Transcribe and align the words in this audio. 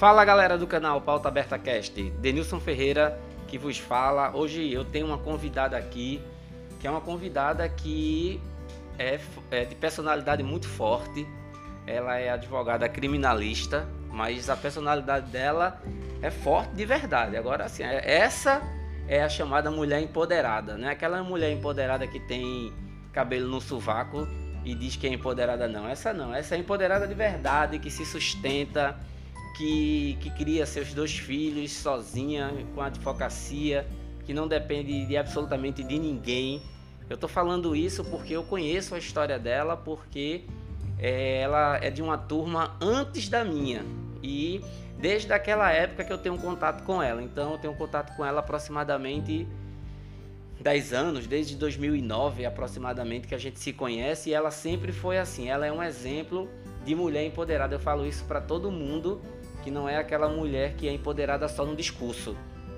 Fala 0.00 0.24
galera 0.24 0.56
do 0.56 0.66
canal 0.66 0.98
Pauta 1.02 1.28
Aberta 1.28 1.58
Cast, 1.58 2.02
Denilson 2.22 2.58
Ferreira 2.58 3.20
que 3.46 3.58
vos 3.58 3.76
fala. 3.76 4.34
Hoje 4.34 4.72
eu 4.72 4.82
tenho 4.82 5.04
uma 5.04 5.18
convidada 5.18 5.76
aqui, 5.76 6.22
que 6.80 6.86
é 6.86 6.90
uma 6.90 7.02
convidada 7.02 7.68
que 7.68 8.40
é, 8.98 9.20
é 9.50 9.66
de 9.66 9.74
personalidade 9.74 10.42
muito 10.42 10.66
forte. 10.66 11.28
Ela 11.86 12.16
é 12.16 12.30
advogada 12.30 12.88
criminalista, 12.88 13.86
mas 14.08 14.48
a 14.48 14.56
personalidade 14.56 15.30
dela 15.30 15.82
é 16.22 16.30
forte 16.30 16.72
de 16.72 16.86
verdade. 16.86 17.36
Agora, 17.36 17.66
assim, 17.66 17.82
é, 17.82 18.00
essa 18.10 18.62
é 19.06 19.22
a 19.22 19.28
chamada 19.28 19.70
mulher 19.70 20.00
empoderada, 20.00 20.78
né? 20.78 20.92
Aquela 20.92 21.22
mulher 21.22 21.52
empoderada 21.52 22.06
que 22.06 22.20
tem 22.20 22.72
cabelo 23.12 23.50
no 23.50 23.60
sovaco 23.60 24.26
e 24.64 24.74
diz 24.74 24.96
que 24.96 25.06
é 25.06 25.12
empoderada, 25.12 25.68
não. 25.68 25.86
Essa 25.86 26.14
não, 26.14 26.34
essa 26.34 26.54
é 26.54 26.58
empoderada 26.58 27.06
de 27.06 27.12
verdade, 27.12 27.78
que 27.78 27.90
se 27.90 28.06
sustenta, 28.06 28.98
que, 29.60 30.16
que 30.20 30.30
cria 30.30 30.64
seus 30.64 30.94
dois 30.94 31.18
filhos 31.18 31.70
sozinha, 31.72 32.50
com 32.74 32.80
advocacia, 32.80 33.86
que 34.24 34.32
não 34.32 34.48
depende 34.48 35.04
de 35.04 35.18
absolutamente 35.18 35.84
de 35.84 35.98
ninguém. 35.98 36.62
Eu 37.10 37.18
tô 37.18 37.28
falando 37.28 37.76
isso 37.76 38.02
porque 38.02 38.32
eu 38.32 38.42
conheço 38.42 38.94
a 38.94 38.98
história 38.98 39.38
dela, 39.38 39.76
porque 39.76 40.44
é, 40.98 41.42
ela 41.42 41.76
é 41.76 41.90
de 41.90 42.00
uma 42.00 42.16
turma 42.16 42.74
antes 42.80 43.28
da 43.28 43.44
minha. 43.44 43.84
E 44.22 44.64
desde 44.98 45.30
aquela 45.30 45.70
época 45.70 46.04
que 46.04 46.12
eu 46.12 46.18
tenho 46.18 46.38
contato 46.38 46.82
com 46.84 47.02
ela. 47.02 47.22
Então 47.22 47.52
eu 47.52 47.58
tenho 47.58 47.74
contato 47.74 48.16
com 48.16 48.24
ela 48.24 48.40
aproximadamente 48.40 49.46
10 50.58 50.92
anos, 50.94 51.26
desde 51.26 51.54
2009 51.56 52.46
aproximadamente 52.46 53.28
que 53.28 53.34
a 53.34 53.38
gente 53.38 53.58
se 53.58 53.74
conhece 53.74 54.30
e 54.30 54.32
ela 54.32 54.50
sempre 54.50 54.90
foi 54.90 55.18
assim. 55.18 55.50
Ela 55.50 55.66
é 55.66 55.72
um 55.72 55.82
exemplo 55.82 56.48
de 56.82 56.94
mulher 56.94 57.26
empoderada. 57.26 57.74
Eu 57.74 57.80
falo 57.80 58.06
isso 58.06 58.24
para 58.24 58.40
todo 58.40 58.70
mundo 58.70 59.20
que 59.62 59.70
não 59.70 59.88
é 59.88 59.96
aquela 59.96 60.28
mulher 60.28 60.74
que 60.74 60.88
é 60.88 60.92
empoderada 60.92 61.48
só 61.48 61.64
no 61.64 61.76
discurso, 61.76 62.36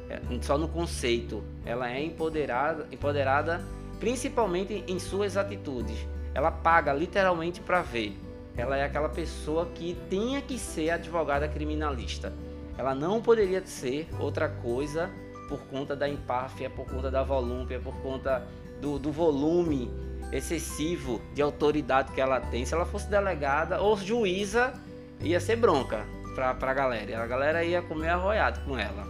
é, 0.08 0.20
só 0.40 0.58
no 0.58 0.68
conceito. 0.68 1.42
Ela 1.64 1.90
é 1.90 2.02
empoderada, 2.02 2.86
empoderada 2.90 3.64
principalmente 3.98 4.84
em 4.86 4.98
suas 4.98 5.36
atitudes. 5.36 5.96
Ela 6.34 6.50
paga 6.50 6.92
literalmente 6.92 7.60
para 7.60 7.82
ver. 7.82 8.16
Ela 8.56 8.76
é 8.76 8.84
aquela 8.84 9.08
pessoa 9.08 9.66
que 9.74 9.96
tinha 10.10 10.42
que 10.42 10.58
ser 10.58 10.90
advogada 10.90 11.48
criminalista. 11.48 12.32
Ela 12.76 12.94
não 12.94 13.22
poderia 13.22 13.64
ser 13.64 14.08
outra 14.18 14.48
coisa 14.48 15.10
por 15.48 15.60
conta 15.66 15.94
da 15.94 16.08
empáfia, 16.08 16.68
por 16.68 16.86
conta 16.86 17.10
da 17.10 17.22
volúpia, 17.22 17.78
por 17.78 17.94
conta 18.02 18.46
do, 18.80 18.98
do 18.98 19.12
volume 19.12 19.90
excessivo 20.32 21.20
de 21.34 21.42
autoridade 21.42 22.12
que 22.12 22.20
ela 22.20 22.40
tem. 22.40 22.64
Se 22.64 22.74
ela 22.74 22.86
fosse 22.86 23.08
delegada 23.08 23.80
ou 23.80 23.96
juíza, 23.96 24.72
ia 25.20 25.38
ser 25.38 25.56
bronca 25.56 26.04
pra, 26.34 26.54
pra 26.54 26.74
galera. 26.74 27.22
A 27.22 27.26
galera 27.26 27.64
ia 27.64 27.82
comer 27.82 28.08
arroiado 28.08 28.60
com 28.64 28.78
ela, 28.78 29.06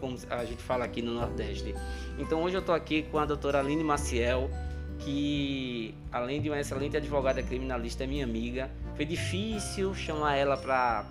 como 0.00 0.16
a 0.30 0.44
gente 0.44 0.62
fala 0.62 0.84
aqui 0.84 1.02
no 1.02 1.12
Nordeste. 1.12 1.74
Então 2.18 2.42
hoje 2.42 2.56
eu 2.56 2.62
tô 2.62 2.72
aqui 2.72 3.02
com 3.02 3.18
a 3.18 3.24
doutora 3.24 3.60
Aline 3.60 3.84
Maciel, 3.84 4.50
que 4.98 5.94
além 6.10 6.40
de 6.40 6.48
uma 6.48 6.58
excelente 6.58 6.96
advogada 6.96 7.42
criminalista, 7.42 8.04
é 8.04 8.06
minha 8.06 8.24
amiga. 8.24 8.70
Foi 8.94 9.04
difícil 9.04 9.94
chamar 9.94 10.36
ela 10.36 10.56
para 10.56 11.04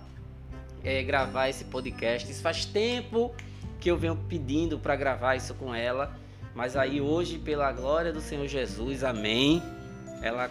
é, 0.82 1.02
gravar 1.02 1.48
esse 1.48 1.64
podcast. 1.64 2.30
Isso 2.30 2.42
faz 2.42 2.64
tempo 2.64 3.34
que 3.80 3.90
eu 3.90 3.96
venho 3.96 4.16
pedindo 4.28 4.78
para 4.78 4.96
gravar 4.96 5.36
isso 5.36 5.54
com 5.54 5.74
ela, 5.74 6.16
mas 6.54 6.76
aí 6.76 7.00
hoje, 7.00 7.38
pela 7.38 7.70
glória 7.72 8.12
do 8.12 8.20
Senhor 8.20 8.46
Jesus, 8.46 9.04
amém. 9.04 9.62
Ela, 10.22 10.50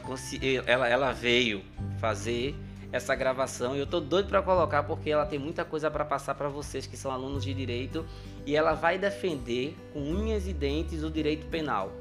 ela, 0.68 0.88
ela 0.88 1.12
veio 1.12 1.64
fazer 2.00 2.56
essa 2.96 3.14
gravação. 3.14 3.76
Eu 3.76 3.86
tô 3.86 4.00
doido 4.00 4.30
para 4.30 4.42
colocar 4.42 4.84
porque 4.84 5.10
ela 5.10 5.26
tem 5.26 5.38
muita 5.38 5.66
coisa 5.66 5.92
para 5.92 6.06
passar 6.06 6.34
para 6.36 6.48
vocês 6.48 6.88
que 6.88 6.96
são 6.96 7.12
alunos 7.12 7.44
de 7.44 7.54
direito. 7.54 8.06
E 8.46 8.56
ela 8.56 8.74
vai 8.74 8.98
defender 8.98 9.76
com 9.92 10.00
unhas 10.00 10.48
e 10.48 10.54
dentes 10.54 11.04
o 11.04 11.10
direito 11.10 11.46
penal. 11.48 11.92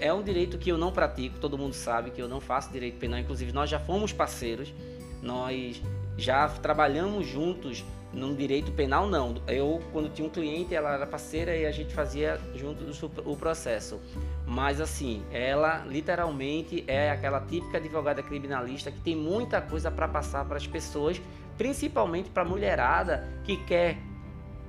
É 0.00 0.12
um 0.12 0.22
direito 0.22 0.58
que 0.58 0.70
eu 0.70 0.78
não 0.78 0.90
pratico, 0.90 1.38
todo 1.38 1.58
mundo 1.58 1.74
sabe 1.74 2.10
que 2.10 2.20
eu 2.20 2.28
não 2.28 2.40
faço 2.40 2.72
direito 2.72 2.98
penal, 2.98 3.18
inclusive 3.18 3.52
nós 3.52 3.68
já 3.68 3.78
fomos 3.78 4.12
parceiros, 4.12 4.72
nós 5.20 5.82
já 6.16 6.48
trabalhamos 6.48 7.26
juntos 7.26 7.84
no 8.12 8.34
direito 8.34 8.70
penal 8.72 9.08
não. 9.08 9.34
Eu 9.46 9.82
quando 9.92 10.12
tinha 10.12 10.26
um 10.26 10.30
cliente, 10.30 10.74
ela 10.74 10.94
era 10.94 11.06
parceira 11.06 11.56
e 11.56 11.66
a 11.66 11.72
gente 11.72 11.92
fazia 11.92 12.40
junto 12.54 12.84
o 13.24 13.36
processo. 13.36 14.00
Mas 14.46 14.80
assim, 14.80 15.22
ela 15.32 15.84
literalmente 15.86 16.84
é 16.86 17.10
aquela 17.10 17.40
típica 17.40 17.78
advogada 17.78 18.22
criminalista 18.22 18.90
que 18.90 19.00
tem 19.00 19.16
muita 19.16 19.60
coisa 19.60 19.90
para 19.90 20.06
passar 20.06 20.44
para 20.44 20.56
as 20.56 20.66
pessoas, 20.66 21.20
principalmente 21.58 22.30
para 22.30 22.42
a 22.42 22.46
mulherada 22.46 23.28
que 23.44 23.56
quer 23.64 23.98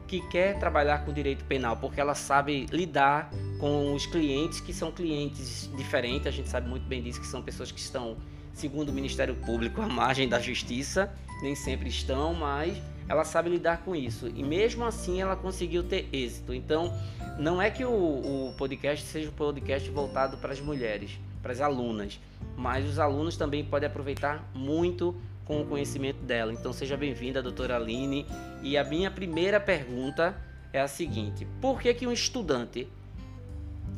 que 0.07 0.21
quer 0.27 0.59
trabalhar 0.59 1.03
com 1.03 1.11
direito 1.11 1.43
penal, 1.45 1.77
porque 1.77 1.99
ela 1.99 2.13
sabe 2.13 2.67
lidar 2.71 3.31
com 3.59 3.93
os 3.93 4.05
clientes 4.05 4.59
que 4.59 4.71
são 4.71 4.91
clientes 4.91 5.67
diferentes, 5.75 6.27
a 6.27 6.31
gente 6.31 6.47
sabe 6.47 6.69
muito 6.69 6.85
bem 6.85 7.01
disso, 7.01 7.19
que 7.19 7.25
são 7.25 7.41
pessoas 7.41 7.71
que 7.71 7.79
estão, 7.79 8.15
segundo 8.55 8.89
o 8.89 8.93
Ministério 8.93 9.35
Público, 9.35 9.81
à 9.81 9.87
margem 9.87 10.27
da 10.27 10.39
justiça, 10.39 11.13
nem 11.43 11.53
sempre 11.53 11.89
estão, 11.89 12.33
mas 12.33 12.81
ela 13.07 13.25
sabe 13.25 13.49
lidar 13.49 13.83
com 13.83 13.95
isso. 13.95 14.27
E 14.33 14.41
mesmo 14.41 14.85
assim 14.85 15.21
ela 15.21 15.35
conseguiu 15.35 15.83
ter 15.83 16.07
êxito. 16.11 16.53
Então, 16.53 16.91
não 17.37 17.61
é 17.61 17.69
que 17.69 17.83
o, 17.83 17.91
o 17.91 18.55
podcast 18.57 19.05
seja 19.05 19.29
um 19.29 19.33
podcast 19.33 19.89
voltado 19.91 20.37
para 20.37 20.53
as 20.53 20.61
mulheres, 20.61 21.19
para 21.43 21.51
as 21.51 21.59
alunas, 21.59 22.19
mas 22.55 22.89
os 22.89 22.97
alunos 22.97 23.35
também 23.35 23.63
podem 23.63 23.87
aproveitar 23.87 24.49
muito 24.55 25.13
com 25.43 25.61
o 25.61 25.65
conhecimento 25.65 26.23
dela. 26.23 26.53
Então, 26.53 26.71
seja 26.71 26.95
bem-vinda, 26.95 27.43
doutora 27.43 27.75
Aline. 27.75 28.25
E 28.63 28.77
a 28.77 28.85
minha 28.85 29.11
primeira 29.11 29.59
pergunta 29.59 30.35
é 30.71 30.79
a 30.79 30.87
seguinte: 30.87 31.45
por 31.59 31.81
que, 31.81 31.93
que 31.93 32.07
um 32.07 32.11
estudante 32.11 32.87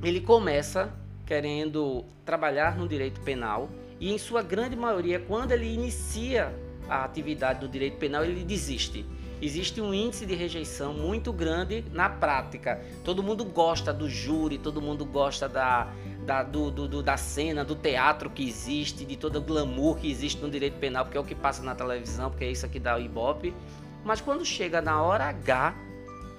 ele 0.03 0.19
começa 0.19 0.91
querendo 1.27 2.03
trabalhar 2.25 2.75
no 2.75 2.87
direito 2.87 3.21
penal 3.21 3.69
e, 3.99 4.11
em 4.11 4.17
sua 4.17 4.41
grande 4.41 4.75
maioria, 4.75 5.19
quando 5.19 5.51
ele 5.51 5.65
inicia 5.65 6.53
a 6.89 7.03
atividade 7.03 7.59
do 7.59 7.67
direito 7.67 7.97
penal, 7.97 8.23
ele 8.23 8.43
desiste. 8.43 9.05
Existe 9.41 9.79
um 9.79 9.93
índice 9.93 10.25
de 10.25 10.33
rejeição 10.33 10.93
muito 10.93 11.31
grande 11.31 11.85
na 11.91 12.09
prática. 12.09 12.81
Todo 13.03 13.21
mundo 13.21 13.45
gosta 13.45 13.93
do 13.93 14.09
júri, 14.09 14.57
todo 14.57 14.81
mundo 14.81 15.05
gosta 15.05 15.47
da, 15.47 15.93
da, 16.25 16.41
do, 16.41 16.71
do, 16.71 17.03
da 17.03 17.17
cena, 17.17 17.63
do 17.63 17.75
teatro 17.75 18.31
que 18.31 18.47
existe, 18.47 19.05
de 19.05 19.15
todo 19.15 19.37
o 19.37 19.41
glamour 19.41 19.97
que 19.97 20.09
existe 20.09 20.41
no 20.41 20.49
direito 20.49 20.79
penal, 20.79 21.05
porque 21.05 21.17
é 21.17 21.21
o 21.21 21.23
que 21.23 21.35
passa 21.35 21.61
na 21.61 21.75
televisão, 21.75 22.31
porque 22.31 22.45
é 22.45 22.51
isso 22.51 22.67
que 22.67 22.79
dá 22.79 22.97
o 22.97 22.99
ibope. 22.99 23.53
Mas 24.03 24.21
quando 24.21 24.43
chega 24.43 24.81
na 24.81 25.03
hora 25.03 25.25
H, 25.25 25.75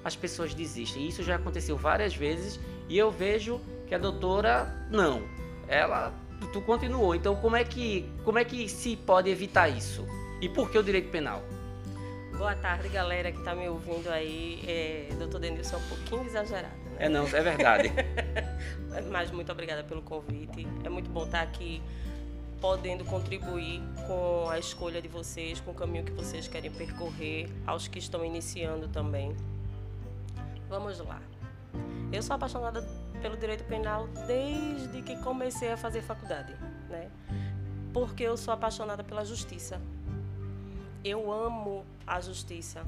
as 0.05 0.17
pessoas 0.17 0.55
desistem. 0.55 1.07
Isso 1.07 1.23
já 1.23 1.37
aconteceu 1.37 1.77
várias 1.77 2.15
vezes 2.15 2.59
e 2.89 2.99
eu 2.99 3.11
vejo 3.11 3.61
que 3.87 3.95
a 3.95 3.99
doutora 3.99 4.87
não. 4.91 5.23
Ela 5.69 6.13
tu 6.47 6.61
continuou. 6.61 7.15
Então 7.15 7.37
como 7.37 7.57
é 7.57 7.65
que 7.65 8.09
como 8.25 8.39
é 8.39 8.45
que 8.45 8.69
se 8.69 8.97
pode 8.97 9.29
evitar 9.31 9.69
isso? 9.69 10.07
E 10.41 10.49
por 10.49 10.71
que 10.71 10.79
o 10.79 10.83
direito 10.83 11.11
penal? 11.11 11.43
Boa 12.37 12.55
tarde, 12.55 12.89
galera 12.89 13.33
que 13.33 13.39
está 13.39 13.55
me 13.55 13.69
ouvindo 13.69 14.09
aí. 14.09 14.63
É, 14.65 15.13
doutor 15.19 15.41
Denilson 15.41 15.75
é 15.75 15.79
um 15.79 15.89
pouquinho 15.89 16.25
exagerado. 16.25 16.77
Né? 16.93 16.97
É 17.01 17.09
não, 17.09 17.25
é 17.25 17.43
verdade. 17.43 17.93
Mas 19.11 19.33
muito 19.33 19.51
obrigada 19.51 19.83
pelo 19.83 20.03
convite. 20.03 20.67
É 20.85 20.89
muito 20.89 21.11
bom 21.11 21.25
estar 21.25 21.43
aqui 21.43 21.83
podendo 22.61 23.05
contribuir 23.05 23.83
com 24.07 24.49
a 24.49 24.59
escolha 24.59 25.03
de 25.03 25.09
vocês, 25.09 25.61
com 25.61 25.73
o 25.73 25.75
caminho 25.75 26.05
que 26.05 26.13
vocês 26.13 26.47
querem 26.47 26.71
percorrer, 26.71 27.49
aos 27.67 27.89
que 27.89 27.99
estão 27.99 28.25
iniciando 28.25 28.89
também. 28.89 29.37
Vamos 30.69 30.99
lá. 31.01 31.21
Eu 32.13 32.23
sou 32.23 32.37
apaixonada 32.37 32.83
pelo 33.19 33.37
direito 33.37 33.65
penal 33.65 34.07
desde 34.27 35.03
que 35.03 35.17
comecei 35.23 35.71
a 35.73 35.77
fazer 35.77 36.03
faculdade, 36.03 36.55
né? 36.89 37.11
Porque 37.93 38.23
eu 38.23 38.37
sou 38.37 38.53
apaixonada 38.55 39.03
pela 39.03 39.25
justiça 39.25 39.81
eu 41.05 41.31
amo 41.31 41.85
a 42.07 42.21
justiça. 42.21 42.83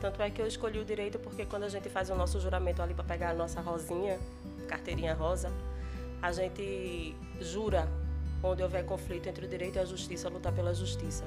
Tanto 0.00 0.22
é 0.22 0.30
que 0.30 0.40
eu 0.40 0.46
escolhi 0.46 0.78
o 0.78 0.84
direito 0.84 1.18
porque 1.18 1.44
quando 1.44 1.64
a 1.64 1.68
gente 1.68 1.88
faz 1.88 2.10
o 2.10 2.14
nosso 2.14 2.40
juramento 2.40 2.80
ali 2.82 2.94
para 2.94 3.04
pegar 3.04 3.30
a 3.30 3.34
nossa 3.34 3.60
rosinha, 3.60 4.18
carteirinha 4.68 5.14
rosa, 5.14 5.52
a 6.22 6.32
gente 6.32 7.14
jura 7.40 7.88
onde 8.42 8.62
houver 8.62 8.84
conflito 8.84 9.28
entre 9.28 9.44
o 9.44 9.48
direito 9.48 9.76
e 9.76 9.78
a 9.78 9.84
justiça, 9.84 10.28
lutar 10.28 10.52
pela 10.52 10.74
justiça. 10.74 11.24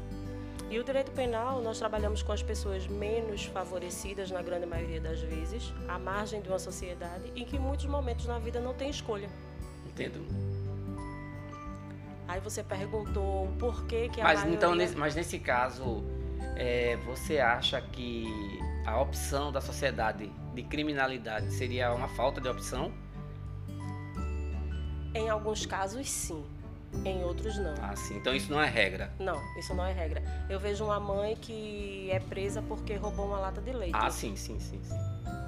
E 0.70 0.80
o 0.80 0.84
direito 0.84 1.12
penal, 1.12 1.62
nós 1.62 1.78
trabalhamos 1.78 2.24
com 2.24 2.32
as 2.32 2.42
pessoas 2.42 2.88
menos 2.88 3.46
favorecidas, 3.46 4.32
na 4.32 4.42
grande 4.42 4.66
maioria 4.66 5.00
das 5.00 5.22
vezes, 5.22 5.74
à 5.88 6.00
margem 6.00 6.42
de 6.42 6.50
uma 6.50 6.58
sociedade 6.58 7.32
em 7.36 7.46
que 7.46 7.58
em 7.58 7.60
muitos 7.60 7.86
momentos 7.86 8.26
na 8.26 8.40
vida 8.40 8.60
não 8.60 8.74
tem 8.74 8.90
escolha. 8.90 9.30
Entendo. 9.86 10.26
Aí 12.28 12.40
você 12.40 12.64
perguntou 12.64 13.48
por 13.60 13.86
que 13.86 14.10
que 14.10 14.22
a 14.22 14.24
mas, 14.24 14.40
maioria... 14.40 14.56
Então, 14.56 14.74
nesse, 14.74 14.96
mas 14.96 15.14
nesse 15.14 15.38
caso, 15.38 16.04
é, 16.56 16.96
você 17.06 17.40
acha 17.40 17.80
que 17.82 18.26
a 18.86 19.00
opção 19.00 19.52
da 19.52 19.62
sociedade 19.62 20.32
de 20.54 20.64
criminalidade 20.64 21.54
seria 21.54 21.94
uma 21.94 22.08
falta 22.08 22.42
de 22.42 22.48
opção? 22.48 22.92
Em 25.14 25.30
alguns 25.30 25.66
casos, 25.66 26.10
sim. 26.10 26.44
Em 27.06 27.24
outros 27.24 27.58
não. 27.58 27.74
Ah, 27.82 27.96
sim. 27.96 28.18
Então 28.18 28.34
isso 28.34 28.52
não 28.52 28.62
é 28.62 28.70
regra. 28.70 29.12
Não, 29.20 29.42
isso 29.58 29.74
não 29.74 29.86
é 29.86 29.92
regra. 29.92 30.24
Eu 30.50 30.60
vejo 30.60 30.86
uma 30.86 31.00
mãe 31.00 31.36
que 31.36 32.10
é 32.12 32.20
presa 32.20 32.62
porque 32.62 32.96
roubou 32.96 33.26
uma 33.28 33.40
lata 33.40 33.62
de 33.62 33.72
leite. 33.72 33.96
Ah, 33.96 34.10
sim, 34.10 34.36
sim, 34.36 34.60
sim, 34.60 34.82
sim. 34.84 34.98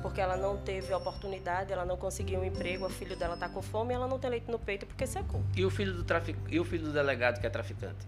Porque 0.02 0.22
ela 0.22 0.38
não 0.38 0.58
teve 0.58 0.94
oportunidade, 0.94 1.74
ela 1.74 1.86
não 1.86 1.98
conseguiu 1.98 2.40
um 2.40 2.46
emprego, 2.46 2.86
o 2.86 2.90
filho 2.90 3.16
dela 3.16 3.34
está 3.34 3.50
com 3.50 3.62
fome 3.62 3.94
e 3.94 3.96
ela 3.96 4.08
não 4.08 4.20
tem 4.20 4.30
leite 4.30 4.50
no 4.52 4.60
peito 4.60 4.86
porque 4.86 5.08
secou. 5.08 5.42
E 5.56 5.66
o 5.66 5.70
filho 5.70 5.94
do 5.94 6.04
trafic... 6.04 6.38
e 6.50 6.60
o 6.60 6.66
filho 6.66 6.84
do 6.84 6.94
delegado 6.94 7.40
que 7.40 7.48
é 7.48 7.50
traficante? 7.50 8.06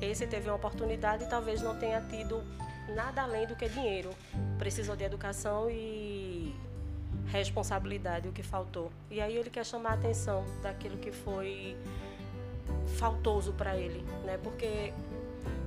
Esse 0.00 0.26
teve 0.26 0.48
uma 0.48 0.56
oportunidade 0.56 1.24
e 1.24 1.28
talvez 1.28 1.62
não 1.62 1.76
tenha 1.76 2.00
tido 2.00 2.42
nada 2.94 3.22
além 3.22 3.46
do 3.46 3.54
que 3.56 3.68
dinheiro. 3.68 4.10
Precisou 4.58 4.96
de 4.96 5.04
educação 5.04 5.70
e 5.70 6.13
responsabilidade, 7.38 8.28
o 8.28 8.32
que 8.32 8.42
faltou. 8.42 8.90
E 9.10 9.20
aí 9.20 9.36
ele 9.36 9.50
quer 9.50 9.64
chamar 9.64 9.90
a 9.90 9.94
atenção 9.94 10.44
daquilo 10.62 10.96
que 10.98 11.12
foi 11.12 11.76
faltoso 12.98 13.52
para 13.52 13.76
ele, 13.76 14.02
né? 14.24 14.38
Porque 14.42 14.92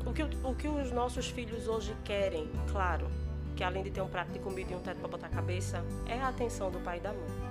o 0.05 0.13
que, 0.13 0.23
o 0.23 0.55
que 0.55 0.67
os 0.67 0.91
nossos 0.91 1.27
filhos 1.29 1.67
hoje 1.67 1.95
querem, 2.03 2.49
claro, 2.71 3.07
que 3.55 3.63
além 3.63 3.83
de 3.83 3.91
ter 3.91 4.01
um 4.01 4.07
prato 4.07 4.31
de 4.31 4.39
comida 4.39 4.71
e 4.71 4.75
um 4.75 4.79
teto 4.79 4.99
para 4.99 5.07
botar 5.07 5.27
a 5.27 5.29
cabeça, 5.29 5.83
é 6.05 6.19
a 6.19 6.29
atenção 6.29 6.71
do 6.71 6.79
pai 6.79 6.97
e 6.97 7.01
da 7.01 7.11
mãe. 7.11 7.47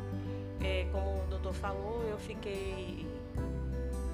É, 0.62 0.88
como 0.90 1.24
o 1.24 1.26
doutor 1.28 1.52
falou, 1.52 2.02
eu 2.08 2.18
fiquei. 2.18 3.06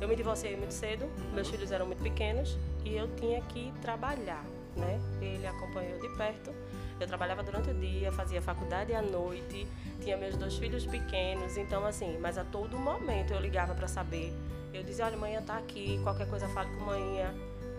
Eu 0.00 0.08
me 0.08 0.16
divorciei 0.16 0.56
muito 0.56 0.72
cedo, 0.72 1.08
meus 1.32 1.48
filhos 1.48 1.70
eram 1.70 1.86
muito 1.86 2.02
pequenos 2.02 2.58
e 2.84 2.96
eu 2.96 3.08
tinha 3.14 3.40
que 3.42 3.72
trabalhar, 3.80 4.44
né? 4.76 4.98
Ele 5.20 5.46
acompanhou 5.46 6.00
de 6.00 6.08
perto. 6.16 6.52
Eu 7.00 7.06
trabalhava 7.06 7.42
durante 7.42 7.70
o 7.70 7.74
dia, 7.74 8.12
fazia 8.12 8.40
faculdade 8.40 8.94
à 8.94 9.02
noite, 9.02 9.66
tinha 10.00 10.16
meus 10.16 10.36
dois 10.36 10.56
filhos 10.56 10.86
pequenos, 10.86 11.56
então 11.56 11.84
assim, 11.84 12.18
mas 12.20 12.38
a 12.38 12.44
todo 12.44 12.78
momento 12.78 13.32
eu 13.32 13.40
ligava 13.40 13.74
para 13.74 13.88
saber 13.88 14.32
eu 14.72 14.82
dizia, 14.82 15.04
olha, 15.04 15.16
manhã 15.16 15.42
tá 15.42 15.58
aqui, 15.58 16.00
qualquer 16.02 16.26
coisa 16.28 16.48
fale 16.48 16.70
com 16.76 16.84
manhã. 16.84 17.34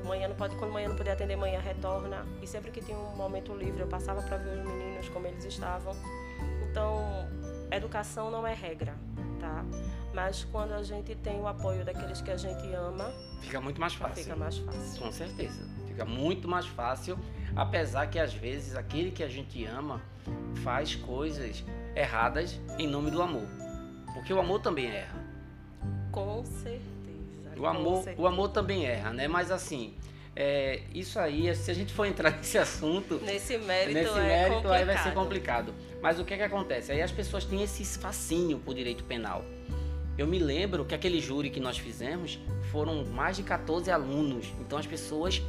Manhã 0.06 0.28
não 0.28 0.36
pode, 0.36 0.56
quando 0.58 0.72
manhã 0.72 0.90
não 0.90 0.96
puder 0.96 1.14
atender, 1.14 1.36
manhã 1.36 1.60
retorna. 1.60 2.26
E 2.42 2.46
sempre 2.48 2.72
que 2.72 2.82
tinha 2.82 2.98
um 2.98 3.16
momento 3.16 3.54
livre, 3.56 3.82
eu 3.82 3.88
passava 3.88 4.22
para 4.22 4.38
ver 4.38 4.60
os 4.60 4.66
meninos 4.66 5.10
como 5.10 5.26
eles 5.26 5.44
estavam. 5.44 5.96
Então, 6.70 7.28
educação 7.72 8.30
não 8.30 8.46
é 8.46 8.54
regra, 8.54 8.96
tá? 9.40 9.66
Mas 10.14 10.44
quando 10.44 10.74
a 10.74 10.84
gente 10.84 11.16
tem 11.16 11.40
o 11.40 11.48
apoio 11.48 11.84
daqueles 11.84 12.22
que 12.22 12.30
a 12.30 12.38
gente 12.38 12.72
ama, 12.74 13.12
fica 13.42 13.60
muito 13.60 13.82
mais 13.82 13.96
fácil. 13.96 14.24
Fica 14.24 14.36
mais 14.36 14.58
fácil. 14.58 15.02
Com 15.02 15.12
certeza. 15.12 15.68
Fica 15.88 16.06
muito 16.06 16.48
mais 16.48 16.68
fácil, 16.68 17.18
apesar 17.56 18.08
que 18.08 18.20
às 18.20 18.34
vezes 18.34 18.76
aquele 18.76 19.12
que 19.12 19.24
a 19.24 19.28
gente 19.28 19.64
ama 19.66 20.02
faz 20.64 20.96
coisas 20.96 21.64
erradas 21.96 22.60
em 22.78 22.88
nome 22.88 23.12
do 23.12 23.22
amor. 23.22 23.48
Porque 24.14 24.34
o 24.34 24.40
amor 24.40 24.60
também 24.60 24.88
erra. 24.88 25.24
Com 26.12 26.44
certeza. 26.46 26.84
O 27.58 27.66
amor, 27.66 28.04
certeza. 28.04 28.22
o 28.22 28.28
amor 28.28 28.50
também 28.50 28.86
erra, 28.86 29.12
né? 29.12 29.28
Mas 29.28 29.52
assim, 29.52 29.96
é, 30.36 30.82
isso 30.94 31.20
aí, 31.20 31.54
se 31.56 31.70
a 31.70 31.74
gente 31.74 31.94
for 31.94 32.06
entrar 32.06 32.32
nesse 32.38 32.58
assunto. 32.58 33.20
Nesse 33.24 33.58
mérito, 33.58 33.94
nesse 33.94 34.18
é 34.18 34.22
mérito 34.22 34.68
aí 34.70 34.86
vai 34.86 34.98
ser 34.98 35.14
complicado. 35.14 35.74
Mas 36.02 36.20
o 36.20 36.26
que, 36.26 36.34
é 36.34 36.38
que 36.38 36.44
acontece? 36.44 36.92
Aí 36.92 37.02
as 37.02 37.12
pessoas 37.12 37.46
têm 37.46 37.64
esse 37.64 37.84
fascínio 37.98 38.60
por 38.60 38.74
direito 38.74 39.04
penal. 39.04 39.44
Eu 40.18 40.28
me 40.28 40.38
lembro 40.38 40.86
que 40.86 40.94
aquele 40.94 41.20
júri 41.20 41.50
que 41.50 41.60
nós 41.60 41.78
fizemos 41.78 42.40
foram 42.72 43.04
mais 43.06 43.38
de 43.38 43.44
14 43.44 43.90
alunos. 43.90 44.54
Então 44.60 44.78
as 44.78 44.86
pessoas 44.86 45.42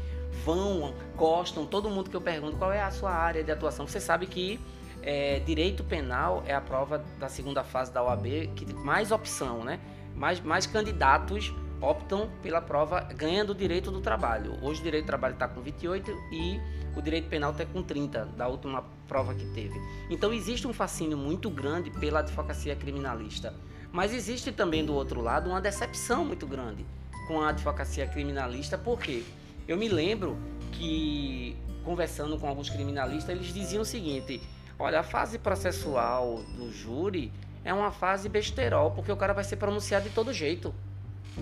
vão, 0.44 0.94
gostam, 1.16 1.66
todo 1.66 1.88
mundo 1.90 2.10
que 2.10 2.16
eu 2.16 2.20
pergunto 2.20 2.56
qual 2.56 2.72
é 2.72 2.82
a 2.82 2.90
sua 2.90 3.10
área 3.10 3.44
de 3.44 3.50
atuação. 3.50 3.86
Você 3.86 4.00
sabe 4.00 4.26
que 4.26 4.58
é, 5.02 5.40
direito 5.40 5.84
penal 5.84 6.42
é 6.46 6.54
a 6.54 6.60
prova 6.60 7.04
da 7.19 7.28
segunda 7.28 7.62
fase 7.62 7.92
da 7.92 8.02
OAB 8.02 8.52
que 8.54 8.72
mais 8.72 9.12
opção, 9.12 9.62
né? 9.62 9.78
mais, 10.14 10.40
mais 10.40 10.66
candidatos 10.66 11.52
optam 11.81 12.31
pela 12.42 12.60
prova 12.60 13.00
ganhando 13.00 13.50
o 13.50 13.54
direito 13.54 13.90
do 13.90 14.00
trabalho. 14.00 14.56
Hoje 14.62 14.81
o 14.81 14.84
direito 14.84 15.04
do 15.04 15.08
trabalho 15.08 15.34
está 15.34 15.46
com 15.46 15.60
28 15.60 16.10
e 16.32 16.60
o 16.96 17.02
direito 17.02 17.28
penal 17.28 17.50
está 17.50 17.66
com 17.66 17.82
30, 17.82 18.26
da 18.36 18.48
última 18.48 18.84
prova 19.06 19.34
que 19.34 19.44
teve. 19.46 19.78
Então 20.08 20.32
existe 20.32 20.66
um 20.66 20.72
fascínio 20.72 21.19
muito 21.19 21.50
grande 21.50 21.90
pela 21.90 22.20
advocacia 22.20 22.75
criminalista. 22.76 23.52
Mas 23.92 24.14
existe 24.14 24.50
também 24.50 24.84
do 24.84 24.94
outro 24.94 25.20
lado 25.20 25.50
uma 25.50 25.60
decepção 25.60 26.25
muito 26.25 26.46
grande 26.46 26.86
com 27.28 27.40
a 27.40 27.50
advocacia 27.50 28.06
criminalista, 28.06 28.78
porque 28.78 29.25
eu 29.66 29.76
me 29.76 29.88
lembro 29.88 30.37
que, 30.72 31.56
conversando 31.84 32.38
com 32.38 32.46
alguns 32.49 32.70
criminalistas, 32.70 33.34
eles 33.34 33.52
diziam 33.52 33.82
o 33.82 33.84
seguinte: 33.84 34.40
olha, 34.78 35.00
a 35.00 35.02
fase 35.02 35.38
processual 35.38 36.43
do 36.56 36.72
júri 36.72 37.32
é 37.64 37.72
uma 37.72 37.90
fase 37.90 38.28
besterol, 38.28 38.90
porque 38.90 39.11
o 39.11 39.16
cara 39.16 39.32
vai 39.32 39.44
ser 39.44 39.56
pronunciado 39.56 40.08
de 40.08 40.14
todo 40.14 40.32
jeito. 40.32 40.75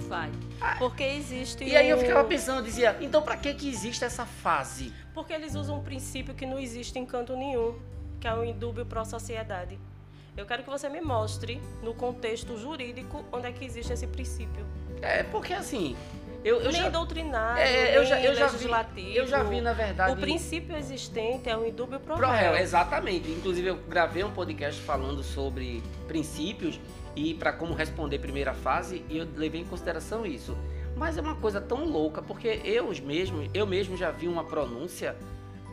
Vai. 0.09 0.31
Porque 0.79 1.03
existe. 1.03 1.65
E 1.65 1.77
aí 1.77 1.89
eu 1.89 1.99
ficava 1.99 2.25
pensando, 2.25 2.61
eu 2.61 2.65
dizia, 2.65 2.97
então 3.01 3.21
para 3.23 3.37
que 3.37 3.53
que 3.53 3.69
existe 3.69 4.05
essa 4.05 4.25
fase? 4.25 4.93
Porque 5.13 5.33
eles 5.33 5.55
usam 5.55 5.79
um 5.79 5.83
princípio 5.83 6.35
que 6.35 6.47
não 6.47 6.59
existe 6.59 6.99
em 6.99 7.05
canto 7.05 7.37
nenhum, 7.37 7.75
que 8.19 8.27
é 8.27 8.35
o 8.35 8.45
indúbio 8.45 8.87
pró 8.87 9.05
sociedade. 9.05 9.79
Eu 10.35 10.47
quero 10.47 10.63
que 10.63 10.71
você 10.71 10.89
me 10.89 11.03
mostre, 11.03 11.61
no 11.83 11.93
contexto 11.93 12.57
jurídico, 12.57 13.23
onde 13.31 13.49
é 13.49 13.53
que 13.53 13.67
existe 13.67 13.93
esse 13.93 14.07
princípio. 14.07 14.65
É, 15.03 15.25
porque 15.25 15.53
assim, 15.53 15.95
eu, 16.45 16.61
eu 16.61 16.73
nem 16.73 16.83
já, 16.83 16.89
doutrinário, 16.89 17.63
é, 17.63 17.97
eu 17.97 18.05
já, 18.05 18.21
eu 18.21 18.35
já. 18.35 18.49
Vi, 18.49 19.17
eu 19.17 19.27
já 19.27 19.43
vi, 19.43 19.61
na 19.61 19.73
verdade. 19.73 20.13
O 20.13 20.17
princípio 20.17 20.77
existente 20.77 21.49
é 21.49 21.57
o 21.57 21.65
indúbio 21.65 22.01
pro, 22.01 22.17
pro 22.17 22.29
réu. 22.29 22.57
Exatamente. 22.57 23.31
Inclusive, 23.31 23.69
eu 23.69 23.77
gravei 23.89 24.25
um 24.25 24.31
podcast 24.31 24.81
falando 24.83 25.23
sobre 25.23 25.83
princípios 26.09 26.81
e 27.15 27.35
para 27.35 27.53
como 27.53 27.75
responder 27.75 28.19
primeira 28.19 28.55
fase 28.55 29.05
e 29.09 29.19
eu 29.19 29.29
levei 29.37 29.61
em 29.61 29.65
consideração 29.65 30.27
isso. 30.27 30.57
Mas 30.97 31.17
é 31.17 31.21
uma 31.21 31.37
coisa 31.37 31.61
tão 31.61 31.85
louca 31.85 32.21
porque 32.21 32.61
eu 32.65 32.89
mesmo, 33.03 33.49
eu 33.55 33.67
mesmo 33.67 33.97
já 33.97 34.11
vi 34.11 34.29
uma 34.29 34.45
pronúncia, 34.45 35.17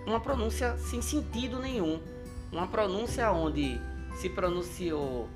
uma 0.05 0.19
pronúncia 0.19 0.77
sem 0.77 1.01
sentido 1.01 1.59
nenhum, 1.59 1.99
uma 2.51 2.67
pronúncia 2.67 3.31
onde 3.31 3.79
se 4.15 4.29
pronunciou 4.29 5.27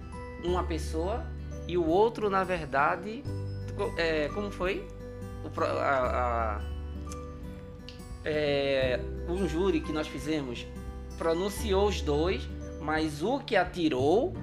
uma 0.44 0.63
pessoa 0.63 1.25
e 1.68 1.77
o 1.77 1.85
outro 1.85 2.30
na 2.30 2.44
verdade, 2.44 3.24
é, 3.97 4.30
como 4.30 4.51
foi? 4.51 4.85
O, 5.44 5.63
a, 5.63 6.57
a, 6.57 6.62
é, 8.25 9.00
um 9.28 9.48
júri 9.48 9.81
que 9.81 9.92
nós 9.92 10.07
fizemos 10.07 10.66
pronunciou 11.18 11.88
os 11.88 12.01
dois, 12.01 12.48
mas 12.81 13.22
o 13.22 13.40
que 13.40 13.56
atirou 13.56 14.34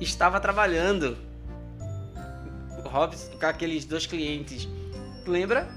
estava 0.00 0.40
trabalhando. 0.40 1.16
O 2.84 2.88
Hobbs 2.88 3.30
com 3.38 3.46
aqueles 3.46 3.84
dois 3.84 4.06
clientes. 4.06 4.68
Lembra? 5.26 5.68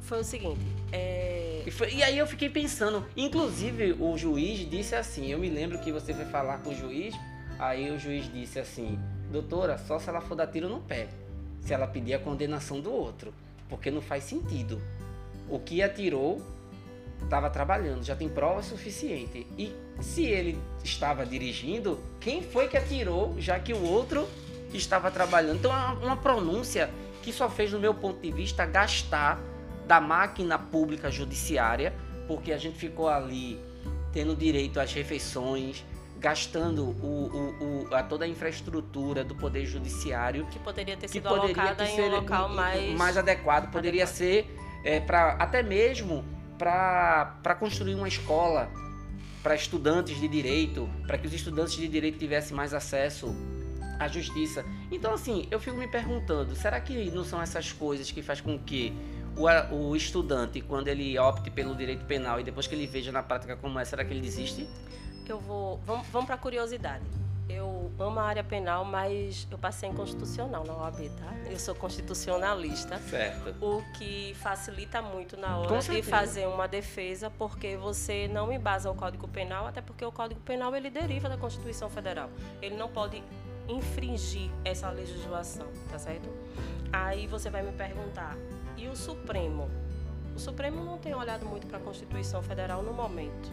Foi 0.00 0.20
o 0.20 0.24
seguinte. 0.24 0.60
É... 0.92 1.62
E, 1.66 1.70
foi, 1.70 1.94
e, 1.94 2.02
aí 2.02 2.18
eu 2.18 2.26
fiquei 2.26 2.50
pensando. 2.50 3.06
Inclusive, 3.16 3.92
o 3.98 4.16
juiz 4.16 4.68
disse 4.68 4.94
assim: 4.94 5.30
Eu 5.30 5.38
me 5.38 5.48
lembro 5.48 5.78
que 5.78 5.92
você 5.92 6.12
foi 6.12 6.24
falar 6.24 6.58
com 6.58 6.70
o 6.70 6.74
juiz. 6.74 7.14
Aí 7.58 7.90
o 7.90 7.98
juiz 7.98 8.30
disse 8.32 8.58
assim: 8.58 8.98
Doutora, 9.30 9.78
só 9.78 9.98
se 9.98 10.08
ela 10.08 10.20
for 10.20 10.34
dar 10.34 10.48
tiro 10.48 10.68
no 10.68 10.80
pé 10.80 11.08
se 11.62 11.72
ela 11.72 11.86
pedir 11.86 12.14
a 12.14 12.18
condenação 12.18 12.80
do 12.80 12.92
outro, 12.92 13.32
porque 13.68 13.90
não 13.90 14.00
faz 14.00 14.24
sentido. 14.24 14.80
O 15.48 15.58
que 15.58 15.82
atirou 15.82 16.40
estava 17.22 17.50
trabalhando, 17.50 18.02
já 18.02 18.16
tem 18.16 18.28
prova 18.28 18.62
suficiente. 18.62 19.46
E 19.58 19.74
se 20.00 20.24
ele 20.24 20.58
estava 20.82 21.24
dirigindo, 21.26 22.00
quem 22.18 22.42
foi 22.42 22.68
que 22.68 22.76
atirou, 22.76 23.34
já 23.38 23.58
que 23.58 23.72
o 23.72 23.82
outro 23.82 24.28
estava 24.72 25.10
trabalhando? 25.10 25.58
Então, 25.58 25.72
é 25.72 26.04
uma 26.04 26.16
pronúncia 26.16 26.90
que 27.22 27.32
só 27.32 27.48
fez, 27.48 27.72
no 27.72 27.78
meu 27.78 27.94
ponto 27.94 28.20
de 28.20 28.30
vista, 28.32 28.64
gastar 28.64 29.40
da 29.86 30.00
máquina 30.00 30.58
pública 30.58 31.10
judiciária, 31.10 31.92
porque 32.26 32.52
a 32.52 32.58
gente 32.58 32.78
ficou 32.78 33.08
ali 33.08 33.58
tendo 34.12 34.34
direito 34.34 34.80
às 34.80 34.92
refeições, 34.92 35.84
gastando 36.20 36.84
o, 36.84 37.30
o, 37.32 37.88
o, 37.88 37.94
a 37.94 38.02
toda 38.02 38.26
a 38.26 38.28
infraestrutura 38.28 39.24
do 39.24 39.34
Poder 39.34 39.64
Judiciário. 39.64 40.46
Que 40.46 40.58
poderia 40.58 40.96
ter 40.96 41.08
sido 41.08 41.26
alocada 41.26 41.84
em 41.88 42.00
um 42.02 42.10
local 42.10 42.48
mais... 42.50 42.92
mais 42.92 43.16
adequado. 43.16 43.70
Poderia 43.72 44.04
adequado. 44.04 44.16
ser 44.16 44.56
é, 44.84 45.00
para 45.00 45.32
até 45.32 45.62
mesmo 45.62 46.24
para 46.58 47.54
construir 47.58 47.94
uma 47.94 48.06
escola 48.06 48.70
para 49.42 49.54
estudantes 49.54 50.20
de 50.20 50.28
direito, 50.28 50.86
para 51.06 51.16
que 51.16 51.26
os 51.26 51.32
estudantes 51.32 51.72
de 51.74 51.88
direito 51.88 52.18
tivessem 52.18 52.54
mais 52.54 52.74
acesso 52.74 53.34
à 53.98 54.06
justiça. 54.06 54.62
Então, 54.92 55.14
assim, 55.14 55.48
eu 55.50 55.58
fico 55.58 55.78
me 55.78 55.88
perguntando, 55.88 56.54
será 56.54 56.78
que 56.78 57.10
não 57.10 57.24
são 57.24 57.40
essas 57.40 57.72
coisas 57.72 58.10
que 58.10 58.20
faz 58.20 58.42
com 58.42 58.58
que 58.58 58.92
o, 59.34 59.46
o 59.74 59.96
estudante, 59.96 60.60
quando 60.60 60.88
ele 60.88 61.18
opte 61.18 61.50
pelo 61.50 61.74
direito 61.74 62.04
penal 62.04 62.38
e 62.38 62.44
depois 62.44 62.66
que 62.66 62.74
ele 62.74 62.86
veja 62.86 63.10
na 63.10 63.22
prática 63.22 63.56
como 63.56 63.78
é, 63.78 63.84
será 63.86 64.04
que 64.04 64.12
ele 64.12 64.20
desiste? 64.20 64.68
Eu 65.32 65.38
vou. 65.40 65.78
Vamos, 65.86 66.06
vamos 66.08 66.26
para 66.26 66.34
a 66.34 66.38
curiosidade. 66.38 67.04
eu 67.48 67.90
amo 67.98 68.20
a 68.20 68.24
área 68.24 68.44
penal, 68.44 68.84
mas 68.84 69.46
eu 69.50 69.58
passei 69.58 69.88
em 69.88 69.92
constitucional 69.92 70.64
na 70.64 70.72
OAB, 70.74 71.08
tá? 71.18 71.34
Eu 71.50 71.58
sou 71.58 71.74
constitucionalista. 71.74 72.98
Certo. 72.98 73.54
O 73.64 73.82
que 73.94 74.34
facilita 74.34 75.02
muito 75.02 75.36
na 75.36 75.58
hora 75.58 75.78
de 75.78 76.02
fazer 76.02 76.46
uma 76.46 76.68
defesa, 76.68 77.30
porque 77.30 77.76
você 77.76 78.28
não 78.28 78.52
embasa 78.52 78.90
o 78.90 78.94
Código 78.94 79.26
Penal, 79.28 79.66
até 79.66 79.80
porque 79.80 80.04
o 80.04 80.12
Código 80.12 80.40
Penal 80.40 80.74
ele 80.76 80.90
deriva 80.90 81.28
da 81.28 81.36
Constituição 81.36 81.90
Federal. 81.90 82.30
Ele 82.62 82.76
não 82.76 82.88
pode 82.88 83.22
infringir 83.68 84.50
essa 84.64 84.90
legislação, 84.90 85.66
tá 85.90 85.98
certo? 85.98 86.28
Aí 86.92 87.26
você 87.26 87.50
vai 87.50 87.62
me 87.62 87.72
perguntar, 87.72 88.36
e 88.76 88.88
o 88.88 88.96
Supremo? 88.96 89.68
O 90.34 90.38
Supremo 90.38 90.84
não 90.84 90.98
tem 90.98 91.14
olhado 91.14 91.44
muito 91.44 91.66
para 91.66 91.78
a 91.78 91.80
Constituição 91.80 92.42
Federal 92.42 92.82
no 92.82 92.92
momento. 92.92 93.50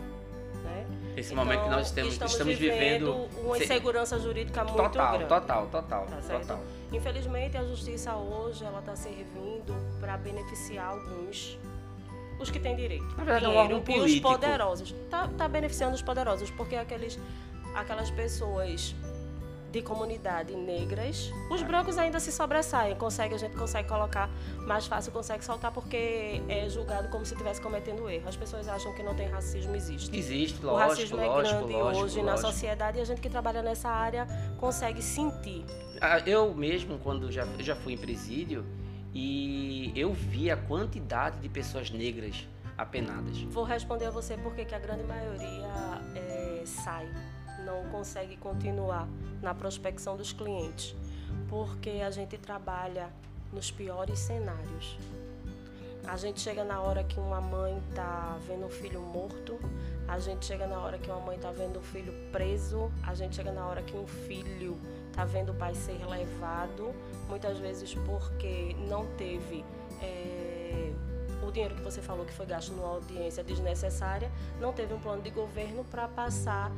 Né? 0.67 0.86
Esse 1.15 1.33
então, 1.33 1.43
momento 1.43 1.63
que 1.63 1.69
nós 1.69 1.91
temos, 1.91 2.13
estamos, 2.13 2.31
estamos 2.33 2.55
vivendo, 2.55 3.13
vivendo 3.13 3.45
uma 3.45 3.57
insegurança 3.57 4.19
jurídica 4.19 4.63
muito 4.63 4.77
total, 4.77 5.09
grande. 5.13 5.25
Total, 5.29 5.67
total, 5.67 6.05
tá 6.05 6.39
total. 6.39 6.63
Infelizmente, 6.91 7.57
a 7.57 7.63
justiça 7.63 8.15
hoje 8.15 8.63
ela 8.63 8.79
está 8.79 8.95
servindo 8.95 9.74
para 10.00 10.15
beneficiar 10.17 10.91
alguns, 10.91 11.57
os 12.39 12.51
que 12.51 12.59
têm 12.59 12.75
direito. 12.75 13.07
Na 13.17 13.24
verdade, 13.24 13.45
é 13.45 13.50
um 13.50 13.83
e 13.88 14.00
os 14.00 14.19
poderosos. 14.19 14.91
Está 14.91 15.27
tá 15.27 15.47
beneficiando 15.47 15.95
os 15.95 16.01
poderosos, 16.01 16.51
porque 16.51 16.75
aqueles, 16.75 17.19
aquelas 17.74 18.12
pessoas 18.12 18.93
de 19.77 19.84
comunidade 19.84 20.55
negras, 20.55 21.31
os 21.51 21.62
brancos 21.62 21.98
ainda 22.00 22.19
se 22.19 22.31
sobressaem, 22.31 22.96
consegue, 22.96 23.36
a 23.36 23.38
gente 23.38 23.55
consegue 23.55 23.88
colocar 23.88 24.27
mais 24.65 24.88
fácil, 24.88 25.12
consegue 25.12 25.46
soltar 25.46 25.72
porque 25.72 26.41
é 26.50 26.67
julgado 26.67 27.10
como 27.10 27.24
se 27.25 27.34
estivesse 27.34 27.62
cometendo 27.62 28.10
erro. 28.10 28.27
As 28.27 28.36
pessoas 28.36 28.67
acham 28.67 28.93
que 28.96 29.03
não 29.03 29.15
tem 29.15 29.27
racismo, 29.27 29.75
existe. 29.75 30.17
Existe, 30.17 30.65
lógico, 30.65 30.74
O 30.74 30.89
racismo 30.89 31.17
lógico, 31.17 31.39
é 31.39 31.43
grande 31.43 31.74
lógico, 31.74 32.05
hoje 32.05 32.22
lógico. 32.22 32.25
na 32.25 32.38
sociedade 32.38 32.98
e 32.98 33.01
a 33.01 33.05
gente 33.05 33.22
que 33.22 33.29
trabalha 33.29 33.62
nessa 33.62 33.89
área 33.89 34.27
consegue 34.60 35.01
sentir. 35.01 35.63
Ah, 36.01 36.19
eu 36.25 36.53
mesmo, 36.55 36.98
quando 37.00 37.31
já, 37.31 37.46
já 37.60 37.75
fui 37.75 37.93
em 37.93 37.98
presídio, 37.98 38.65
e 39.13 39.91
eu 39.96 40.12
vi 40.12 40.50
a 40.50 40.57
quantidade 40.57 41.39
de 41.39 41.50
pessoas 41.50 41.91
negras 41.91 42.48
apenadas. 42.77 43.39
Vou 43.43 43.63
responder 43.63 44.05
a 44.05 44.12
você 44.12 44.38
porque 44.38 44.65
que 44.65 44.74
a 44.74 44.79
grande 44.79 45.03
maioria 45.03 45.67
é, 46.15 46.63
sai 46.65 47.07
não 47.67 47.83
consegue 47.89 48.38
continuar 48.38 49.07
na 49.41 49.53
prospecção 49.53 50.15
dos 50.15 50.31
clientes, 50.31 50.95
porque 51.50 51.89
a 51.89 52.09
gente 52.09 52.38
trabalha 52.38 53.09
nos 53.51 53.69
piores 53.69 54.19
cenários. 54.19 54.97
A 56.07 56.15
gente 56.15 56.39
chega 56.39 56.63
na 56.63 56.79
hora 56.81 57.03
que 57.03 57.19
uma 57.19 57.41
mãe 57.41 57.77
está 57.89 58.38
vendo 58.47 58.65
o 58.65 58.69
filho 58.69 59.01
morto, 59.01 59.59
a 60.07 60.17
gente 60.19 60.45
chega 60.45 60.65
na 60.65 60.79
hora 60.79 60.97
que 60.97 61.12
uma 61.12 61.19
mãe 61.19 61.36
está 61.36 61.51
vendo 61.51 61.79
o 61.79 61.81
filho 61.81 62.13
preso, 62.31 62.89
a 63.03 63.13
gente 63.13 63.36
chega 63.36 63.51
na 63.51 63.67
hora 63.67 63.81
que 63.81 63.95
um 63.95 64.07
filho 64.07 64.77
está 65.09 65.25
vendo 65.25 65.51
o 65.51 65.55
pai 65.55 65.75
ser 65.75 66.00
levado, 66.07 66.95
muitas 67.27 67.57
vezes 67.57 67.93
porque 67.93 68.74
não 68.88 69.05
teve. 69.17 69.65
É, 70.01 70.93
o 71.45 71.51
dinheiro 71.51 71.75
que 71.75 71.81
você 71.81 72.01
falou 72.01 72.25
que 72.25 72.33
foi 72.33 72.45
gasto 72.45 72.71
numa 72.74 72.88
audiência 72.88 73.43
desnecessária, 73.43 74.29
não 74.59 74.74
teve 74.74 74.93
um 74.93 75.00
plano 75.00 75.21
de 75.21 75.29
governo 75.29 75.83
para 75.86 76.07
passar 76.07 76.71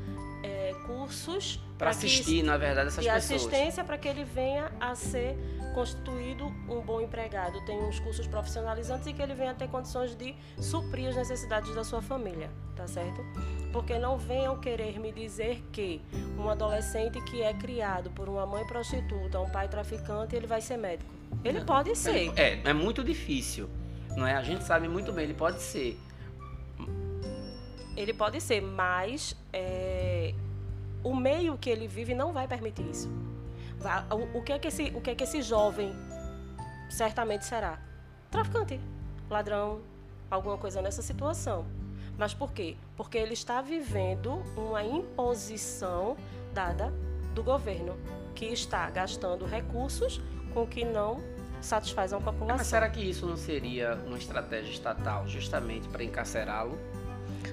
é, 0.43 0.73
cursos 0.85 1.59
para 1.77 1.91
assistir, 1.91 2.41
que, 2.41 2.43
na 2.43 2.57
verdade, 2.57 2.87
essas 2.87 3.03
de 3.03 3.09
pessoas. 3.09 3.41
assistência 3.41 3.83
para 3.83 3.97
que 3.97 4.07
ele 4.07 4.23
venha 4.23 4.71
a 4.79 4.95
ser 4.95 5.37
constituído 5.73 6.45
um 6.67 6.81
bom 6.81 6.99
empregado, 6.99 7.63
tem 7.65 7.79
uns 7.79 7.99
cursos 7.99 8.27
profissionalizantes 8.27 9.07
e 9.07 9.13
que 9.13 9.21
ele 9.21 9.33
venha 9.33 9.51
a 9.51 9.53
ter 9.53 9.67
condições 9.67 10.15
de 10.15 10.35
suprir 10.57 11.09
as 11.09 11.15
necessidades 11.15 11.73
da 11.75 11.83
sua 11.83 12.01
família, 12.01 12.49
tá 12.75 12.87
certo? 12.87 13.21
Porque 13.71 13.97
não 13.99 14.17
venham 14.17 14.59
querer 14.59 14.99
me 14.99 15.11
dizer 15.11 15.63
que 15.71 16.01
um 16.37 16.49
adolescente 16.49 17.21
que 17.21 17.41
é 17.41 17.53
criado 17.53 18.09
por 18.11 18.27
uma 18.27 18.45
mãe 18.45 18.65
prostituta, 18.65 19.39
um 19.39 19.49
pai 19.49 19.67
traficante, 19.67 20.35
ele 20.35 20.47
vai 20.47 20.59
ser 20.59 20.77
médico. 20.77 21.13
Ele 21.43 21.61
pode 21.63 21.95
ser. 21.95 22.33
É, 22.35 22.59
é 22.63 22.73
muito 22.73 23.03
difícil 23.03 23.69
não 24.15 24.27
é? 24.27 24.35
A 24.35 24.43
gente 24.43 24.63
sabe 24.63 24.87
muito 24.87 25.11
bem, 25.11 25.23
ele 25.23 25.33
pode 25.33 25.61
ser. 25.61 25.97
Ele 27.95 28.13
pode 28.13 28.39
ser, 28.39 28.61
mas 28.61 29.35
é, 29.51 30.08
o 31.03 31.15
meio 31.15 31.57
que 31.57 31.69
ele 31.69 31.87
vive 31.87 32.13
não 32.13 32.33
vai 32.33 32.47
permitir 32.47 32.87
isso. 32.89 33.09
O, 34.33 34.41
que 34.41 34.51
é 34.51 34.59
que 34.59 34.67
esse, 34.67 34.91
o 34.95 35.01
que 35.01 35.11
é 35.11 35.15
que 35.15 35.23
esse 35.23 35.41
jovem 35.41 35.93
certamente 36.89 37.45
será? 37.45 37.79
Traficante, 38.29 38.79
ladrão, 39.29 39.81
alguma 40.29 40.57
coisa 40.57 40.81
nessa 40.81 41.01
situação. 41.01 41.65
Mas 42.17 42.33
por 42.33 42.51
quê? 42.51 42.75
Porque 42.97 43.17
ele 43.17 43.33
está 43.33 43.61
vivendo 43.61 44.43
uma 44.57 44.83
imposição 44.83 46.17
dada 46.53 46.93
do 47.33 47.41
governo, 47.41 47.97
que 48.35 48.45
está 48.45 48.89
gastando 48.89 49.45
recursos 49.45 50.21
com 50.53 50.67
que 50.67 50.83
não 50.83 51.21
satisfaz 51.61 52.11
a 52.11 52.19
população. 52.19 52.57
Mas 52.57 52.67
será 52.67 52.89
que 52.89 53.01
isso 53.01 53.25
não 53.25 53.37
seria 53.37 53.95
uma 54.05 54.17
estratégia 54.17 54.71
estatal 54.71 55.27
justamente 55.27 55.87
para 55.87 56.03
encarcerá-lo? 56.03 56.77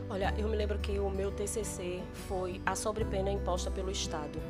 Olha, 0.09 0.35
eu 0.38 0.49
me 0.49 0.57
lembro 0.57 0.78
que 0.78 0.99
o 0.99 1.11
meu 1.11 1.31
TCC 1.31 2.02
foi 2.28 2.61
a 2.64 2.75
sobrepena 2.75 3.31
imposta 3.31 3.71
pelo 3.71 3.90
Estado 3.90 4.40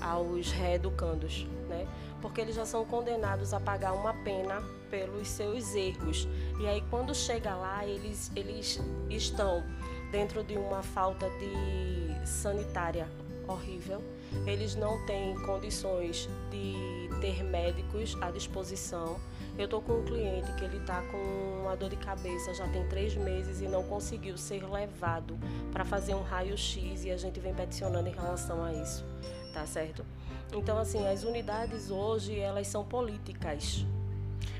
aos 0.00 0.50
reeducandos, 0.52 1.46
né? 1.68 1.86
Porque 2.20 2.40
eles 2.40 2.54
já 2.54 2.66
são 2.66 2.84
condenados 2.84 3.54
a 3.54 3.60
pagar 3.60 3.92
uma 3.92 4.12
pena 4.22 4.62
pelos 4.90 5.28
seus 5.28 5.74
erros. 5.74 6.28
E 6.60 6.66
aí 6.66 6.82
quando 6.90 7.14
chega 7.14 7.54
lá, 7.54 7.86
eles 7.86 8.30
eles 8.34 8.80
estão 9.08 9.64
dentro 10.10 10.44
de 10.44 10.56
uma 10.56 10.82
falta 10.82 11.28
de 11.30 12.26
sanitária 12.28 13.08
horrível. 13.48 14.02
Eles 14.46 14.74
não 14.74 15.04
têm 15.06 15.34
condições 15.42 16.28
de 16.50 16.74
ter 17.20 17.42
médicos 17.42 18.16
à 18.20 18.30
disposição. 18.30 19.18
Eu 19.56 19.66
estou 19.66 19.80
com 19.80 20.00
um 20.00 20.04
cliente 20.04 20.52
que 20.54 20.64
ele 20.64 20.78
está 20.78 21.00
com 21.02 21.62
uma 21.62 21.76
dor 21.76 21.88
de 21.88 21.96
cabeça 21.96 22.52
já 22.52 22.66
tem 22.68 22.86
três 22.88 23.14
meses 23.14 23.60
e 23.60 23.68
não 23.68 23.84
conseguiu 23.84 24.36
ser 24.36 24.64
levado 24.68 25.38
para 25.72 25.84
fazer 25.84 26.14
um 26.14 26.22
raio-x 26.22 27.04
e 27.04 27.10
a 27.10 27.16
gente 27.16 27.38
vem 27.38 27.54
peticionando 27.54 28.08
em 28.08 28.12
relação 28.12 28.64
a 28.64 28.72
isso, 28.72 29.04
tá 29.52 29.64
certo? 29.64 30.04
Então, 30.52 30.76
assim, 30.76 31.06
as 31.06 31.22
unidades 31.22 31.90
hoje, 31.90 32.38
elas 32.38 32.66
são 32.66 32.84
políticas. 32.84 33.86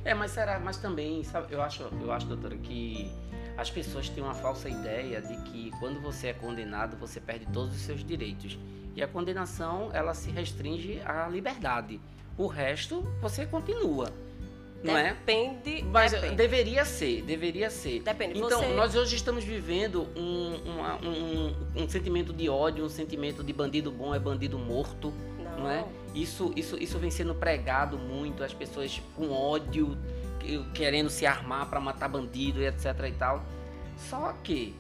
É, 0.05 0.15
mas 0.15 0.31
será, 0.31 0.61
mas 0.61 0.77
também, 0.77 1.25
sabe, 1.25 1.53
eu 1.53 1.61
acho, 1.61 1.83
eu 1.83 2.13
acho, 2.13 2.27
doutora, 2.27 2.57
que 2.57 3.11
as 3.57 3.71
pessoas 3.71 4.09
têm 4.09 4.23
uma 4.23 4.35
falsa 4.35 4.69
ideia 4.69 5.21
de 5.21 5.37
que 5.43 5.71
quando 5.79 6.01
você 6.01 6.29
é 6.29 6.33
condenado, 6.33 6.97
você 6.97 7.21
perde 7.21 7.47
todos 7.47 7.75
os 7.75 7.83
seus 7.83 8.05
direitos. 8.05 8.59
E 8.97 9.03
a 9.03 9.09
condenação, 9.09 9.91
ela 9.93 10.15
se 10.15 10.31
restringe 10.31 11.01
à 11.05 11.29
liberdade. 11.29 12.01
O 12.37 12.47
resto 12.47 13.03
você 13.21 13.47
continua. 13.47 14.13
Não 14.85 14.99
é? 14.99 15.15
depende, 15.15 15.79
é? 15.79 15.83
Mas 15.85 16.13
depende. 16.13 16.35
deveria 16.35 16.85
ser, 16.85 17.23
deveria 17.23 17.71
ser. 17.71 18.03
Depende. 18.03 18.39
Então, 18.39 18.61
você... 18.61 18.75
nós 18.75 18.95
hoje 18.95 19.17
estamos 19.17 19.43
vivendo 19.43 20.07
um, 20.15 20.57
uma, 20.67 20.97
um, 20.97 21.57
um, 21.75 21.89
sentimento 21.89 22.35
de 22.35 22.51
ódio, 22.51 22.85
um 22.85 22.89
sentimento 22.91 23.43
de 23.43 23.53
bandido 23.53 23.91
bom 23.91 24.15
é 24.15 24.19
bandido 24.19 24.59
morto. 24.59 25.11
Não, 25.39 25.61
não 25.61 25.71
é? 25.71 25.87
Isso, 26.15 26.53
isso, 26.55 26.77
isso 26.77 26.99
vem 26.99 27.11
sendo 27.11 27.35
pregado 27.35 27.97
muito, 27.97 28.45
as 28.45 28.53
pessoas 28.53 29.01
com 29.17 29.33
ódio, 29.33 29.97
querendo 30.75 31.09
se 31.09 31.25
armar 31.25 31.71
para 31.71 31.81
matar 31.81 32.09
bandido 32.09 32.61
e 32.61 32.67
etc 32.67 32.85
e 33.09 33.13
tal. 33.13 33.43
Só 33.97 34.35
que, 34.45 34.75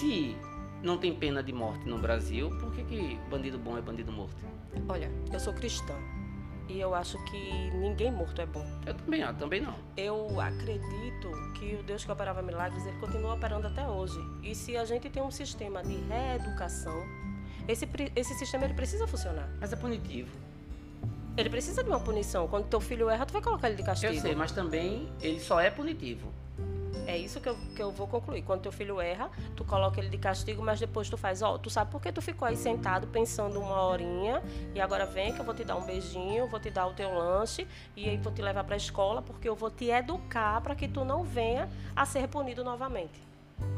se 0.00 0.36
não 0.82 0.98
tem 0.98 1.14
pena 1.14 1.40
de 1.40 1.52
morte 1.52 1.88
no 1.88 1.98
Brasil, 1.98 2.50
por 2.58 2.74
que, 2.74 2.82
que 2.82 3.18
bandido 3.30 3.58
bom 3.58 3.78
é 3.78 3.80
bandido 3.80 4.10
morto? 4.10 4.34
Olha, 4.88 5.08
eu 5.32 5.38
sou 5.38 5.52
cristã. 5.52 5.94
E 6.68 6.80
eu 6.80 6.94
acho 6.94 7.22
que 7.24 7.70
ninguém 7.72 8.10
morto 8.10 8.40
é 8.40 8.46
bom. 8.46 8.66
Eu 8.86 8.94
também, 8.94 9.20
eu 9.20 9.34
também 9.34 9.60
não. 9.60 9.74
Eu 9.96 10.40
acredito 10.40 11.30
que 11.58 11.74
o 11.74 11.82
Deus 11.82 12.04
que 12.04 12.10
operava 12.10 12.40
milagres, 12.42 12.86
ele 12.86 12.98
continua 12.98 13.34
operando 13.34 13.66
até 13.66 13.86
hoje. 13.86 14.18
E 14.42 14.54
se 14.54 14.76
a 14.76 14.84
gente 14.84 15.10
tem 15.10 15.22
um 15.22 15.30
sistema 15.30 15.82
de 15.82 15.94
reeducação, 15.94 16.96
esse, 17.68 17.88
esse 18.16 18.34
sistema 18.34 18.64
ele 18.64 18.74
precisa 18.74 19.06
funcionar. 19.06 19.48
Mas 19.60 19.72
é 19.72 19.76
punitivo. 19.76 20.30
Ele 21.36 21.48
precisa 21.48 21.82
de 21.82 21.88
uma 21.88 22.00
punição. 22.00 22.46
Quando 22.46 22.66
teu 22.66 22.80
filho 22.80 23.08
erra, 23.08 23.24
tu 23.24 23.32
vai 23.32 23.42
colocar 23.42 23.68
ele 23.68 23.76
de 23.76 23.82
castigo. 23.82 24.12
Eu 24.12 24.20
sei, 24.20 24.34
mas 24.34 24.52
também 24.52 25.10
ele 25.20 25.40
só 25.40 25.60
é 25.60 25.70
punitivo. 25.70 26.32
É 27.06 27.16
isso 27.16 27.40
que 27.40 27.48
eu, 27.48 27.56
que 27.74 27.82
eu 27.82 27.90
vou 27.90 28.06
concluir. 28.06 28.42
Quando 28.42 28.62
teu 28.62 28.72
filho 28.72 29.00
erra, 29.00 29.30
tu 29.56 29.64
coloca 29.64 30.00
ele 30.00 30.08
de 30.08 30.18
castigo, 30.18 30.62
mas 30.62 30.78
depois 30.78 31.10
tu 31.10 31.16
faz, 31.16 31.42
ó, 31.42 31.58
tu 31.58 31.68
sabe 31.68 31.90
por 31.90 32.00
que 32.00 32.12
tu 32.12 32.22
ficou 32.22 32.46
aí 32.46 32.56
sentado 32.56 33.06
pensando 33.06 33.60
uma 33.60 33.82
horinha 33.82 34.42
e 34.74 34.80
agora 34.80 35.04
vem 35.04 35.32
que 35.32 35.40
eu 35.40 35.44
vou 35.44 35.54
te 35.54 35.64
dar 35.64 35.76
um 35.76 35.84
beijinho, 35.84 36.46
vou 36.46 36.60
te 36.60 36.70
dar 36.70 36.86
o 36.86 36.92
teu 36.92 37.12
lanche 37.12 37.66
e 37.96 38.08
aí 38.08 38.16
vou 38.16 38.32
te 38.32 38.40
levar 38.40 38.64
para 38.64 38.74
a 38.74 38.76
escola 38.76 39.20
porque 39.20 39.48
eu 39.48 39.54
vou 39.56 39.70
te 39.70 39.90
educar 39.90 40.60
para 40.60 40.74
que 40.74 40.86
tu 40.86 41.04
não 41.04 41.24
venha 41.24 41.68
a 41.94 42.06
ser 42.06 42.28
punido 42.28 42.62
novamente. 42.62 43.20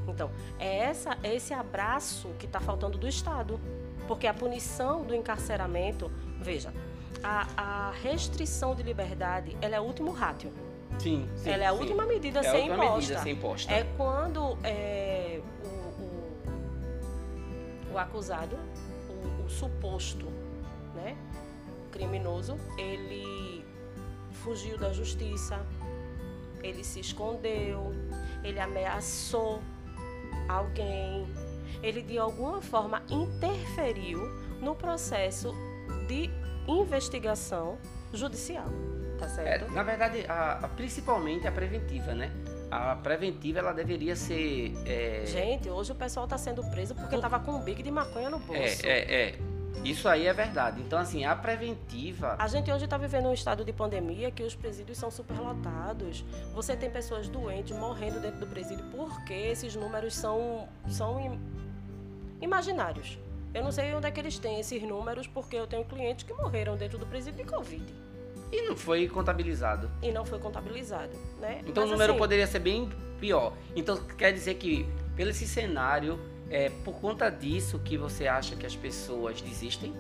Então, 0.09 0.31
é 0.59 0.78
essa, 0.78 1.16
esse 1.23 1.52
abraço 1.54 2.28
que 2.38 2.47
está 2.47 2.61
faltando 2.61 2.99
do 2.99 3.09
Estado. 3.09 3.59
Porque 4.07 4.26
a 4.26 4.35
punição 4.35 5.02
do 5.02 5.14
encarceramento, 5.14 6.11
veja, 6.38 6.73
a, 7.23 7.47
a 7.57 7.90
restrição 8.02 8.75
de 8.75 8.83
liberdade, 8.83 9.57
ela 9.62 9.76
é 9.76 9.81
o 9.81 9.85
último 9.85 10.11
rátio. 10.12 10.52
Sim, 10.98 11.28
sim 11.36 11.50
Ela 11.50 11.64
é 11.64 11.66
a 11.66 11.72
sim. 11.72 11.78
última 11.78 12.06
medida, 12.06 12.40
é 12.40 12.46
a 12.46 12.50
ser, 12.50 12.56
última 12.58 12.74
imposta. 12.76 12.96
medida 12.98 13.18
ser 13.20 13.30
imposta. 13.30 13.72
É 13.72 13.84
quando 13.96 14.58
é, 14.64 15.40
o, 15.62 15.68
o, 17.90 17.94
o, 17.94 17.98
acusado, 17.98 18.56
o, 19.08 19.44
o 19.44 19.48
suposto 19.50 20.26
né, 20.94 21.16
criminoso, 21.90 22.56
ele 22.78 23.64
fugiu 24.32 24.78
da 24.78 24.92
justiça, 24.92 25.64
ele 26.62 26.82
se 26.82 27.00
escondeu, 27.00 27.92
ele 28.42 28.58
ameaçou 28.60 29.60
alguém, 30.48 31.26
ele 31.82 32.02
de 32.02 32.18
alguma 32.18 32.60
forma 32.60 33.02
interferiu 33.10 34.20
no 34.60 34.74
processo 34.74 35.52
de 36.08 36.30
investigação 36.66 37.78
judicial, 38.12 38.66
tá 39.25 39.35
certo? 39.35 39.64
É, 39.66 39.71
na 39.71 39.83
verdade, 39.83 40.25
a, 40.28 40.52
a, 40.64 40.69
principalmente 40.69 41.47
a 41.47 41.52
preventiva, 41.52 42.14
né? 42.14 42.31
A 42.71 42.97
preventiva 42.97 43.59
ela 43.61 43.73
deveria 43.73 44.16
ser. 44.16 44.73
É... 44.87 45.25
Gente, 45.26 45.69
hoje 45.69 45.93
o 45.93 45.95
pessoal 45.95 46.25
está 46.25 46.38
sendo 46.38 46.62
preso 46.71 46.95
porque 46.95 47.14
estava 47.14 47.38
com 47.40 47.52
um 47.52 47.61
bico 47.61 47.83
de 47.83 47.90
maconha 47.90 48.31
no 48.31 48.38
bolso. 48.38 48.87
É, 48.87 48.99
é, 48.99 49.28
é. 49.28 49.38
Isso 49.85 50.09
aí 50.09 50.26
é 50.26 50.33
verdade. 50.33 50.81
Então, 50.81 50.99
assim, 50.99 51.25
a 51.25 51.37
preventiva. 51.37 52.37
A 52.38 52.49
gente 52.49 52.73
hoje 52.73 52.85
está 52.85 52.97
vivendo 52.97 53.28
um 53.28 53.35
estado 53.35 53.64
de 53.64 53.73
pandemia 53.73 54.31
que 54.31 54.43
os 54.43 54.54
presídios 54.54 54.97
são 54.97 55.11
superlotados. 55.11 56.25
Você 56.54 56.75
tem 56.75 56.90
pessoas 56.90 57.28
doentes 57.28 57.76
morrendo 57.76 58.19
dentro 58.19 58.40
do 58.40 58.47
presídio 58.47 58.85
porque 58.90 59.35
esses 59.35 59.76
números 59.76 60.14
são, 60.14 60.69
são 60.88 61.38
imaginários. 62.40 63.19
Eu 63.52 63.62
não 63.62 63.71
sei 63.71 63.95
onde 63.95 64.07
é 64.07 64.11
que 64.11 64.19
eles 64.19 64.38
têm 64.38 64.59
esses 64.59 64.83
números, 64.83 65.26
porque 65.28 65.54
eu 65.54 65.66
tenho 65.66 65.85
clientes 65.85 66.25
que 66.25 66.33
morreram 66.33 66.76
dentro 66.76 66.99
do 66.99 67.07
presídio 67.07 67.45
de 67.45 67.50
Covid. 67.50 67.85
E 68.54 68.62
não 68.62 68.76
foi 68.76 69.08
contabilizado. 69.08 69.90
E 70.00 70.12
não 70.12 70.25
foi 70.25 70.38
contabilizado, 70.38 71.11
né? 71.40 71.61
Então 71.66 71.82
Mas, 71.82 71.90
o 71.90 71.92
número 71.92 72.12
assim, 72.12 72.18
poderia 72.20 72.46
ser 72.46 72.61
bem 72.61 72.88
pior. 73.18 73.52
Então 73.75 73.96
quer 74.16 74.32
dizer 74.32 74.54
que, 74.54 74.87
pelo 75.16 75.30
esse 75.30 75.44
cenário, 75.44 76.20
é 76.49 76.70
por 76.84 77.00
conta 77.00 77.28
disso 77.28 77.80
que 77.80 77.99
você 77.99 78.28
acha 78.28 78.54
que 78.54 78.64
as 78.64 78.76
pessoas 78.76 79.42
desistem? 79.42 79.92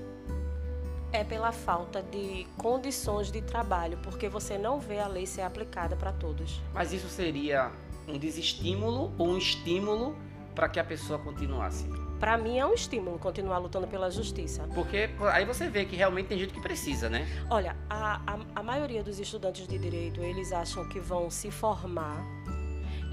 É 1.10 1.24
pela 1.24 1.50
falta 1.50 2.00
de 2.00 2.46
condições 2.56 3.32
de 3.32 3.42
trabalho, 3.42 3.98
porque 4.04 4.28
você 4.28 4.56
não 4.56 4.78
vê 4.78 5.00
a 5.00 5.08
lei 5.08 5.26
ser 5.26 5.42
aplicada 5.42 5.96
para 5.96 6.12
todos. 6.12 6.62
Mas 6.72 6.92
isso 6.92 7.08
seria 7.08 7.72
um 8.06 8.16
desestímulo 8.16 9.12
ou 9.18 9.30
um 9.30 9.38
estímulo 9.38 10.16
para 10.54 10.68
que 10.68 10.78
a 10.78 10.84
pessoa 10.84 11.18
continuasse? 11.18 11.86
Para 12.18 12.38
mim 12.38 12.58
é 12.58 12.66
um 12.66 12.74
estímulo 12.74 13.18
continuar 13.18 13.58
lutando 13.58 13.86
pela 13.86 14.10
justiça. 14.10 14.66
Porque 14.74 15.10
aí 15.32 15.44
você 15.44 15.68
vê 15.68 15.84
que 15.84 15.96
realmente 15.96 16.28
tem 16.28 16.38
gente 16.38 16.54
que 16.54 16.60
precisa, 16.60 17.08
né? 17.08 17.26
Olha, 17.50 17.76
a, 17.88 18.20
a, 18.26 18.38
a 18.56 18.62
maioria 18.62 19.02
dos 19.02 19.18
estudantes 19.18 19.66
de 19.66 19.78
direito, 19.78 20.22
eles 20.22 20.52
acham 20.52 20.88
que 20.88 21.00
vão 21.00 21.30
se 21.30 21.50
formar 21.50 22.24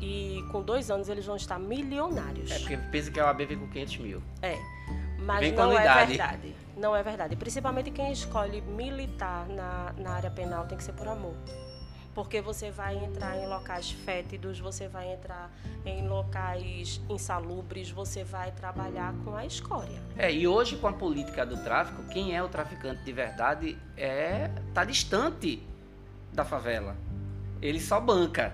e 0.02 0.44
com 0.52 0.62
dois 0.62 0.90
anos 0.90 1.10
eles 1.10 1.26
vão 1.26 1.36
estar 1.36 1.60
milionários. 1.60 2.50
É, 2.52 2.60
porque 2.60 2.78
pensa 2.78 3.12
que 3.12 3.20
a 3.20 3.26
OAB 3.28 3.46
vem 3.46 3.60
com 3.60 3.68
500 3.68 3.98
mil. 3.98 4.24
É, 4.42 4.58
mas 5.20 5.40
vem 5.40 5.52
não 5.52 5.78
é 5.78 6.06
verdade. 6.06 6.56
Não 6.76 6.96
é 6.96 7.04
verdade. 7.04 7.36
Principalmente 7.36 7.92
quem 7.92 8.12
escolhe 8.12 8.62
militar 8.62 9.48
na, 9.48 9.94
na 9.98 10.12
área 10.12 10.32
penal 10.32 10.66
tem 10.66 10.78
que 10.78 10.84
ser 10.84 10.94
por 10.94 11.08
amor 11.08 11.36
porque 12.14 12.42
você 12.42 12.72
vai 12.72 12.98
entrar 13.04 13.38
em 13.38 13.48
locais 13.48 13.92
fétidos, 13.92 14.60
você 14.60 14.88
vai 14.88 15.14
entrar 15.14 15.52
em 15.86 16.08
locais 16.08 17.02
insalubres, 17.10 17.90
você 17.90 18.24
vai 18.24 18.52
trabalhar 18.52 19.14
com 19.24 19.36
a 19.36 19.46
escória. 19.46 20.02
É, 20.18 20.32
e 20.32 20.48
hoje 20.48 20.76
com 20.76 20.88
a 20.88 20.94
política 20.94 21.46
do 21.46 21.58
tráfico, 21.64 22.04
quem 22.10 22.36
é 22.36 22.44
o 22.44 22.50
traficante 22.50 23.04
de 23.04 23.14
verdade 23.14 23.78
é 23.96 24.50
tá 24.74 24.84
distante 24.84 25.62
da 26.34 26.44
favela. 26.46 26.96
Ele 27.62 27.80
só 27.80 28.00
banca. 28.00 28.54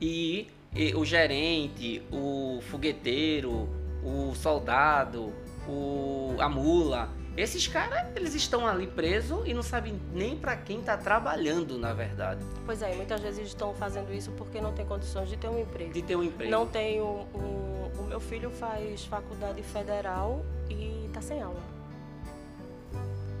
E, 0.00 0.48
e 0.74 0.94
o 0.94 1.04
gerente, 1.04 2.02
o 2.10 2.60
fogueteiro, 2.62 3.68
o 4.02 4.34
soldado, 4.34 5.32
o, 5.66 6.36
a 6.38 6.48
mula, 6.48 7.10
esses 7.40 7.66
caras, 7.68 8.04
eles 8.16 8.34
estão 8.34 8.66
ali 8.66 8.86
presos 8.86 9.46
e 9.46 9.54
não 9.54 9.62
sabem 9.62 10.00
nem 10.12 10.36
para 10.36 10.56
quem 10.56 10.80
está 10.80 10.96
trabalhando, 10.96 11.78
na 11.78 11.92
verdade. 11.92 12.44
Pois 12.66 12.82
é, 12.82 12.94
muitas 12.94 13.20
vezes 13.20 13.46
estão 13.46 13.74
fazendo 13.74 14.12
isso 14.12 14.32
porque 14.32 14.60
não 14.60 14.72
tem 14.72 14.84
condições 14.84 15.28
de 15.28 15.36
ter 15.36 15.48
um 15.48 15.58
emprego. 15.58 15.92
De 15.92 16.02
ter 16.02 16.16
um 16.16 16.22
emprego. 16.22 16.50
Não 16.50 16.66
tem 16.66 17.00
um, 17.00 17.26
um 17.34 17.68
o 17.98 18.04
meu 18.04 18.20
filho 18.20 18.50
faz 18.50 19.04
faculdade 19.04 19.62
federal 19.62 20.44
e 20.68 21.06
está 21.06 21.20
sem 21.20 21.42
aula. 21.42 21.60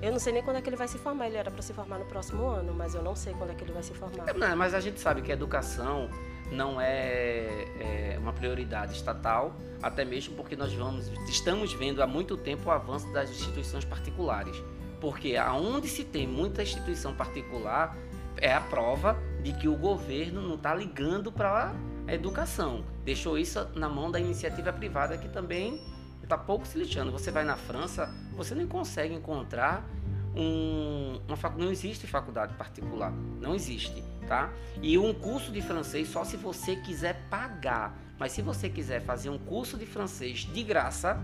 Eu 0.00 0.12
não 0.12 0.18
sei 0.18 0.32
nem 0.32 0.42
quando 0.42 0.56
é 0.56 0.62
que 0.62 0.68
ele 0.68 0.76
vai 0.76 0.86
se 0.86 0.96
formar. 0.96 1.26
Ele 1.26 1.36
era 1.36 1.50
para 1.50 1.62
se 1.62 1.72
formar 1.72 1.98
no 1.98 2.04
próximo 2.04 2.46
ano, 2.46 2.72
mas 2.72 2.94
eu 2.94 3.02
não 3.02 3.16
sei 3.16 3.34
quando 3.34 3.50
é 3.50 3.54
que 3.54 3.64
ele 3.64 3.72
vai 3.72 3.82
se 3.82 3.92
formar. 3.94 4.32
Não, 4.34 4.56
mas 4.56 4.74
a 4.74 4.80
gente 4.80 5.00
sabe 5.00 5.22
que 5.22 5.32
a 5.32 5.34
educação 5.34 6.08
não 6.50 6.80
é, 6.80 7.66
é, 7.80 8.18
uma 8.18 8.32
prioridade 8.32 8.94
estatal, 8.94 9.54
até 9.82 10.04
mesmo 10.04 10.34
porque 10.34 10.56
nós 10.56 10.72
vamos, 10.72 11.08
estamos 11.28 11.72
vendo 11.72 12.02
há 12.02 12.06
muito 12.06 12.36
tempo 12.36 12.68
o 12.68 12.72
avanço 12.72 13.10
das 13.12 13.30
instituições 13.30 13.84
particulares. 13.84 14.56
Porque 15.00 15.36
aonde 15.36 15.88
se 15.88 16.04
tem 16.04 16.26
muita 16.26 16.62
instituição 16.62 17.14
particular, 17.14 17.96
é 18.36 18.52
a 18.52 18.60
prova 18.60 19.16
de 19.42 19.52
que 19.52 19.68
o 19.68 19.76
governo 19.76 20.42
não 20.42 20.54
está 20.54 20.74
ligando 20.74 21.30
para 21.30 21.72
a 22.06 22.14
educação. 22.14 22.84
Deixou 23.04 23.38
isso 23.38 23.68
na 23.74 23.88
mão 23.88 24.10
da 24.10 24.18
iniciativa 24.18 24.72
privada, 24.72 25.16
que 25.16 25.28
também 25.28 25.80
está 26.22 26.36
pouco 26.36 26.66
se 26.66 26.78
lixando. 26.78 27.12
Você 27.12 27.30
vai 27.30 27.44
na 27.44 27.56
França, 27.56 28.12
você 28.32 28.54
nem 28.54 28.66
consegue 28.66 29.14
encontrar 29.14 29.88
um, 30.34 31.20
uma 31.26 31.36
faculdade. 31.36 31.64
Não 31.64 31.72
existe 31.72 32.06
faculdade 32.06 32.54
particular. 32.54 33.12
Não 33.40 33.54
existe 33.54 34.02
tá? 34.28 34.52
E 34.82 34.96
um 34.98 35.12
curso 35.12 35.50
de 35.50 35.62
francês 35.62 36.08
só 36.08 36.22
se 36.22 36.36
você 36.36 36.76
quiser 36.76 37.26
pagar. 37.28 37.98
Mas 38.18 38.32
se 38.32 38.42
você 38.42 38.68
quiser 38.68 39.00
fazer 39.00 39.30
um 39.30 39.38
curso 39.38 39.76
de 39.76 39.86
francês 39.86 40.40
de 40.40 40.62
graça, 40.62 41.20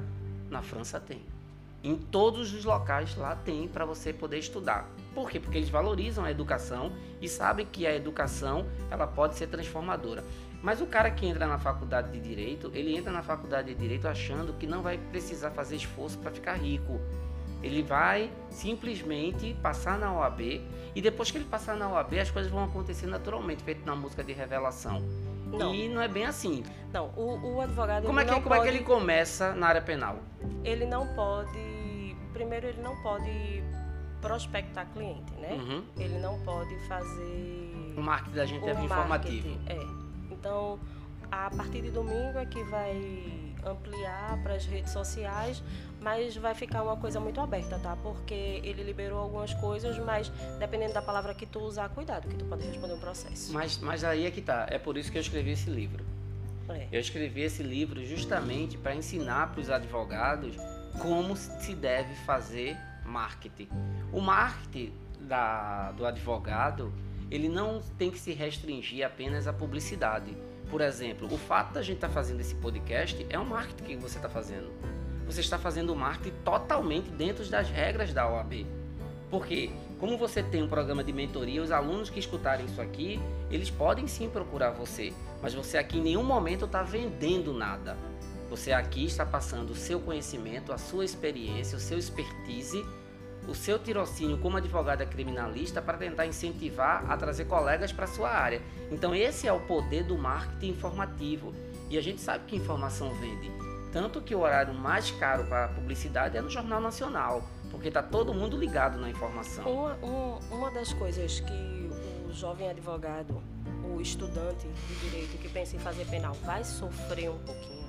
na 0.50 0.62
França 0.62 0.98
tem. 0.98 1.22
Em 1.82 1.96
todos 1.96 2.54
os 2.54 2.64
locais 2.64 3.14
lá 3.14 3.36
tem 3.36 3.68
para 3.68 3.84
você 3.84 4.12
poder 4.12 4.38
estudar. 4.38 4.88
Por 5.14 5.30
quê? 5.30 5.38
Porque 5.38 5.58
eles 5.58 5.68
valorizam 5.68 6.24
a 6.24 6.30
educação 6.30 6.92
e 7.20 7.28
sabem 7.28 7.66
que 7.66 7.86
a 7.86 7.94
educação 7.94 8.66
ela 8.90 9.06
pode 9.06 9.36
ser 9.36 9.48
transformadora. 9.48 10.24
Mas 10.62 10.80
o 10.80 10.86
cara 10.86 11.10
que 11.10 11.26
entra 11.26 11.46
na 11.46 11.58
faculdade 11.58 12.10
de 12.10 12.18
direito, 12.26 12.70
ele 12.72 12.96
entra 12.96 13.12
na 13.12 13.22
faculdade 13.22 13.68
de 13.68 13.78
direito 13.78 14.08
achando 14.08 14.54
que 14.54 14.66
não 14.66 14.80
vai 14.80 14.96
precisar 14.96 15.50
fazer 15.50 15.76
esforço 15.76 16.16
para 16.16 16.30
ficar 16.30 16.54
rico. 16.54 16.98
Ele 17.64 17.82
vai 17.82 18.30
simplesmente 18.50 19.54
passar 19.62 19.98
na 19.98 20.12
OAB 20.12 20.60
e 20.94 21.00
depois 21.00 21.30
que 21.30 21.38
ele 21.38 21.46
passar 21.46 21.74
na 21.76 21.88
OAB, 21.88 22.18
as 22.18 22.30
coisas 22.30 22.52
vão 22.52 22.62
acontecer 22.62 23.06
naturalmente, 23.06 23.62
feito 23.62 23.86
na 23.86 23.96
música 23.96 24.22
de 24.22 24.34
revelação. 24.34 25.02
Não. 25.46 25.74
E 25.74 25.88
não 25.88 26.02
é 26.02 26.08
bem 26.08 26.26
assim. 26.26 26.62
Não, 26.92 27.08
o, 27.16 27.54
o 27.54 27.60
advogado. 27.62 28.04
Como, 28.04 28.20
é 28.20 28.24
que, 28.24 28.30
como 28.30 28.48
pode, 28.48 28.60
é 28.60 28.62
que 28.70 28.76
ele 28.76 28.84
começa 28.84 29.54
na 29.54 29.68
área 29.68 29.80
penal? 29.80 30.18
Ele 30.62 30.84
não 30.84 31.06
pode. 31.14 32.14
Primeiro, 32.32 32.66
ele 32.66 32.82
não 32.82 33.00
pode 33.02 33.62
prospectar 34.20 34.86
cliente, 34.92 35.32
né? 35.34 35.52
Uhum. 35.52 35.84
Ele 35.96 36.18
não 36.18 36.38
pode 36.40 36.76
fazer. 36.86 37.94
O 37.96 38.02
marketing 38.02 38.36
da 38.36 38.46
gente 38.46 38.68
é 38.68 38.72
informativo. 38.72 39.48
É. 39.66 39.78
Então, 40.30 40.78
a 41.30 41.50
partir 41.50 41.80
de 41.80 41.90
domingo 41.90 42.38
é 42.38 42.44
que 42.44 42.62
vai 42.64 43.53
ampliar 43.64 44.40
para 44.42 44.54
as 44.54 44.66
redes 44.66 44.92
sociais, 44.92 45.62
mas 46.00 46.36
vai 46.36 46.54
ficar 46.54 46.82
uma 46.82 46.96
coisa 46.96 47.18
muito 47.18 47.40
aberta, 47.40 47.78
tá? 47.78 47.96
Porque 47.96 48.60
ele 48.62 48.82
liberou 48.82 49.18
algumas 49.18 49.54
coisas, 49.54 49.98
mas 49.98 50.28
dependendo 50.58 50.92
da 50.92 51.02
palavra 51.02 51.34
que 51.34 51.46
tu 51.46 51.60
usar, 51.60 51.88
cuidado, 51.88 52.28
que 52.28 52.36
tu 52.36 52.44
pode 52.44 52.66
responder 52.66 52.94
um 52.94 53.00
processo. 53.00 53.52
Mas, 53.52 53.78
mas 53.78 54.04
aí 54.04 54.26
é 54.26 54.30
que 54.30 54.42
tá. 54.42 54.66
É 54.68 54.78
por 54.78 54.96
isso 54.96 55.10
que 55.10 55.18
eu 55.18 55.22
escrevi 55.22 55.52
esse 55.52 55.70
livro. 55.70 56.04
É. 56.68 56.88
Eu 56.90 57.00
escrevi 57.00 57.42
esse 57.42 57.62
livro 57.62 58.04
justamente 58.04 58.76
para 58.78 58.94
ensinar 58.94 59.52
para 59.52 59.60
os 59.60 59.70
advogados 59.70 60.56
como 61.00 61.36
se 61.36 61.74
deve 61.74 62.14
fazer 62.26 62.76
marketing. 63.04 63.68
O 64.12 64.20
marketing 64.20 64.92
da, 65.20 65.92
do 65.92 66.06
advogado, 66.06 66.92
ele 67.30 67.48
não 67.48 67.80
tem 67.98 68.10
que 68.10 68.18
se 68.18 68.32
restringir 68.32 69.04
apenas 69.04 69.46
à 69.46 69.52
publicidade 69.52 70.36
por 70.70 70.80
exemplo, 70.80 71.32
o 71.32 71.38
fato 71.38 71.74
da 71.74 71.82
gente 71.82 71.96
estar 71.96 72.08
tá 72.08 72.14
fazendo 72.14 72.40
esse 72.40 72.54
podcast 72.54 73.26
é 73.30 73.38
um 73.38 73.44
marketing 73.44 73.84
que 73.84 73.96
você 73.96 74.16
está 74.16 74.28
fazendo. 74.28 74.70
Você 75.26 75.40
está 75.40 75.58
fazendo 75.58 75.92
o 75.92 75.96
marketing 75.96 76.34
totalmente 76.44 77.10
dentro 77.10 77.44
das 77.46 77.68
regras 77.68 78.12
da 78.12 78.28
OAB. 78.28 78.66
Porque, 79.30 79.70
como 79.98 80.18
você 80.18 80.42
tem 80.42 80.62
um 80.62 80.68
programa 80.68 81.02
de 81.02 81.12
mentoria, 81.12 81.62
os 81.62 81.70
alunos 81.70 82.10
que 82.10 82.18
escutarem 82.18 82.66
isso 82.66 82.80
aqui, 82.80 83.20
eles 83.50 83.70
podem 83.70 84.06
sim 84.06 84.28
procurar 84.28 84.70
você. 84.70 85.12
Mas 85.42 85.54
você 85.54 85.78
aqui 85.78 85.98
em 85.98 86.02
nenhum 86.02 86.22
momento 86.22 86.66
está 86.66 86.82
vendendo 86.82 87.52
nada. 87.52 87.96
Você 88.50 88.72
aqui 88.72 89.06
está 89.06 89.24
passando 89.24 89.70
o 89.70 89.74
seu 89.74 89.98
conhecimento, 89.98 90.72
a 90.72 90.78
sua 90.78 91.04
experiência, 91.04 91.76
o 91.76 91.80
seu 91.80 91.98
expertise 91.98 92.84
o 93.48 93.54
seu 93.54 93.78
tirocínio 93.78 94.38
como 94.38 94.56
advogada 94.56 95.04
criminalista 95.04 95.82
para 95.82 95.98
tentar 95.98 96.26
incentivar 96.26 97.10
a 97.10 97.16
trazer 97.16 97.44
colegas 97.44 97.92
para 97.92 98.06
sua 98.06 98.30
área. 98.30 98.62
Então 98.90 99.14
esse 99.14 99.46
é 99.46 99.52
o 99.52 99.60
poder 99.60 100.04
do 100.04 100.16
marketing 100.16 100.70
informativo. 100.70 101.52
E 101.90 101.98
a 101.98 102.02
gente 102.02 102.20
sabe 102.20 102.44
que 102.46 102.56
informação 102.56 103.10
vende. 103.14 103.52
Tanto 103.92 104.20
que 104.20 104.34
o 104.34 104.40
horário 104.40 104.74
mais 104.74 105.10
caro 105.12 105.44
para 105.44 105.68
publicidade 105.68 106.36
é 106.36 106.40
no 106.40 106.50
Jornal 106.50 106.80
Nacional, 106.80 107.48
porque 107.70 107.88
está 107.88 108.02
todo 108.02 108.34
mundo 108.34 108.56
ligado 108.56 108.98
na 108.98 109.08
informação. 109.08 109.64
Uma, 109.70 109.94
uma, 109.96 110.38
uma 110.50 110.70
das 110.70 110.92
coisas 110.92 111.40
que 111.40 111.90
o 112.28 112.32
jovem 112.32 112.68
advogado, 112.68 113.40
o 113.94 114.00
estudante 114.00 114.66
de 114.66 114.94
direito 114.96 115.38
que 115.38 115.48
pensa 115.48 115.76
em 115.76 115.78
fazer 115.78 116.06
penal 116.06 116.34
vai 116.44 116.64
sofrer 116.64 117.30
um 117.30 117.38
pouquinho, 117.38 117.86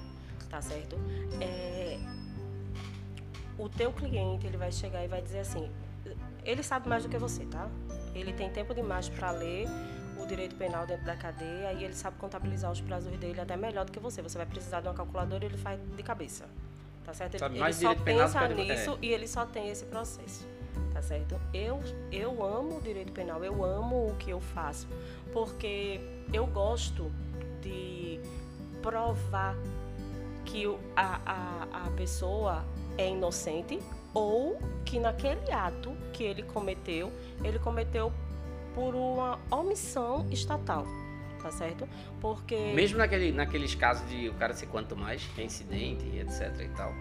tá 0.49 0.61
certo? 0.61 0.95
É 1.41 1.97
o 3.57 3.69
teu 3.69 3.91
cliente 3.91 4.45
ele 4.45 4.57
vai 4.57 4.71
chegar 4.71 5.03
e 5.03 5.07
vai 5.07 5.21
dizer 5.21 5.39
assim, 5.39 5.69
ele 6.43 6.63
sabe 6.63 6.87
mais 6.87 7.03
do 7.03 7.09
que 7.09 7.17
você, 7.17 7.45
tá? 7.45 7.67
Ele 8.13 8.33
tem 8.33 8.49
tempo 8.49 8.73
demais 8.73 9.09
para 9.09 9.31
ler 9.31 9.67
o 10.17 10.25
direito 10.25 10.55
penal 10.55 10.85
dentro 10.85 11.05
da 11.05 11.15
cadeia 11.15 11.73
e 11.73 11.83
ele 11.83 11.93
sabe 11.93 12.17
contabilizar 12.17 12.71
os 12.71 12.81
prazos 12.81 13.11
dele 13.17 13.39
até 13.39 13.57
melhor 13.57 13.85
do 13.85 13.91
que 13.91 13.99
você. 13.99 14.21
Você 14.21 14.37
vai 14.37 14.47
precisar 14.47 14.81
de 14.81 14.87
uma 14.87 14.93
calculadora 14.93 15.43
e 15.43 15.47
ele 15.47 15.57
faz 15.57 15.79
de 15.95 16.03
cabeça. 16.03 16.45
Tá 17.03 17.13
certo? 17.13 17.35
Ele 17.35 17.59
mais 17.59 17.75
só 17.75 17.93
pensa 17.93 18.47
nisso 18.47 18.93
é. 18.93 19.05
e 19.05 19.13
ele 19.13 19.27
só 19.27 19.45
tem 19.45 19.69
esse 19.69 19.85
processo. 19.85 20.47
Tá 20.93 21.01
certo? 21.01 21.39
Eu, 21.53 21.81
eu 22.11 22.43
amo 22.43 22.77
o 22.77 22.81
direito 22.81 23.11
penal, 23.11 23.43
eu 23.43 23.63
amo 23.63 24.09
o 24.09 24.15
que 24.15 24.29
eu 24.29 24.39
faço, 24.39 24.87
porque 25.31 25.99
eu 26.33 26.47
gosto 26.47 27.11
de 27.61 28.19
provar 28.81 29.55
que 30.45 30.65
a, 30.95 31.19
a, 31.25 31.85
a 31.85 31.91
pessoa 31.91 32.63
é 32.97 33.09
inocente 33.09 33.79
ou 34.13 34.57
que 34.85 34.99
naquele 34.99 35.51
ato 35.51 35.91
que 36.13 36.23
ele 36.23 36.43
cometeu, 36.43 37.11
ele 37.43 37.59
cometeu 37.59 38.11
por 38.73 38.95
uma 38.95 39.39
omissão 39.51 40.27
estatal, 40.31 40.85
tá 41.41 41.51
certo? 41.51 41.87
Porque 42.21 42.55
Mesmo 42.73 42.97
naquele, 42.97 43.31
naqueles 43.31 43.75
casos 43.75 44.07
de 44.09 44.29
o 44.29 44.33
cara 44.33 44.53
ser 44.53 44.67
quanto 44.67 44.95
mais, 44.95 45.25
reincidente 45.35 46.05
e 46.05 46.19
etc 46.19 46.59
e 46.59 46.69
tal. 46.69 46.93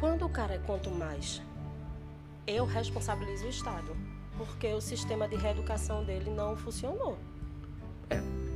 quando 0.00 0.24
o 0.26 0.28
cara 0.28 0.54
é 0.54 0.58
quanto 0.58 0.90
mais, 0.90 1.40
eu 2.46 2.64
responsabilizo 2.64 3.46
o 3.46 3.48
Estado, 3.48 3.96
porque 4.36 4.72
o 4.72 4.80
sistema 4.80 5.28
de 5.28 5.36
reeducação 5.36 6.04
dele 6.04 6.30
não 6.30 6.56
funcionou. 6.56 7.18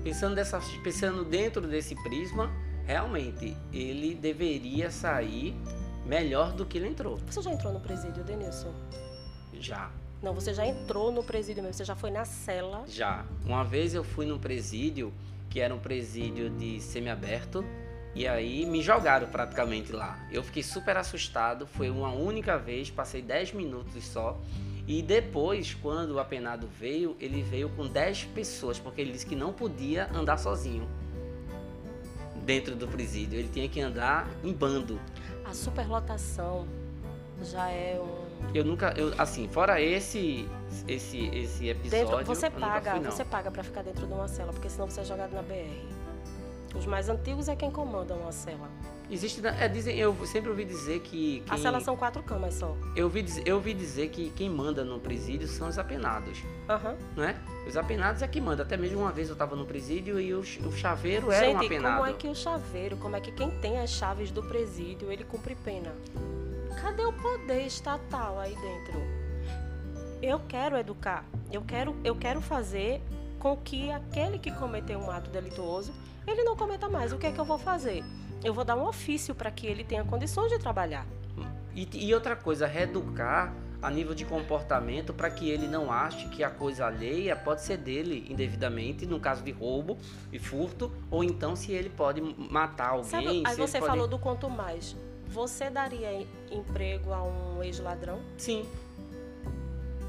Pensando, 0.04 0.34
dessa, 0.34 0.60
pensando 0.82 1.24
dentro 1.24 1.66
desse 1.66 1.94
prisma, 2.02 2.50
realmente 2.90 3.56
ele 3.72 4.16
deveria 4.16 4.90
sair 4.90 5.54
melhor 6.04 6.52
do 6.52 6.66
que 6.66 6.76
ele 6.76 6.88
entrou. 6.88 7.18
Você 7.18 7.40
já 7.40 7.52
entrou 7.52 7.72
no 7.72 7.78
presídio, 7.78 8.24
Denilson? 8.24 8.74
Já, 9.60 9.92
Não, 10.20 10.34
você 10.34 10.52
já 10.52 10.66
entrou 10.66 11.12
no 11.12 11.22
presídio 11.22 11.62
mesmo, 11.62 11.74
você 11.74 11.84
já 11.84 11.94
foi 11.94 12.10
na 12.10 12.24
cela. 12.24 12.84
já. 12.88 13.24
Uma 13.44 13.62
vez 13.62 13.94
eu 13.94 14.02
fui 14.02 14.26
num 14.26 14.38
presídio, 14.40 15.12
que 15.48 15.60
era 15.60 15.72
um 15.72 15.78
presídio 15.78 16.50
de 16.50 16.80
semiaberto, 16.80 17.64
e 18.12 18.26
aí 18.26 18.66
me 18.66 18.82
jogaram 18.82 19.28
praticamente 19.28 19.92
lá. 19.92 20.18
Eu 20.32 20.42
fiquei 20.42 20.62
super 20.62 20.96
assustado, 20.96 21.68
foi 21.68 21.90
uma 21.90 22.12
única 22.12 22.58
vez, 22.58 22.90
passei 22.90 23.22
10 23.22 23.52
minutos 23.52 24.04
só. 24.04 24.36
E 24.86 25.00
depois, 25.00 25.74
quando 25.74 26.14
o 26.14 26.18
apenado 26.18 26.66
veio, 26.66 27.16
ele 27.20 27.40
veio 27.40 27.68
com 27.70 27.86
10 27.86 28.24
pessoas, 28.34 28.80
porque 28.80 29.00
ele 29.00 29.12
disse 29.12 29.26
que 29.26 29.36
não 29.36 29.52
podia 29.52 30.10
andar 30.12 30.38
sozinho 30.38 30.88
dentro 32.44 32.74
do 32.74 32.86
presídio. 32.86 33.38
Ele 33.38 33.48
tinha 33.48 33.68
que 33.68 33.80
andar 33.80 34.28
em 34.42 34.52
bando. 34.52 35.00
A 35.44 35.52
superlotação 35.52 36.66
já 37.42 37.70
é 37.70 38.00
um 38.00 38.54
Eu 38.54 38.64
nunca, 38.64 38.92
eu, 38.96 39.12
assim, 39.18 39.48
fora 39.48 39.80
esse, 39.80 40.48
esse, 40.86 41.26
esse 41.28 41.68
episódio, 41.68 42.08
Dentro, 42.08 42.24
você 42.24 42.50
paga, 42.50 42.92
fui, 42.92 43.00
você 43.00 43.24
paga 43.24 43.50
para 43.50 43.62
ficar 43.62 43.82
dentro 43.82 44.06
de 44.06 44.12
uma 44.12 44.28
cela, 44.28 44.52
porque 44.52 44.68
senão 44.68 44.88
você 44.88 45.00
é 45.00 45.04
jogado 45.04 45.32
na 45.32 45.42
BR. 45.42 46.76
Os 46.76 46.86
mais 46.86 47.08
antigos 47.08 47.48
é 47.48 47.56
quem 47.56 47.70
comanda 47.70 48.14
uma 48.14 48.32
cela. 48.32 48.68
Existe, 49.10 49.44
é, 49.44 49.66
dizem, 49.68 49.96
eu 49.98 50.14
sempre 50.24 50.50
ouvi 50.50 50.64
dizer 50.64 51.00
que 51.00 51.42
A 51.48 51.54
quem, 51.54 51.62
cela 51.62 51.80
são 51.80 51.96
quatro 51.96 52.22
camas 52.22 52.54
só. 52.54 52.76
eu 52.94 53.06
ouvi, 53.06 53.22
dizer- 53.22 53.42
eu 53.46 53.56
ouvi 53.56 53.74
dizer 53.74 54.08
que 54.10 54.30
quem 54.30 54.48
manda 54.48 54.84
no 54.84 55.00
presídio 55.00 55.48
são 55.48 55.66
os 55.68 55.78
apenados, 55.78 56.38
Aham. 56.68 56.96
não 57.16 57.24
é? 57.24 57.34
Os 57.66 57.76
apenados 57.76 58.22
é 58.22 58.28
que 58.28 58.40
manda. 58.40 58.62
Até 58.62 58.76
mesmo 58.76 59.00
uma 59.00 59.10
vez 59.10 59.28
eu 59.28 59.32
estava 59.32 59.56
no 59.56 59.66
presídio 59.66 60.20
e 60.20 60.32
o, 60.32 60.38
o 60.40 60.72
chaveiro 60.72 61.32
era 61.32 61.48
um 61.48 61.52
Gente, 61.54 61.66
apenado. 61.66 61.96
como 61.98 62.08
é 62.08 62.12
que 62.12 62.28
o 62.28 62.34
chaveiro, 62.36 62.96
como 62.98 63.16
é 63.16 63.20
que 63.20 63.32
quem 63.32 63.50
tem 63.60 63.80
as 63.80 63.90
chaves 63.90 64.30
do 64.30 64.42
presídio, 64.44 65.10
ele 65.10 65.24
cumpre 65.24 65.56
pena? 65.56 65.92
Cadê 66.80 67.04
o 67.04 67.12
poder 67.12 67.66
estatal 67.66 68.38
aí 68.38 68.54
dentro? 68.54 69.00
Eu 70.22 70.40
quero 70.48 70.76
educar. 70.76 71.24
Eu 71.52 71.62
quero, 71.62 71.96
eu 72.04 72.14
quero 72.14 72.40
fazer 72.40 73.00
com 73.38 73.56
que 73.56 73.90
aquele 73.90 74.38
que 74.38 74.50
cometeu 74.52 74.98
um 75.00 75.10
ato 75.10 75.30
delituoso, 75.30 75.92
ele 76.26 76.44
não 76.44 76.54
cometa 76.56 76.88
mais. 76.88 77.12
O 77.12 77.18
que 77.18 77.26
é 77.26 77.32
que 77.32 77.40
eu 77.40 77.44
vou 77.44 77.58
fazer? 77.58 78.04
Eu 78.42 78.54
vou 78.54 78.64
dar 78.64 78.76
um 78.76 78.86
ofício 78.86 79.34
para 79.34 79.50
que 79.50 79.66
ele 79.66 79.84
tenha 79.84 80.04
condições 80.04 80.50
de 80.50 80.58
trabalhar. 80.58 81.06
E, 81.74 81.88
e 81.94 82.14
outra 82.14 82.34
coisa, 82.34 82.66
reeducar 82.66 83.52
a 83.82 83.90
nível 83.90 84.14
de 84.14 84.24
comportamento 84.24 85.14
para 85.14 85.30
que 85.30 85.48
ele 85.48 85.66
não 85.66 85.90
ache 85.90 86.28
que 86.28 86.42
a 86.44 86.50
coisa 86.50 86.86
alheia 86.86 87.34
pode 87.34 87.62
ser 87.62 87.78
dele 87.78 88.26
indevidamente, 88.28 89.06
no 89.06 89.18
caso 89.20 89.42
de 89.42 89.50
roubo 89.52 89.96
e 90.32 90.38
furto, 90.38 90.92
ou 91.10 91.24
então 91.24 91.54
se 91.56 91.72
ele 91.72 91.88
pode 91.88 92.20
matar 92.36 92.90
alguém. 92.90 93.04
Sabe, 93.10 93.42
aí 93.46 93.56
você 93.56 93.78
pode- 93.78 93.90
falou 93.90 94.06
do 94.08 94.18
quanto 94.18 94.50
mais. 94.50 94.96
Você 95.28 95.70
daria 95.70 96.12
em- 96.12 96.26
emprego 96.50 97.12
a 97.12 97.22
um 97.22 97.62
ex-ladrão? 97.62 98.18
Sim. 98.36 98.66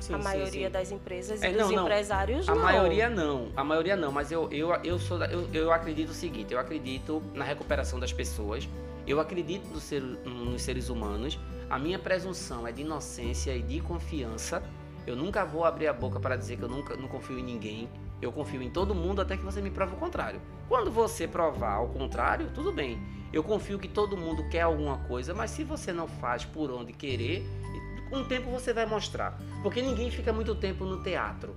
Sim, 0.01 0.15
a 0.15 0.17
maioria 0.17 0.67
sim. 0.67 0.71
das 0.71 0.91
empresas 0.91 1.41
e 1.41 1.45
É, 1.45 1.51
dos 1.51 1.61
não, 1.61 1.71
não. 1.71 1.83
empresários 1.83 2.49
A 2.49 2.55
não. 2.55 2.61
maioria 2.63 3.09
não, 3.09 3.49
a 3.55 3.63
maioria 3.63 3.95
não, 3.95 4.11
mas 4.11 4.31
eu, 4.31 4.49
eu, 4.51 4.73
eu, 4.83 4.97
sou 4.99 5.17
da- 5.19 5.27
eu, 5.27 5.47
eu 5.53 5.71
acredito 5.71 6.09
o 6.09 6.13
seguinte, 6.13 6.53
eu 6.53 6.59
acredito 6.59 7.21
na 7.33 7.45
recuperação 7.45 7.99
das 7.99 8.11
pessoas, 8.11 8.67
eu 9.05 9.19
acredito 9.19 9.67
no 9.67 9.79
ser, 9.79 10.01
nos 10.01 10.61
seres 10.61 10.89
humanos, 10.89 11.39
a 11.69 11.77
minha 11.79 11.99
presunção 11.99 12.67
é 12.67 12.71
de 12.71 12.81
inocência 12.81 13.55
e 13.55 13.61
de 13.61 13.79
confiança, 13.79 14.61
eu 15.07 15.15
nunca 15.15 15.45
vou 15.45 15.65
abrir 15.65 15.87
a 15.87 15.93
boca 15.93 16.19
para 16.19 16.35
dizer 16.35 16.57
que 16.57 16.63
eu 16.63 16.69
nunca 16.69 16.95
não 16.95 17.07
confio 17.07 17.37
em 17.39 17.43
ninguém, 17.43 17.87
eu 18.21 18.31
confio 18.31 18.61
em 18.61 18.69
todo 18.69 18.93
mundo 18.93 19.21
até 19.21 19.35
que 19.37 19.43
você 19.43 19.61
me 19.61 19.71
prove 19.71 19.93
o 19.93 19.97
contrário. 19.97 20.39
Quando 20.69 20.91
você 20.91 21.27
provar 21.27 21.79
o 21.79 21.89
contrário, 21.89 22.49
tudo 22.53 22.71
bem. 22.71 22.99
Eu 23.33 23.41
confio 23.43 23.79
que 23.79 23.87
todo 23.87 24.15
mundo 24.15 24.47
quer 24.49 24.61
alguma 24.61 24.97
coisa, 24.99 25.33
mas 25.33 25.49
se 25.51 25.63
você 25.63 25.91
não 25.93 26.07
faz 26.07 26.43
por 26.45 26.69
onde 26.69 26.91
querer, 26.93 27.43
o 28.11 28.23
tempo 28.25 28.49
você 28.51 28.73
vai 28.73 28.85
mostrar. 28.85 29.37
Porque 29.63 29.81
ninguém 29.81 30.09
fica 30.11 30.31
muito 30.33 30.53
tempo 30.55 30.85
no 30.85 31.01
teatro. 31.03 31.55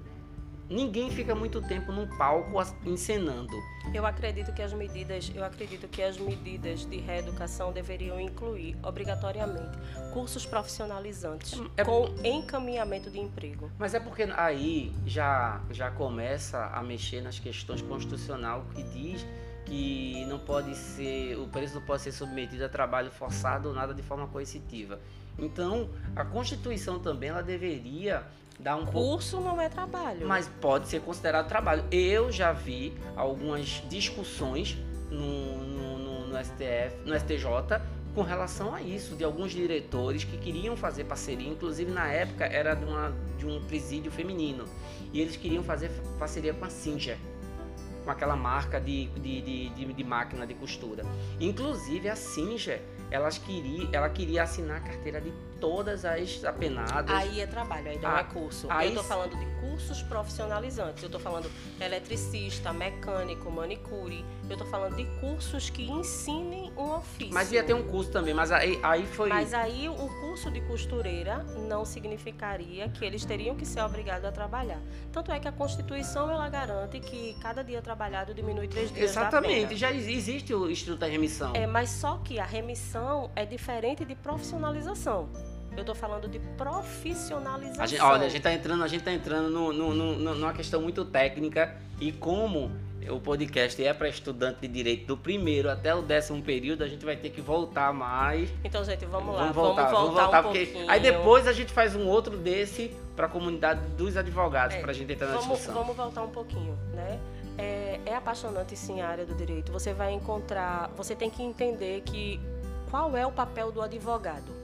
Ninguém 0.68 1.10
fica 1.10 1.34
muito 1.34 1.60
tempo 1.60 1.92
num 1.92 2.06
palco 2.16 2.50
encenando. 2.86 3.52
Eu 3.92 4.06
acredito 4.06 4.50
que 4.54 4.62
as 4.62 4.72
medidas, 4.72 5.30
eu 5.34 5.44
acredito 5.44 5.86
que 5.88 6.02
as 6.02 6.16
medidas 6.16 6.86
de 6.86 6.96
reeducação 6.96 7.70
deveriam 7.70 8.18
incluir 8.18 8.74
obrigatoriamente 8.82 9.76
cursos 10.14 10.46
profissionalizantes 10.46 11.60
É- 11.76 11.84
com 11.84 12.06
encaminhamento 12.24 13.10
de 13.10 13.20
emprego. 13.20 13.70
Mas 13.78 13.92
é 13.92 14.00
porque 14.00 14.22
aí 14.36 14.90
já, 15.04 15.60
já 15.70 15.90
começa 15.90 16.64
a 16.72 16.82
mexer 16.82 17.20
nas 17.20 17.38
questões 17.38 17.82
constitucional 17.82 18.64
que 18.74 18.82
diz 18.84 19.26
que 19.64 20.24
não 20.26 20.38
pode 20.38 20.74
ser, 20.76 21.36
o 21.38 21.46
preso 21.48 21.74
não 21.74 21.82
pode 21.82 22.02
ser 22.02 22.12
submetido 22.12 22.64
a 22.64 22.68
trabalho 22.68 23.10
forçado 23.10 23.68
ou 23.68 23.74
nada 23.74 23.94
de 23.94 24.02
forma 24.02 24.26
coercitiva. 24.26 24.98
Então, 25.38 25.88
a 26.14 26.24
Constituição 26.24 26.98
também 26.98 27.30
ela 27.30 27.42
deveria 27.42 28.22
dar 28.60 28.76
um 28.76 28.86
pouco 28.86 29.08
Curso 29.14 29.40
não 29.40 29.60
é 29.60 29.68
trabalho. 29.68 30.26
mas 30.28 30.48
pode 30.60 30.88
ser 30.88 31.00
considerado 31.00 31.48
trabalho. 31.48 31.84
Eu 31.90 32.30
já 32.30 32.52
vi 32.52 32.94
algumas 33.16 33.82
discussões 33.88 34.76
no, 35.10 35.56
no, 35.58 35.98
no- 35.98 36.26
no 36.28 36.38
STF, 36.44 36.96
no 37.04 37.14
STJ, 37.18 37.80
com 38.14 38.22
relação 38.22 38.72
a 38.72 38.80
isso, 38.80 39.16
de 39.16 39.24
alguns 39.24 39.50
diretores 39.50 40.22
que 40.22 40.36
queriam 40.38 40.76
fazer 40.76 41.02
parceria, 41.04 41.48
inclusive 41.48 41.90
na 41.90 42.06
época 42.06 42.44
era 42.44 42.74
de, 42.74 42.84
uma, 42.84 43.12
de 43.36 43.44
um 43.44 43.60
presídio 43.64 44.12
feminino, 44.12 44.64
e 45.12 45.20
eles 45.20 45.36
queriam 45.36 45.64
fazer 45.64 45.90
parceria 46.16 46.54
com 46.54 46.64
a 46.64 46.70
Singer, 46.70 47.18
com 48.04 48.10
aquela 48.10 48.36
marca 48.36 48.80
de, 48.80 49.06
de, 49.08 49.40
de, 49.70 49.92
de, 49.92 50.04
máquina 50.04 50.46
de 50.46 50.54
costura. 50.54 51.02
Inclusive 51.40 52.08
a 52.08 52.16
Singer, 52.16 52.82
elas 53.10 53.38
queria, 53.38 53.88
ela 53.92 54.08
queria 54.08 54.42
assinar 54.42 54.76
a 54.76 54.80
carteira 54.80 55.20
de 55.20 55.32
todas 55.64 56.04
as 56.04 56.44
apenadas. 56.44 57.10
Aí 57.16 57.40
é 57.40 57.46
trabalho, 57.46 57.88
aí 57.90 57.98
não 57.98 58.10
Ah, 58.10 58.20
é 58.20 58.24
curso. 58.24 58.66
aí 58.68 58.90
eu 58.90 58.96
tô 58.96 59.02
falando 59.02 59.34
de 59.38 59.46
cursos 59.62 60.02
profissionalizantes. 60.02 61.02
Eu 61.02 61.08
tô 61.08 61.18
falando 61.18 61.50
eletricista, 61.80 62.70
mecânico, 62.70 63.50
manicure. 63.50 64.22
Eu 64.50 64.58
tô 64.58 64.66
falando 64.66 64.94
de 64.96 65.06
cursos 65.20 65.70
que 65.70 65.90
ensinem 65.90 66.70
um 66.76 66.96
ofício. 66.96 67.32
Mas 67.32 67.50
ia 67.50 67.64
ter 67.64 67.72
um 67.72 67.82
curso 67.82 68.10
também, 68.10 68.34
mas 68.34 68.52
aí, 68.52 68.78
aí 68.82 69.06
foi. 69.06 69.30
Mas 69.30 69.54
aí 69.54 69.88
o 69.88 69.94
curso 70.20 70.50
de 70.50 70.60
costureira 70.60 71.38
não 71.66 71.82
significaria 71.86 72.90
que 72.90 73.02
eles 73.06 73.24
teriam 73.24 73.56
que 73.56 73.64
ser 73.64 73.80
obrigados 73.80 74.26
a 74.28 74.32
trabalhar. 74.32 74.80
Tanto 75.10 75.32
é 75.32 75.40
que 75.40 75.48
a 75.48 75.52
Constituição 75.52 76.30
ela 76.30 76.46
garante 76.50 77.00
que 77.00 77.34
cada 77.40 77.64
dia 77.64 77.80
trabalhado 77.80 78.34
diminui 78.34 78.68
três 78.68 78.92
dias 78.92 79.10
Exatamente, 79.12 79.76
já 79.76 79.90
ex- 79.90 80.06
existe 80.06 80.52
o 80.52 80.70
Instituto 80.70 80.98
da 81.00 81.06
Remissão. 81.06 81.52
É, 81.54 81.66
mas 81.66 81.88
só 81.88 82.18
que 82.18 82.38
a 82.38 82.44
remissão 82.44 83.30
é 83.34 83.46
diferente 83.46 84.04
de 84.04 84.14
profissionalização. 84.14 85.28
Eu 85.76 85.80
estou 85.80 85.94
falando 85.94 86.28
de 86.28 86.38
profissionalização. 86.56 87.82
A 87.82 87.86
gente- 87.86 88.00
olha, 88.02 88.26
a 88.26 88.28
gente 88.28 88.42
tá 88.42 88.52
entrando, 88.52 88.84
a 88.84 88.88
gente 88.88 89.02
tá 89.04 89.12
entrando 89.12 89.50
no, 89.50 89.72
no- 89.72 89.94
no- 89.94 90.34
numa 90.34 90.52
questão 90.52 90.80
muito 90.80 91.04
técnica 91.04 91.74
e 92.00 92.12
como 92.12 92.70
o 93.10 93.20
podcast 93.20 93.84
é 93.84 93.92
para 93.92 94.08
estudante 94.08 94.60
de 94.62 94.68
direito 94.68 95.06
do 95.06 95.16
primeiro 95.16 95.70
até 95.70 95.94
o 95.94 96.00
décimo 96.00 96.40
período, 96.42 96.82
a 96.82 96.88
gente 96.88 97.04
vai 97.04 97.16
ter 97.16 97.28
que 97.30 97.40
voltar 97.40 97.92
mais. 97.92 98.48
Então, 98.64 98.82
gente, 98.84 99.04
vamos 99.04 99.34
lá. 99.34 99.40
vamos 99.42 99.54
voltar, 99.56 99.90
vamos 99.90 100.14
voltar, 100.14 100.40
um 100.40 100.42
porque 100.44 100.64
pouquinho. 100.66 100.90
aí 100.90 101.00
depois 101.00 101.46
a 101.46 101.52
gente 101.52 101.70
faz 101.72 101.94
um 101.94 102.06
outro 102.06 102.36
desse 102.38 102.90
para 103.14 103.26
a 103.26 103.28
comunidade 103.28 103.80
dos 103.96 104.16
advogados, 104.16 104.76
É, 104.76 104.80
para 104.80 104.90
a 104.90 104.94
gente 104.94 105.12
entrar 105.12 105.26
na 105.26 105.34
vamos, 105.34 105.48
discussão. 105.58 105.74
vamos 105.74 105.96
voltar 105.96 106.22
um 106.22 106.30
pouquinho, 106.30 106.78
né? 106.94 107.18
É, 107.58 108.00
é 108.06 108.16
apaixonante 108.16 108.74
sim 108.76 109.00
a 109.02 109.08
área 109.08 109.26
do 109.26 109.34
direito. 109.34 109.70
Você 109.70 109.92
vai 109.92 110.12
encontrar, 110.12 110.90
você 110.96 111.14
tem 111.14 111.28
que 111.30 111.42
entender 111.42 112.00
que 112.06 112.40
qual 112.90 113.14
é 113.16 113.26
o 113.26 113.30
papel 113.30 113.70
do 113.70 113.82
advogado? 113.82 114.63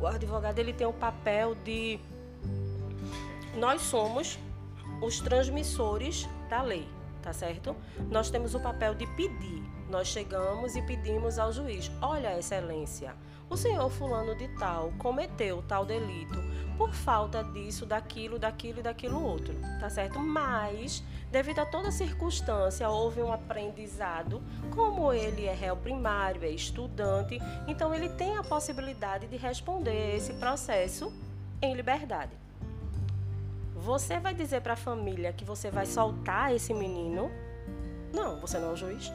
O 0.00 0.06
advogado 0.06 0.58
ele 0.58 0.72
tem 0.72 0.86
o 0.86 0.92
papel 0.92 1.54
de 1.54 1.98
nós 3.56 3.80
somos 3.82 4.38
os 5.00 5.20
transmissores 5.20 6.28
da 6.48 6.60
lei, 6.62 6.86
tá 7.22 7.32
certo? 7.32 7.74
Nós 8.10 8.30
temos 8.30 8.54
o 8.54 8.60
papel 8.60 8.94
de 8.94 9.06
pedir. 9.08 9.62
Nós 9.88 10.08
chegamos 10.08 10.76
e 10.76 10.82
pedimos 10.82 11.38
ao 11.38 11.52
juiz: 11.52 11.90
Olha, 12.02 12.38
Excelência, 12.38 13.14
o 13.48 13.56
senhor 13.56 13.88
Fulano 13.90 14.34
de 14.34 14.48
Tal 14.58 14.92
cometeu 14.98 15.62
tal 15.62 15.84
delito 15.84 16.42
por 16.76 16.92
falta 16.92 17.42
disso, 17.42 17.86
daquilo, 17.86 18.38
daquilo 18.38 18.80
e 18.80 18.82
daquilo 18.82 19.22
outro, 19.22 19.54
tá 19.80 19.88
certo? 19.88 20.18
Mas, 20.18 21.02
devido 21.30 21.60
a 21.60 21.66
toda 21.66 21.90
circunstância, 21.90 22.88
houve 22.88 23.22
um 23.22 23.32
aprendizado. 23.32 24.42
Como 24.74 25.12
ele 25.12 25.46
é 25.46 25.54
réu 25.54 25.76
primário, 25.76 26.44
é 26.44 26.50
estudante, 26.50 27.38
então 27.66 27.94
ele 27.94 28.10
tem 28.10 28.36
a 28.36 28.42
possibilidade 28.42 29.26
de 29.26 29.36
responder 29.36 30.16
esse 30.16 30.34
processo 30.34 31.12
em 31.62 31.74
liberdade. 31.74 32.32
Você 33.74 34.18
vai 34.18 34.34
dizer 34.34 34.60
para 34.60 34.74
a 34.74 34.76
família 34.76 35.32
que 35.32 35.44
você 35.44 35.70
vai 35.70 35.86
soltar 35.86 36.54
esse 36.54 36.74
menino? 36.74 37.30
Não, 38.12 38.38
você 38.40 38.58
não 38.58 38.70
é 38.70 38.72
o 38.72 38.76
juiz. 38.76 39.10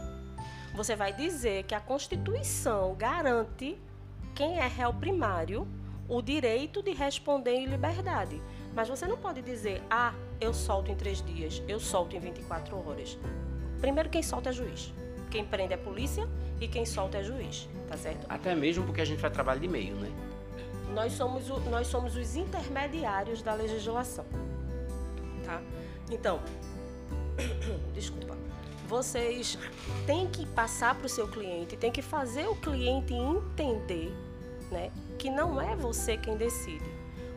Você 0.74 0.96
vai 0.96 1.12
dizer 1.14 1.64
que 1.64 1.76
a 1.76 1.80
Constituição 1.80 2.96
garante 2.96 3.78
quem 4.42 4.58
é 4.58 4.66
réu 4.66 4.92
primário 4.92 5.68
o 6.10 6.20
direito 6.20 6.82
de 6.82 6.94
responder 6.94 7.52
em 7.52 7.68
liberdade. 7.68 8.42
Mas 8.74 8.90
você 8.90 9.06
não 9.06 9.16
pode 9.16 9.40
dizer, 9.44 9.84
ah, 9.88 10.16
eu 10.40 10.52
solto 10.52 10.90
em 10.90 10.96
três 10.96 11.22
dias, 11.22 11.62
eu 11.68 11.80
solto 11.80 12.16
em 12.16 12.20
24 12.20 12.76
horas. 12.76 13.20
Primeiro, 13.80 14.10
quem 14.10 14.24
solta 14.24 14.50
é 14.50 14.52
juiz. 14.52 14.92
Quem 15.30 15.46
prende 15.46 15.76
é 15.76 15.78
polícia 15.78 16.28
e 16.60 16.68
quem 16.68 16.88
solta 16.88 17.20
é 17.20 17.24
juiz, 17.24 17.70
tá 17.88 17.96
certo? 17.96 18.26
Até 18.28 18.56
mesmo 18.56 18.84
porque 18.84 19.02
a 19.02 19.06
gente 19.06 19.22
faz 19.22 19.32
trabalho 19.32 19.60
de 19.60 19.68
meio, 19.68 19.94
né? 19.98 20.12
Nós 20.92 21.14
somos, 21.14 21.48
o, 21.52 21.60
nós 21.70 21.86
somos 21.86 22.16
os 22.16 22.36
intermediários 22.36 23.44
da 23.44 23.54
legislação, 23.54 24.26
tá? 25.46 25.62
Então, 26.10 26.40
desculpa. 27.94 28.36
Vocês 28.88 29.56
têm 30.08 30.28
que 30.28 30.48
passar 30.48 30.96
para 30.96 31.06
o 31.06 31.10
seu 31.10 31.28
cliente, 31.28 31.78
têm 31.78 31.92
que 31.92 32.02
fazer 32.02 32.48
o 32.48 32.56
cliente 32.56 33.14
entender 33.14 34.12
né, 34.72 34.92
que 35.20 35.30
não 35.30 35.62
é 35.62 35.76
você 35.76 36.18
quem 36.18 36.38
decide. 36.38 36.90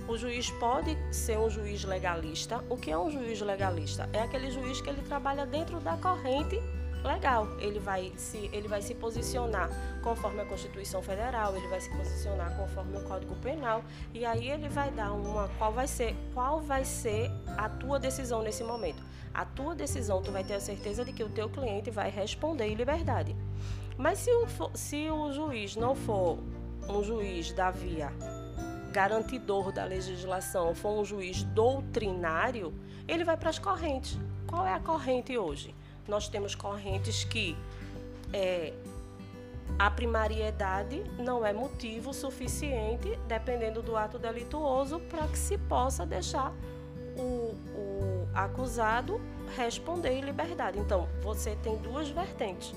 O 0.07 0.17
juiz 0.19 0.51
pode 0.51 0.97
ser 1.11 1.39
um 1.39 1.49
juiz 1.49 1.83
legalista. 1.85 2.63
O 2.69 2.77
que 2.77 2.91
é 2.91 2.99
um 2.99 3.11
juiz 3.11 3.41
legalista? 3.41 4.09
É 4.13 4.21
aquele 4.21 4.51
juiz 4.51 4.81
que 4.81 4.91
ele 4.91 5.01
trabalha 5.01 5.47
dentro 5.47 5.81
da 5.81 5.97
corrente 5.97 6.61
legal. 7.03 7.49
Ele 7.59 7.79
vai 7.79 8.13
se, 8.17 8.51
ele 8.53 8.69
vai 8.69 8.83
se 8.83 8.95
posicionar 8.95 9.71
conforme 10.03 10.43
a 10.43 10.45
Constituição 10.45 11.03
Federal, 11.03 11.57
ele 11.57 11.69
vai 11.69 11.81
se 11.81 11.91
posicionar 11.91 12.55
conforme 12.57 12.97
o 12.99 13.01
Código 13.05 13.35
Penal 13.37 13.83
e 14.13 14.25
aí 14.25 14.51
ele 14.51 14.69
vai 14.69 14.91
dar 14.91 15.13
uma 15.13 15.49
qual 15.59 15.73
vai 15.73 15.87
ser 15.87 16.17
qual 16.33 16.61
vai 16.61 16.85
ser 16.85 17.31
a 17.57 17.69
tua 17.69 17.99
decisão 17.99 18.43
nesse 18.43 18.65
momento. 18.65 19.03
A 19.33 19.45
tua 19.45 19.75
decisão, 19.75 20.23
tu 20.23 20.31
vai 20.31 20.45
ter 20.45 20.55
a 20.55 20.61
certeza 20.61 21.05
de 21.05 21.13
que 21.13 21.25
o 21.25 21.29
teu 21.29 21.49
cliente 21.49 21.91
vai 21.91 22.09
responder 22.09 22.67
em 22.67 22.75
liberdade. 22.75 23.35
Mas 23.97 24.19
se 24.19 24.31
o, 24.31 24.47
se 24.75 25.11
o 25.11 25.33
juiz 25.33 25.77
não 25.77 25.95
for 25.95 26.39
um 26.89 27.03
juiz 27.03 27.53
da 27.53 27.71
via 27.71 28.13
garantidor 28.93 29.73
da 29.73 29.85
legislação 29.85 30.73
for 30.73 31.01
um 31.01 31.05
juiz 31.05 31.43
doutrinário, 31.43 32.73
ele 33.09 33.25
vai 33.25 33.37
para 33.37 33.51
as 33.51 33.59
correntes. 33.59 34.17
Qual 34.47 34.65
é 34.65 34.73
a 34.73 34.79
corrente 34.79 35.37
hoje? 35.37 35.75
Nós 36.07 36.29
temos 36.29 36.55
correntes 36.55 37.25
que 37.25 37.57
é, 38.33 38.73
a 39.77 39.91
primariedade 39.91 41.03
não 41.19 41.45
é 41.45 41.53
motivo 41.53 42.15
suficiente, 42.15 43.19
dependendo 43.27 43.83
do 43.83 43.97
ato 43.97 44.17
delituoso, 44.17 45.01
para 45.01 45.27
que 45.27 45.39
se 45.39 45.59
possa 45.59 46.07
deixar 46.07 46.53
o, 47.17 47.55
o 47.75 48.29
acusado 48.33 49.21
responder 49.57 50.13
em 50.13 50.21
liberdade. 50.21 50.79
Então, 50.79 51.09
você 51.21 51.57
tem 51.57 51.77
duas 51.79 52.09
vertentes 52.09 52.73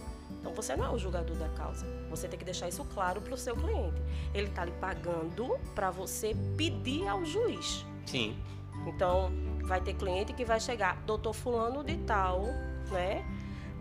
então 0.47 0.55
você 0.55 0.77
não 0.77 0.85
é 0.85 0.89
o 0.89 0.97
julgador 0.97 1.35
da 1.35 1.49
causa. 1.49 1.85
Você 2.09 2.25
tem 2.25 2.39
que 2.39 2.45
deixar 2.45 2.69
isso 2.69 2.85
claro 2.85 3.19
para 3.19 3.33
o 3.33 3.37
seu 3.37 3.53
cliente. 3.53 4.01
Ele 4.33 4.47
está 4.47 4.63
lhe 4.63 4.71
pagando 4.71 5.57
para 5.75 5.91
você 5.91 6.33
pedir 6.55 7.05
ao 7.05 7.25
juiz. 7.25 7.85
Sim. 8.05 8.37
Então 8.85 9.29
vai 9.63 9.81
ter 9.81 9.93
cliente 9.93 10.31
que 10.31 10.45
vai 10.45 10.61
chegar, 10.61 11.01
doutor 11.05 11.33
fulano 11.33 11.83
de 11.83 11.97
tal, 11.97 12.43
né? 12.89 13.25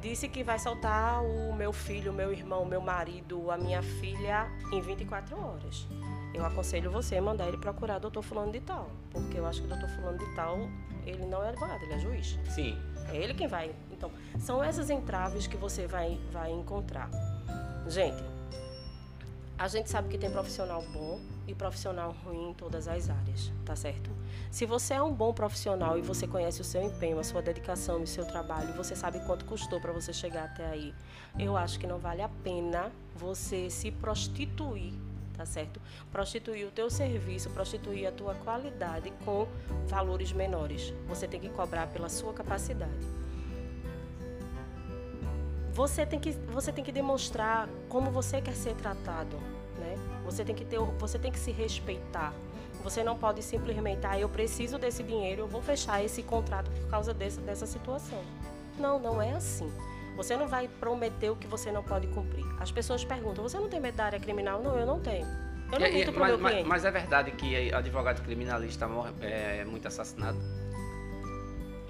Disse 0.02 0.28
que 0.28 0.42
vai 0.42 0.58
soltar 0.58 1.22
o 1.22 1.54
meu 1.54 1.72
filho, 1.72 2.10
o 2.10 2.14
meu 2.14 2.32
irmão, 2.32 2.64
o 2.64 2.66
meu 2.66 2.80
marido, 2.80 3.48
a 3.52 3.56
minha 3.56 3.80
filha 3.80 4.48
em 4.72 4.80
24 4.80 5.38
horas. 5.38 5.86
Eu 6.34 6.44
aconselho 6.44 6.90
você 6.90 7.16
a 7.16 7.22
mandar 7.22 7.46
ele 7.46 7.58
procurar 7.58 8.00
doutor 8.00 8.22
fulano 8.22 8.50
de 8.50 8.60
tal, 8.60 8.90
porque 9.10 9.38
eu 9.38 9.46
acho 9.46 9.60
que 9.60 9.66
o 9.66 9.70
doutor 9.70 9.88
fulano 9.90 10.18
de 10.18 10.34
tal, 10.34 10.58
ele 11.06 11.24
não 11.26 11.44
é 11.44 11.50
advogado, 11.50 11.80
ele 11.84 11.94
é 11.94 11.98
juiz. 12.00 12.36
Sim. 12.50 12.76
É 13.12 13.16
ele 13.16 13.34
quem 13.34 13.46
vai. 13.46 13.72
Então, 13.96 14.10
são 14.38 14.62
essas 14.62 14.90
entraves 14.90 15.46
que 15.46 15.56
você 15.56 15.86
vai, 15.86 16.20
vai 16.30 16.52
encontrar. 16.52 17.10
Gente, 17.88 18.22
a 19.58 19.68
gente 19.68 19.88
sabe 19.88 20.08
que 20.08 20.18
tem 20.18 20.30
profissional 20.30 20.82
bom 20.92 21.18
e 21.46 21.54
profissional 21.54 22.14
ruim 22.24 22.50
em 22.50 22.54
todas 22.54 22.86
as 22.86 23.08
áreas, 23.08 23.50
tá 23.64 23.74
certo? 23.74 24.10
Se 24.50 24.66
você 24.66 24.94
é 24.94 25.02
um 25.02 25.14
bom 25.14 25.32
profissional 25.32 25.98
e 25.98 26.02
você 26.02 26.26
conhece 26.26 26.60
o 26.60 26.64
seu 26.64 26.82
empenho, 26.82 27.18
a 27.18 27.24
sua 27.24 27.40
dedicação 27.40 28.00
e 28.00 28.02
o 28.02 28.06
seu 28.06 28.26
trabalho, 28.26 28.74
você 28.74 28.94
sabe 28.94 29.20
quanto 29.20 29.46
custou 29.46 29.80
para 29.80 29.92
você 29.92 30.12
chegar 30.12 30.44
até 30.44 30.66
aí, 30.66 30.94
eu 31.38 31.56
acho 31.56 31.78
que 31.78 31.86
não 31.86 31.98
vale 31.98 32.20
a 32.20 32.28
pena 32.28 32.92
você 33.14 33.70
se 33.70 33.90
prostituir 33.90 34.92
tá 35.36 35.44
certo? 35.44 35.80
Prostituir 36.10 36.66
o 36.66 36.70
teu 36.70 36.88
serviço, 36.88 37.50
prostituir 37.50 38.08
a 38.08 38.12
tua 38.12 38.34
qualidade 38.36 39.12
com 39.22 39.46
valores 39.86 40.32
menores. 40.32 40.94
Você 41.06 41.28
tem 41.28 41.38
que 41.38 41.50
cobrar 41.50 41.88
pela 41.88 42.08
sua 42.08 42.32
capacidade. 42.32 43.25
Você 45.76 46.06
tem 46.06 46.18
que, 46.18 46.30
você 46.30 46.72
tem 46.72 46.82
que 46.82 46.90
demonstrar 46.90 47.68
como 47.90 48.10
você 48.10 48.40
quer 48.40 48.54
ser 48.54 48.74
tratado, 48.76 49.36
né? 49.78 49.94
Você 50.24 50.42
tem 50.42 50.54
que 50.54 50.64
ter, 50.64 50.78
você 50.78 51.18
tem 51.18 51.30
que 51.30 51.38
se 51.38 51.52
respeitar. 51.52 52.32
Você 52.82 53.04
não 53.04 53.18
pode 53.18 53.42
simplesmente, 53.42 54.06
ah, 54.06 54.18
eu 54.18 54.26
preciso 54.26 54.78
desse 54.78 55.02
dinheiro, 55.02 55.42
eu 55.42 55.46
vou 55.46 55.60
fechar 55.60 56.02
esse 56.02 56.22
contrato 56.22 56.70
por 56.70 56.88
causa 56.88 57.12
desse, 57.12 57.40
dessa 57.40 57.66
situação. 57.66 58.22
Não, 58.78 58.98
não 58.98 59.20
é 59.20 59.32
assim. 59.32 59.70
Você 60.16 60.34
não 60.34 60.48
vai 60.48 60.66
prometer 60.66 61.28
o 61.28 61.36
que 61.36 61.46
você 61.46 61.70
não 61.70 61.82
pode 61.82 62.06
cumprir. 62.06 62.46
As 62.58 62.72
pessoas 62.72 63.04
perguntam: 63.04 63.46
você 63.46 63.58
não 63.58 63.68
tem 63.68 63.78
medo 63.78 63.96
da 63.98 64.06
área 64.06 64.18
criminal? 64.18 64.62
Não, 64.62 64.78
eu 64.78 64.86
não 64.86 64.98
tenho. 64.98 65.26
Eu 65.70 65.78
não 65.78 65.92
minto 65.92 66.10
pro 66.10 66.20
mas, 66.20 66.30
meu 66.30 66.38
cliente. 66.38 66.68
Mas, 66.68 66.82
mas 66.82 66.84
é 66.86 66.90
verdade 66.90 67.32
que 67.32 67.70
advogado 67.74 68.22
criminalista 68.22 68.88
morre, 68.88 69.12
é 69.20 69.62
muito 69.66 69.86
assassinado? 69.86 70.38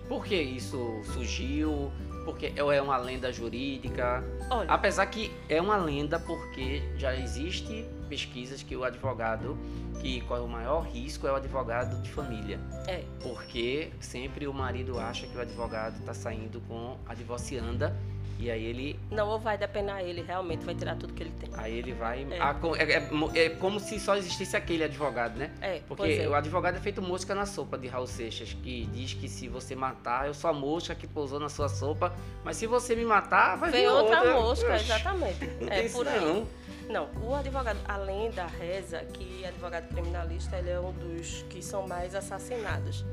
Por 0.08 0.24
que 0.24 0.34
isso 0.34 1.02
surgiu? 1.04 1.92
Porque 2.26 2.52
é 2.54 2.82
uma 2.82 2.98
lenda 2.98 3.32
jurídica. 3.32 4.22
Olha. 4.50 4.68
Apesar 4.68 5.06
que 5.06 5.32
é 5.48 5.62
uma 5.62 5.76
lenda 5.76 6.18
porque 6.18 6.82
já 6.98 7.16
existe 7.16 7.86
pesquisas 8.08 8.62
que 8.62 8.76
o 8.76 8.84
advogado 8.84 9.56
que 10.00 10.20
corre 10.22 10.40
o 10.40 10.48
maior 10.48 10.80
risco 10.80 11.26
é 11.26 11.32
o 11.32 11.36
advogado 11.36 12.02
de 12.02 12.10
família. 12.10 12.60
É. 12.86 13.04
Porque 13.22 13.90
sempre 14.00 14.46
o 14.46 14.52
marido 14.52 14.98
acha 14.98 15.26
que 15.26 15.36
o 15.38 15.40
advogado 15.40 15.98
está 16.00 16.12
saindo 16.12 16.60
com 16.62 16.98
a 17.06 17.14
divorcianda 17.14 17.96
e 18.38 18.50
aí 18.50 18.64
ele. 18.64 19.00
Não, 19.10 19.28
ou 19.28 19.38
vai 19.38 19.56
depenar 19.56 20.02
ele, 20.02 20.22
realmente 20.22 20.64
vai 20.64 20.74
tirar 20.74 20.96
tudo 20.96 21.14
que 21.14 21.22
ele 21.22 21.32
tem. 21.40 21.48
Aí 21.54 21.78
ele 21.78 21.92
vai. 21.92 22.26
É, 22.30 22.40
a, 22.40 22.54
é, 22.78 22.92
é, 22.92 23.46
é 23.46 23.50
como 23.50 23.80
se 23.80 23.98
só 23.98 24.16
existisse 24.16 24.56
aquele 24.56 24.84
advogado, 24.84 25.38
né? 25.38 25.50
É. 25.60 25.80
Porque 25.88 26.12
é. 26.20 26.28
o 26.28 26.34
advogado 26.34 26.76
é 26.76 26.80
feito 26.80 27.00
mosca 27.00 27.34
na 27.34 27.46
sopa 27.46 27.78
de 27.78 27.88
Raul 27.88 28.06
Seixas, 28.06 28.52
que 28.52 28.86
diz 28.86 29.14
que 29.14 29.28
se 29.28 29.48
você 29.48 29.74
matar, 29.74 30.26
eu 30.26 30.34
sou 30.34 30.50
a 30.50 30.52
mosca 30.52 30.94
que 30.94 31.06
pousou 31.06 31.40
na 31.40 31.48
sua 31.48 31.68
sopa, 31.68 32.14
mas 32.44 32.56
se 32.56 32.66
você 32.66 32.94
me 32.94 33.04
matar, 33.04 33.56
vai 33.56 33.70
Vem 33.70 33.82
vir 33.82 33.88
outra, 33.88 34.18
outra 34.18 34.34
mosca, 34.34 34.76
exatamente. 34.76 35.46
Não 35.60 35.72
é 35.72 35.88
por 35.88 36.06
aí. 36.06 36.20
Não. 36.20 36.46
Não, 36.88 37.08
o 37.20 37.34
advogado, 37.34 37.80
além 37.88 38.30
da 38.30 38.46
reza, 38.46 39.00
que 39.12 39.44
advogado 39.44 39.88
criminalista 39.88 40.56
ele 40.56 40.70
é 40.70 40.78
um 40.78 40.92
dos 40.92 41.42
que 41.50 41.60
são 41.60 41.86
mais 41.88 42.14
assassinados. 42.14 43.04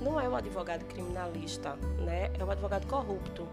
Não 0.00 0.18
é 0.18 0.26
o 0.26 0.34
advogado 0.34 0.86
criminalista, 0.86 1.76
né? 1.98 2.30
É 2.38 2.42
o 2.42 2.50
advogado 2.50 2.86
corrupto 2.86 3.46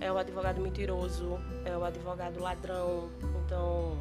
é 0.00 0.10
o 0.10 0.18
advogado 0.18 0.60
mentiroso, 0.60 1.38
é 1.64 1.76
o 1.76 1.84
advogado 1.84 2.40
ladrão. 2.40 3.08
Então, 3.44 3.96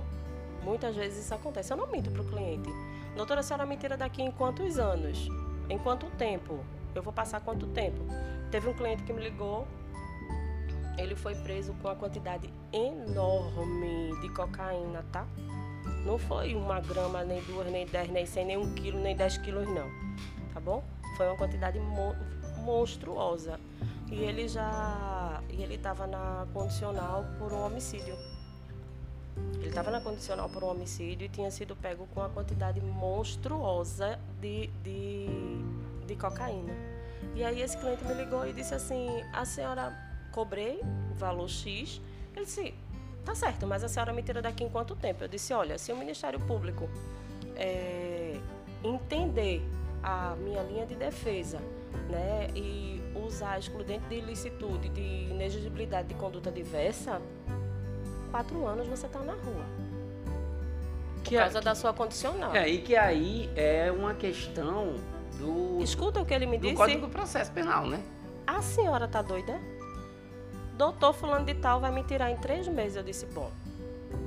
muitas 0.64 0.96
vezes 0.96 1.26
isso 1.26 1.34
acontece. 1.34 1.72
Eu 1.72 1.78
não 1.78 1.88
minto 1.88 2.12
para 2.12 2.22
o 2.22 2.26
cliente. 2.26 2.70
Doutora, 3.16 3.40
a 3.40 3.44
senhora 3.44 3.66
me 3.66 3.78
tira 3.78 3.96
daqui 3.96 4.22
em 4.22 4.32
quantos 4.32 4.78
anos? 4.78 5.30
Em 5.70 5.78
quanto 5.78 6.08
tempo? 6.18 6.60
Eu 6.94 7.02
vou 7.02 7.14
passar 7.14 7.42
quanto 7.42 7.68
tempo? 7.68 8.02
Teve 8.52 8.70
um 8.70 8.74
cliente 8.74 9.04
que 9.04 9.14
me 9.14 9.22
ligou, 9.22 9.68
ele 10.98 11.16
foi 11.16 11.36
preso 11.36 11.74
com 11.74 11.88
uma 11.88 11.96
quantidade 11.96 12.50
enorme 12.72 14.12
de 14.22 14.30
cocaína, 14.30 15.04
tá? 15.12 15.26
Não 16.06 16.18
foi 16.18 16.56
uma 16.56 16.80
grama, 16.80 17.24
nem 17.24 17.42
duas, 17.44 17.70
nem 17.72 17.86
dez, 17.86 18.10
nem 18.10 18.26
cem, 18.26 18.46
nem 18.46 18.58
um 18.58 18.74
quilo, 18.74 19.00
nem 19.00 19.16
dez 19.16 19.38
quilos, 19.38 19.68
não. 19.68 19.90
Tá 20.54 20.60
bom? 20.60 20.84
Foi 21.18 21.28
uma 21.28 21.38
quantidade 21.38 21.80
mo 21.80 22.16
monstruosa. 22.60 23.60
E 24.16 24.24
ele 24.24 24.48
já. 24.48 25.42
E 25.50 25.62
ele 25.62 25.76
estava 25.76 26.08
na 26.08 26.48
condicional 26.54 27.26
por 27.38 27.52
um 27.52 27.66
homicídio. 27.66 28.18
Ele 29.56 29.68
estava 29.68 29.92
na 29.92 30.00
condicional 30.00 30.50
por 30.50 30.64
um 30.64 30.72
homicídio 30.72 31.26
e 31.26 31.30
tinha 31.30 31.52
sido 31.52 31.76
pego 31.76 32.08
com 32.14 32.22
uma 32.22 32.30
quantidade 32.30 32.80
monstruosa 32.80 34.18
de, 34.40 34.68
de, 34.82 35.28
de 36.08 36.16
cocaína. 36.16 36.74
E 37.36 37.44
aí 37.44 37.62
esse 37.62 37.78
cliente 37.78 38.06
me 38.06 38.14
ligou 38.14 38.48
e 38.48 38.54
disse 38.54 38.74
assim, 38.74 39.10
a 39.34 39.44
senhora 39.44 39.94
cobrei 40.32 40.82
valor 41.16 41.50
X. 41.50 42.02
Ele 42.34 42.46
disse, 42.46 42.74
tá 43.26 43.36
certo, 43.36 43.68
mas 43.68 43.84
a 43.84 43.90
senhora 43.90 44.14
me 44.14 44.24
tira 44.24 44.42
daqui 44.42 44.64
em 44.64 44.70
quanto 44.70 44.96
tempo? 44.96 45.26
Eu 45.26 45.28
disse, 45.28 45.54
olha, 45.54 45.78
se 45.78 45.92
o 45.92 45.98
Ministério 45.98 46.40
Público 46.40 46.90
é, 47.58 48.40
entender 48.82 49.62
a 50.02 50.36
minha 50.38 50.62
linha 50.64 50.86
de 50.86 50.96
defesa 50.96 51.60
né, 52.10 52.48
e 52.56 53.02
usar 53.16 53.60
excludente 53.60 54.06
de 54.08 54.16
ilicitude, 54.16 54.90
de 54.90 55.30
inexigibilidade 55.32 56.08
de 56.08 56.14
conduta 56.16 56.52
diversa, 56.52 57.22
quatro 58.32 58.66
anos 58.66 58.88
você 58.88 59.06
está 59.06 59.20
na 59.20 59.34
rua. 59.34 59.66
Por 61.16 61.24
que 61.24 61.38
causa 61.38 61.60
é, 61.60 61.62
da 61.62 61.74
sua 61.74 61.94
condicional. 61.94 62.56
É, 62.56 62.68
e 62.70 62.82
que 62.82 62.96
aí 62.96 63.50
é 63.56 63.92
uma 63.92 64.14
questão 64.14 64.96
do. 65.40 65.82
Escuta 65.82 66.22
o 66.22 66.26
que 66.26 66.34
ele 66.34 66.46
me 66.46 66.58
do 66.58 66.64
disse. 66.64 66.76
Código 66.76 67.02
do 67.02 67.10
Processo 67.10 67.52
Penal, 67.52 67.88
né? 67.88 68.04
A 68.46 68.62
senhora 68.62 69.08
tá 69.08 69.22
doida? 69.22 69.60
Doutor 70.78 71.14
Fulano 71.14 71.46
de 71.46 71.56
Tal 71.56 71.80
vai 71.80 71.92
me 71.92 72.04
tirar 72.04 72.32
em 72.32 72.38
três 72.38 72.68
meses. 72.68 72.98
Eu 72.98 73.04
disse, 73.04 73.26
bom, 73.28 73.50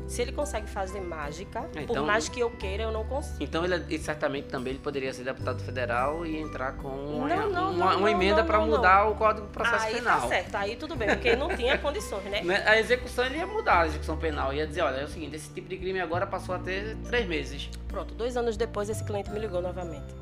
se 0.06 0.22
ele 0.22 0.32
consegue 0.32 0.68
fazer 0.68 1.00
mágica, 1.00 1.68
então, 1.72 1.86
por 1.86 2.02
mais 2.02 2.28
que 2.28 2.40
eu 2.40 2.50
queira, 2.50 2.84
eu 2.84 2.92
não 2.92 3.04
consigo. 3.04 3.36
Então 3.40 3.64
ele, 3.64 3.98
certamente 3.98 4.48
também 4.48 4.72
ele 4.72 4.82
poderia 4.82 5.12
ser 5.12 5.24
deputado 5.24 5.62
federal 5.62 6.24
e 6.24 6.38
entrar 6.38 6.72
com 6.72 6.88
uma, 6.88 7.28
não, 7.28 7.50
não, 7.50 7.72
uma, 7.72 7.92
não, 7.92 7.98
uma 7.98 8.10
emenda 8.10 8.42
para 8.44 8.58
mudar 8.60 9.08
o 9.08 9.14
Código 9.14 9.46
do 9.46 9.52
Processo 9.52 9.86
aí 9.86 9.94
Penal. 9.94 10.14
Aí 10.16 10.22
tá 10.22 10.28
certo, 10.28 10.54
aí 10.54 10.76
tudo 10.76 10.96
bem, 10.96 11.08
porque 11.08 11.36
não 11.36 11.54
tinha 11.54 11.76
condições, 11.78 12.24
né? 12.24 12.42
A 12.66 12.78
execução 12.78 13.24
ele 13.24 13.38
ia 13.38 13.46
mudar 13.46 13.82
a 13.82 13.86
execução 13.86 14.16
penal, 14.16 14.52
ia 14.52 14.66
dizer, 14.66 14.82
olha, 14.82 14.96
é 14.96 15.04
o 15.04 15.08
seguinte, 15.08 15.36
esse 15.36 15.52
tipo 15.52 15.68
de 15.68 15.76
crime 15.76 16.00
agora 16.00 16.26
passou 16.26 16.54
a 16.54 16.58
ter 16.58 16.96
três 17.08 17.26
meses. 17.26 17.70
Pronto, 17.86 18.14
dois 18.14 18.36
anos 18.36 18.56
depois 18.56 18.88
esse 18.88 19.04
cliente 19.04 19.30
me 19.30 19.38
ligou 19.38 19.60
novamente. 19.60 20.14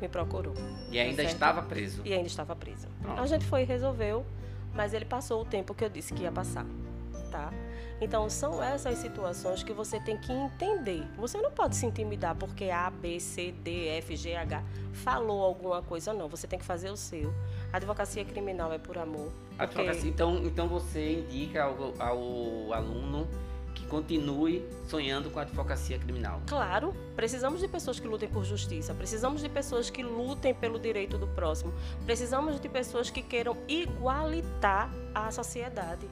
Me 0.00 0.08
procurou. 0.08 0.54
E 0.90 0.98
ainda 0.98 1.22
certo? 1.22 1.34
estava 1.34 1.62
preso. 1.62 2.02
E 2.04 2.12
ainda 2.12 2.26
estava 2.26 2.56
preso. 2.56 2.88
Pronto. 3.02 3.20
A 3.20 3.26
gente 3.26 3.44
foi 3.44 3.62
e 3.62 3.64
resolveu, 3.64 4.24
mas 4.74 4.94
ele 4.94 5.04
passou 5.04 5.42
o 5.42 5.44
tempo 5.44 5.74
que 5.74 5.84
eu 5.84 5.88
disse 5.88 6.14
que 6.14 6.22
ia 6.22 6.32
passar, 6.32 6.64
tá? 7.30 7.52
Então, 8.00 8.30
são 8.30 8.62
essas 8.62 8.98
situações 8.98 9.62
que 9.62 9.72
você 9.72 10.00
tem 10.00 10.16
que 10.16 10.32
entender. 10.32 11.04
Você 11.16 11.38
não 11.38 11.50
pode 11.50 11.76
se 11.76 11.84
intimidar 11.84 12.34
porque 12.34 12.70
A, 12.70 12.90
B, 12.90 13.20
C, 13.20 13.52
D, 13.52 13.88
F, 13.98 14.16
G, 14.16 14.34
H 14.34 14.64
falou 14.92 15.42
alguma 15.44 15.82
coisa, 15.82 16.12
não. 16.12 16.28
Você 16.28 16.46
tem 16.46 16.58
que 16.58 16.64
fazer 16.64 16.90
o 16.90 16.96
seu. 16.96 17.32
A 17.72 17.76
advocacia 17.76 18.24
criminal 18.24 18.72
é 18.72 18.78
por 18.78 18.96
amor. 18.96 19.30
Porque... 19.58 20.08
Então, 20.08 20.38
então 20.38 20.66
você 20.66 21.20
indica 21.20 21.64
ao, 21.64 21.94
ao 21.98 22.72
aluno 22.72 23.28
que 23.74 23.86
continue 23.86 24.64
sonhando 24.88 25.30
com 25.30 25.38
a 25.38 25.42
advocacia 25.42 25.98
criminal. 25.98 26.40
Claro, 26.46 26.94
precisamos 27.14 27.60
de 27.60 27.68
pessoas 27.68 28.00
que 28.00 28.06
lutem 28.06 28.28
por 28.28 28.44
justiça, 28.44 28.94
precisamos 28.94 29.40
de 29.40 29.48
pessoas 29.48 29.90
que 29.90 30.02
lutem 30.02 30.54
pelo 30.54 30.78
direito 30.78 31.16
do 31.16 31.26
próximo, 31.28 31.72
precisamos 32.04 32.60
de 32.60 32.68
pessoas 32.68 33.10
que 33.10 33.22
queiram 33.22 33.56
igualitar 33.68 34.90
a 35.14 35.30
sociedade. 35.30 36.06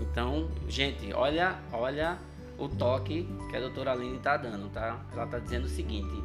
Então, 0.00 0.48
gente, 0.68 1.12
olha, 1.12 1.58
olha 1.72 2.18
o 2.58 2.68
toque 2.68 3.26
que 3.48 3.56
a 3.56 3.60
doutora 3.60 3.92
Aline 3.92 4.16
está 4.16 4.36
dando, 4.36 4.70
tá? 4.70 5.00
Ela 5.12 5.24
está 5.24 5.38
dizendo 5.38 5.64
o 5.64 5.68
seguinte: 5.68 6.22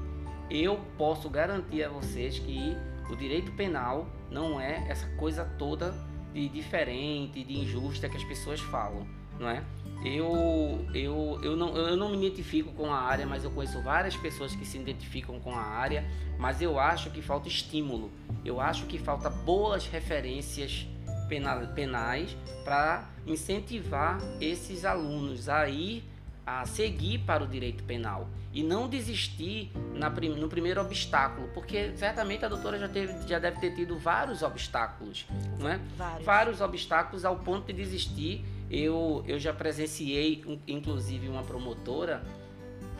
eu 0.49 0.80
posso 0.97 1.30
garantir 1.30 1.84
a 1.84 1.89
vocês 1.89 2.38
que 2.39 2.75
o 3.10 3.15
direito 3.15 3.51
penal 3.54 4.08
não 4.30 4.60
é 4.60 4.86
essa 4.89 5.08
coisa 5.15 5.45
toda 5.58 5.93
de 6.34 6.49
diferente, 6.49 7.43
de 7.43 7.60
injusta 7.60 8.10
que 8.10 8.17
as 8.17 8.23
pessoas 8.23 8.60
falam, 8.60 9.08
não 9.39 9.49
é? 9.49 9.63
Eu, 10.04 10.86
eu, 10.93 11.39
eu, 11.41 11.56
não, 11.56 11.75
eu 11.75 11.95
não 11.95 12.10
me 12.10 12.17
identifico 12.17 12.71
com 12.73 12.93
a 12.93 12.99
área, 12.99 13.25
mas 13.25 13.43
eu 13.43 13.49
conheço 13.49 13.82
várias 13.82 14.15
pessoas 14.15 14.56
que 14.56 14.65
se 14.65 14.78
identificam 14.78 15.39
com 15.39 15.56
a 15.56 15.62
área, 15.62 16.04
mas 16.38 16.62
eu 16.62 16.78
acho 16.78 17.10
que 17.10 17.21
falta 17.21 17.47
estímulo, 17.47 18.12
eu 18.43 18.60
acho 18.60 18.86
que 18.86 18.99
falta 18.99 19.30
boas 19.30 19.88
referências 19.88 20.86
penais 21.27 22.35
para 22.63 23.05
incentivar 23.25 24.19
esses 24.39 24.85
alunos 24.85 25.49
a 25.49 25.67
ir 25.67 26.03
a 26.45 26.65
seguir 26.65 27.19
para 27.19 27.43
o 27.43 27.47
direito 27.47 27.83
penal 27.83 28.29
e 28.53 28.61
não 28.61 28.88
desistir 28.88 29.71
na, 29.93 30.09
no 30.09 30.47
primeiro 30.47 30.79
obstáculo, 30.79 31.49
porque 31.53 31.91
certamente 31.97 32.45
a 32.45 32.47
doutora 32.47 32.77
já, 32.77 32.88
teve, 32.88 33.27
já 33.27 33.39
deve 33.39 33.59
ter 33.59 33.73
tido 33.73 33.97
vários 33.97 34.43
obstáculos, 34.43 35.25
não 35.59 35.67
é? 35.67 35.79
Vários. 35.97 36.25
vários 36.25 36.61
obstáculos 36.61 37.25
ao 37.25 37.38
ponto 37.38 37.65
de 37.65 37.73
desistir. 37.73 38.45
Eu, 38.69 39.23
eu 39.27 39.38
já 39.39 39.53
presenciei, 39.53 40.43
inclusive, 40.67 41.27
uma 41.27 41.43
promotora 41.43 42.23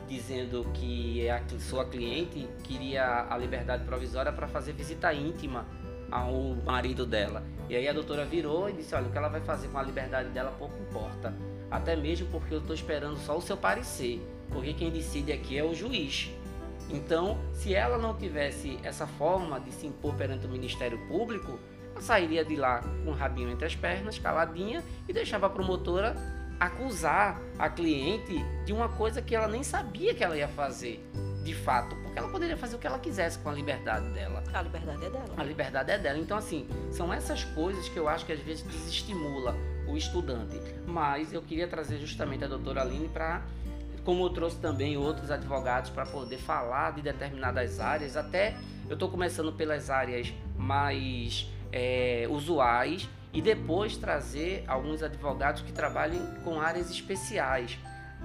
dizendo 0.08 0.66
que 0.74 1.28
a 1.30 1.42
sua 1.60 1.86
cliente 1.86 2.48
queria 2.64 3.26
a 3.30 3.38
liberdade 3.38 3.86
provisória 3.86 4.32
para 4.32 4.48
fazer 4.48 4.74
visita 4.74 5.14
íntima 5.14 5.66
ao 6.12 6.56
marido 6.66 7.06
dela. 7.06 7.44
E 7.70 7.76
aí 7.76 7.88
a 7.88 7.94
doutora 7.94 8.26
virou 8.26 8.70
e 8.70 8.74
disse: 8.74 8.94
Olha, 8.96 9.08
o 9.08 9.12
que 9.12 9.18
ela 9.18 9.28
vai 9.28 9.42
fazer 9.42 9.68
com 9.70 9.78
a 9.78 9.84
liberdade 9.84 10.30
dela 10.30 10.54
pouco 10.58 10.76
importa. 10.82 11.34
Até 11.70 11.96
mesmo 11.96 12.28
porque 12.28 12.54
eu 12.54 12.60
estou 12.60 12.76
esperando 12.76 13.18
só 13.18 13.38
o 13.38 13.42
seu 13.42 13.58
parecer. 13.58 14.22
Porque 14.50 14.74
quem 14.74 14.92
decide 14.92 15.32
aqui 15.32 15.58
é 15.58 15.64
o 15.64 15.74
juiz. 15.74 16.32
Então, 16.90 17.40
se 17.54 17.74
ela 17.74 17.98
não 17.98 18.16
tivesse 18.16 18.78
essa 18.84 19.08
forma 19.08 19.60
de 19.60 19.72
se 19.72 19.88
impor 19.88 20.14
perante 20.14 20.46
o 20.46 20.50
Ministério 20.50 21.00
Público, 21.08 21.60
ela 21.92 22.02
sairia 22.02 22.46
de 22.46 22.56
lá 22.56 22.82
com 23.04 23.10
o 23.10 23.14
rabinho 23.14 23.50
entre 23.50 23.66
as 23.66 23.76
pernas, 23.76 24.20
caladinha, 24.20 24.84
e 25.08 25.14
deixava 25.14 25.48
a 25.48 25.50
promotora 25.50 26.16
acusar 26.60 27.42
a 27.58 27.70
cliente 27.70 28.36
de 28.66 28.72
uma 28.72 28.88
coisa 28.88 29.22
que 29.22 29.36
ela 29.36 29.48
nem 29.48 29.64
sabia 29.64 30.14
que 30.14 30.24
ela 30.24 30.38
ia 30.38 30.48
fazer 30.48 31.04
de 31.46 31.54
fato, 31.54 31.96
porque 31.96 32.18
ela 32.18 32.28
poderia 32.28 32.58
fazer 32.58 32.76
o 32.76 32.80
que 32.80 32.88
ela 32.88 32.98
quisesse 32.98 33.38
com 33.38 33.50
a 33.50 33.54
liberdade 33.54 34.10
dela. 34.10 34.44
A 34.52 34.64
liberdade 34.64 35.06
é 35.06 35.10
dela. 35.12 35.26
A 35.38 35.44
liberdade 35.44 35.92
é 35.92 35.98
dela. 36.00 36.18
Então, 36.18 36.36
assim, 36.36 36.68
são 36.92 37.14
essas 37.14 37.44
coisas 37.44 37.88
que 37.88 37.98
eu 37.98 38.10
acho 38.10 38.26
que 38.26 38.34
às 38.34 38.40
vezes 38.40 38.64
desestimula 38.64 39.56
o 39.88 39.96
estudante. 39.96 40.60
Mas 40.88 41.32
eu 41.32 41.44
queria 41.44 41.68
trazer 41.68 42.00
justamente 42.00 42.44
a 42.44 42.48
doutora 42.48 42.82
Aline 42.82 43.08
para, 43.08 43.44
como 44.04 44.26
eu 44.26 44.30
trouxe 44.32 44.58
também 44.58 44.98
outros 44.98 45.30
advogados 45.30 45.92
para 45.92 46.04
poder 46.08 46.40
falar 46.40 46.94
de 46.94 47.04
determinadas 47.04 47.80
áreas, 47.80 48.18
até 48.18 48.56
eu 48.90 48.96
estou 48.96 49.08
começando 49.08 49.54
pelas 49.54 49.92
áreas 49.92 50.34
mais 50.58 51.48
é, 51.72 52.26
usuais 52.28 53.08
e 53.32 53.40
depois 53.40 53.98
trazer 53.98 54.64
alguns 54.68 55.04
advogados 55.04 55.62
que 55.62 55.72
trabalhem 55.72 56.22
com 56.44 56.60
áreas 56.60 56.90
especiais 56.90 57.78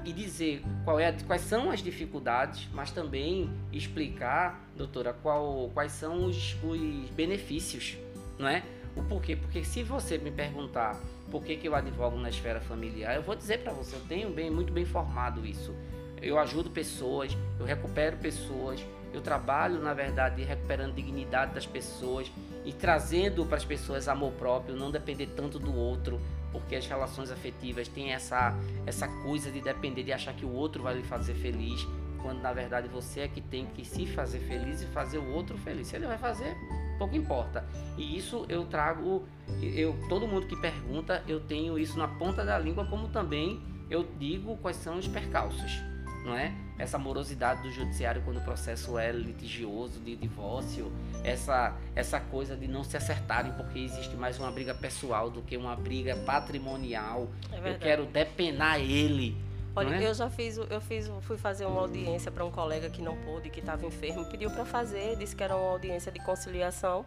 e 0.05 0.13
dizer 0.13 0.63
é, 0.99 1.13
quais 1.25 1.43
são 1.43 1.71
as 1.71 1.83
dificuldades, 1.83 2.69
mas 2.73 2.91
também 2.91 3.51
explicar, 3.73 4.69
doutora, 4.77 5.13
qual, 5.13 5.71
quais 5.73 5.93
são 5.93 6.27
os, 6.27 6.57
os 6.63 7.11
benefícios, 7.11 7.97
não 8.39 8.49
é? 8.49 8.63
O 8.97 9.03
porquê? 9.03 9.37
Porque 9.37 9.65
se 9.65 9.83
você 9.83 10.19
me 10.19 10.31
perguntar 10.31 11.01
por 11.31 11.45
que, 11.45 11.57
que 11.57 11.69
eu 11.69 11.75
advogo 11.75 12.17
na 12.17 12.29
esfera 12.29 12.61
familiar, 12.61 13.15
eu 13.15 13.23
vou 13.23 13.37
dizer 13.37 13.59
para 13.59 13.73
você, 13.73 13.95
eu 13.95 14.01
tenho 14.09 14.31
bem, 14.31 14.51
muito 14.51 14.73
bem 14.73 14.85
formado 14.85 15.47
isso. 15.47 15.75
Eu 16.21 16.39
ajudo 16.39 16.71
pessoas, 16.71 17.37
eu 17.59 17.65
recupero 17.65 18.17
pessoas, 18.19 18.85
eu 19.13 19.21
trabalho, 19.21 19.81
na 19.81 19.95
verdade, 19.95 20.43
recuperando 20.43 20.95
dignidade 20.95 21.55
das 21.55 21.67
pessoas 21.67 22.31
e 22.65 22.73
trazendo 22.73 23.47
para 23.47 23.57
as 23.57 23.65
pessoas 23.65 24.07
amor 24.09 24.33
próprio, 24.33 24.77
não 24.77 24.91
depender 24.91 25.29
tanto 25.35 25.59
do 25.59 25.75
outro, 25.75 26.21
porque 26.53 26.77
as 26.77 26.87
relações 26.87 27.31
afetivas 27.31 27.89
têm 27.89 28.13
essa, 28.13 28.55
essa 28.87 29.09
coisa 29.23 29.51
de 29.51 29.61
depender 29.61 30.03
de 30.03 30.13
achar 30.13 30.35
que 30.35 30.45
o 30.45 30.53
outro 30.53 30.83
vai 30.83 30.95
lhe 30.95 31.03
fazer 31.03 31.35
feliz, 31.35 31.87
quando 32.23 32.41
na 32.41 32.53
verdade 32.53 32.89
você 32.89 33.21
é 33.21 33.29
que 33.29 33.41
tem 33.41 33.67
que 33.67 33.85
se 33.85 34.07
fazer 34.07 34.41
feliz 34.41 34.83
e 34.83 34.87
fazer 34.87 35.19
o 35.19 35.33
outro 35.33 35.57
feliz. 35.59 35.89
Se 35.89 35.97
ele 35.97 36.07
vai 36.07 36.19
fazer, 36.19 36.55
pouco 36.99 37.17
importa. 37.17 37.65
E 37.97 38.17
isso 38.17 38.45
eu 38.49 38.65
trago, 38.67 39.27
eu 39.63 39.97
todo 40.09 40.27
mundo 40.27 40.47
que 40.47 40.57
pergunta, 40.57 41.23
eu 41.27 41.41
tenho 41.41 41.79
isso 41.79 41.99
na 41.99 42.09
ponta 42.09 42.45
da 42.45 42.59
língua, 42.59 42.85
como 42.87 43.09
também 43.09 43.61
eu 43.89 44.07
digo 44.19 44.57
quais 44.59 44.77
são 44.77 44.99
os 44.99 45.09
percalços 45.09 45.91
não 46.25 46.35
é? 46.35 46.53
Essa 46.81 46.97
morosidade 46.97 47.63
do 47.63 47.71
judiciário 47.71 48.23
quando 48.25 48.39
o 48.39 48.41
processo 48.41 48.99
é 48.99 49.13
litigioso 49.13 50.01
de 50.01 50.17
divórcio, 50.17 50.91
essa 51.23 51.77
essa 51.95 52.19
coisa 52.19 52.57
de 52.57 52.67
não 52.67 52.83
se 52.83 52.97
acertarem 52.97 53.53
porque 53.53 53.79
existe 53.79 54.17
mais 54.17 54.39
uma 54.39 54.51
briga 54.51 54.75
pessoal 54.75 55.31
do 55.31 55.43
que 55.43 55.59
uma 55.59 55.77
briga 55.77 56.17
patrimonial. 56.17 57.29
É 57.53 57.75
eu 57.75 57.79
quero 57.79 58.07
depenar 58.07 58.81
ele. 58.81 59.37
Olha, 59.77 59.95
é? 59.95 60.09
eu 60.09 60.15
já 60.15 60.31
fiz, 60.31 60.57
eu 60.57 60.81
fiz, 60.81 61.09
fui 61.21 61.37
fazer 61.37 61.67
uma 61.67 61.83
audiência 61.83 62.31
para 62.31 62.45
um 62.47 62.51
colega 62.51 62.89
que 62.89 63.03
não 63.03 63.17
pôde, 63.19 63.51
que 63.51 63.61
estava 63.61 63.87
enfermo, 63.87 64.25
pediu 64.25 64.51
para 64.51 64.65
fazer, 64.65 65.17
disse 65.17 65.37
que 65.37 65.45
era 65.45 65.55
uma 65.55 65.71
audiência 65.71 66.11
de 66.11 66.19
conciliação 66.21 67.05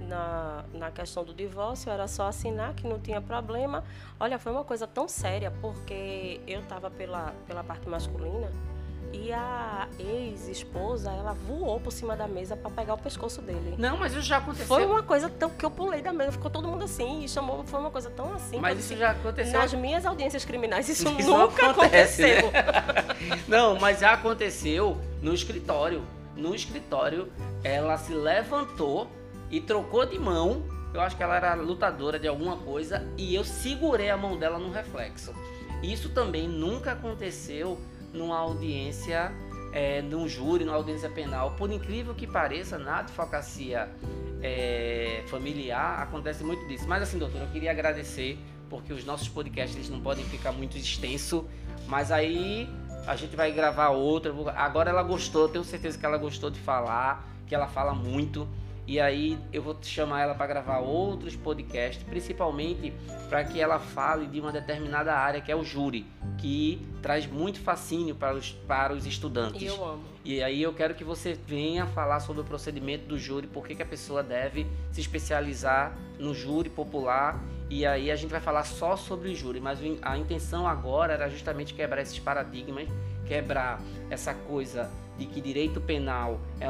na, 0.00 0.64
na 0.72 0.90
questão 0.90 1.22
do 1.22 1.32
divórcio, 1.32 1.92
era 1.92 2.08
só 2.08 2.26
assinar 2.26 2.74
que 2.74 2.88
não 2.88 2.98
tinha 2.98 3.20
problema. 3.20 3.84
Olha, 4.18 4.38
foi 4.38 4.50
uma 4.50 4.64
coisa 4.64 4.86
tão 4.86 5.06
séria, 5.06 5.50
porque 5.60 6.40
eu 6.46 6.62
estava 6.62 6.90
pela, 6.90 7.32
pela 7.46 7.62
parte 7.62 7.88
masculina 7.88 8.50
E 9.12 9.32
a 9.32 9.88
ex-esposa, 9.98 11.10
ela 11.10 11.32
voou 11.32 11.80
por 11.80 11.90
cima 11.90 12.14
da 12.14 12.28
mesa 12.28 12.56
para 12.56 12.70
pegar 12.70 12.94
o 12.94 12.98
pescoço 12.98 13.42
dele. 13.42 13.74
Não, 13.76 13.96
mas 13.96 14.12
isso 14.12 14.22
já 14.22 14.36
aconteceu. 14.36 14.66
Foi 14.66 14.86
uma 14.86 15.02
coisa 15.02 15.28
tão 15.28 15.50
que 15.50 15.64
eu 15.64 15.70
pulei 15.70 16.00
da 16.00 16.12
mesa, 16.12 16.32
ficou 16.32 16.50
todo 16.50 16.68
mundo 16.68 16.84
assim, 16.84 17.24
e 17.24 17.28
chamou, 17.28 17.64
foi 17.64 17.80
uma 17.80 17.90
coisa 17.90 18.08
tão 18.10 18.32
assim. 18.34 18.58
Mas 18.60 18.78
isso 18.78 18.96
já 18.96 19.10
aconteceu. 19.10 19.58
Nas 19.58 19.74
minhas 19.74 20.06
audiências 20.06 20.44
criminais, 20.44 20.88
isso, 20.88 21.08
isso 21.18 21.30
nunca 21.30 21.70
acontece, 21.70 22.22
né? 22.22 22.38
aconteceu. 22.38 22.52
Né? 22.52 23.42
não, 23.48 23.78
mas 23.80 23.98
já 23.98 24.12
aconteceu 24.12 24.96
no 25.20 25.34
escritório. 25.34 26.02
No 26.36 26.54
escritório, 26.54 27.30
ela 27.64 27.98
se 27.98 28.14
levantou 28.14 29.08
e 29.50 29.60
trocou 29.60 30.06
de 30.06 30.18
mão. 30.18 30.62
Eu 30.94 31.00
acho 31.00 31.16
que 31.16 31.22
ela 31.22 31.36
era 31.36 31.54
lutadora 31.54 32.18
de 32.18 32.28
alguma 32.28 32.56
coisa 32.56 33.06
e 33.16 33.34
eu 33.34 33.44
segurei 33.44 34.08
a 34.08 34.16
mão 34.16 34.38
dela 34.38 34.58
no 34.58 34.70
reflexo. 34.70 35.34
Isso 35.82 36.10
também 36.10 36.48
nunca 36.48 36.92
aconteceu 36.92 37.78
numa 38.12 38.38
audiência, 38.38 39.32
é, 39.72 40.02
num 40.02 40.28
júri, 40.28 40.64
numa 40.64 40.76
audiência 40.76 41.08
penal. 41.10 41.52
Por 41.52 41.70
incrível 41.70 42.14
que 42.14 42.26
pareça, 42.26 42.78
na 42.78 42.98
advocacia 42.98 43.88
é, 44.42 45.22
familiar 45.26 46.02
acontece 46.02 46.42
muito 46.42 46.66
disso. 46.66 46.86
Mas 46.88 47.02
assim, 47.02 47.18
doutor, 47.18 47.40
eu 47.40 47.48
queria 47.48 47.70
agradecer, 47.70 48.38
porque 48.68 48.92
os 48.92 49.04
nossos 49.04 49.28
podcasts 49.28 49.88
não 49.88 50.00
podem 50.00 50.24
ficar 50.24 50.52
muito 50.52 50.76
extensos, 50.76 51.44
mas 51.86 52.10
aí 52.10 52.68
a 53.06 53.16
gente 53.16 53.36
vai 53.36 53.52
gravar 53.52 53.90
outra. 53.90 54.32
Agora 54.56 54.90
ela 54.90 55.02
gostou, 55.02 55.48
tenho 55.48 55.64
certeza 55.64 55.98
que 55.98 56.06
ela 56.06 56.18
gostou 56.18 56.50
de 56.50 56.60
falar, 56.60 57.28
que 57.46 57.54
ela 57.54 57.66
fala 57.66 57.94
muito. 57.94 58.48
E 58.90 58.98
aí 58.98 59.38
eu 59.52 59.62
vou 59.62 59.78
chamar 59.80 60.22
ela 60.22 60.34
para 60.34 60.48
gravar 60.48 60.80
outros 60.80 61.36
podcasts, 61.36 62.02
principalmente 62.02 62.92
para 63.28 63.44
que 63.44 63.60
ela 63.60 63.78
fale 63.78 64.26
de 64.26 64.40
uma 64.40 64.50
determinada 64.50 65.14
área 65.14 65.40
que 65.40 65.52
é 65.52 65.54
o 65.54 65.62
júri, 65.62 66.04
que 66.36 66.84
traz 67.00 67.24
muito 67.24 67.60
fascínio 67.60 68.16
para 68.16 68.34
os, 68.34 68.50
para 68.50 68.92
os 68.92 69.06
estudantes. 69.06 69.62
E 69.62 69.66
eu 69.66 69.84
amo. 69.84 70.02
E 70.24 70.42
aí 70.42 70.60
eu 70.60 70.74
quero 70.74 70.96
que 70.96 71.04
você 71.04 71.38
venha 71.46 71.86
falar 71.86 72.18
sobre 72.18 72.42
o 72.42 72.44
procedimento 72.44 73.06
do 73.06 73.16
júri, 73.16 73.46
por 73.46 73.64
que 73.64 73.80
a 73.80 73.86
pessoa 73.86 74.24
deve 74.24 74.66
se 74.90 75.00
especializar 75.00 75.96
no 76.18 76.34
júri 76.34 76.68
popular. 76.68 77.40
E 77.70 77.86
aí 77.86 78.10
a 78.10 78.16
gente 78.16 78.30
vai 78.30 78.40
falar 78.40 78.64
só 78.64 78.96
sobre 78.96 79.28
o 79.28 79.36
júri, 79.36 79.60
mas 79.60 79.78
a 80.02 80.18
intenção 80.18 80.66
agora 80.66 81.12
era 81.12 81.30
justamente 81.30 81.74
quebrar 81.74 82.02
esses 82.02 82.18
paradigmas, 82.18 82.88
quebrar 83.24 83.80
essa 84.10 84.34
coisa 84.34 84.90
de 85.16 85.26
que 85.26 85.40
direito 85.40 85.80
penal 85.80 86.40
é, 86.58 86.66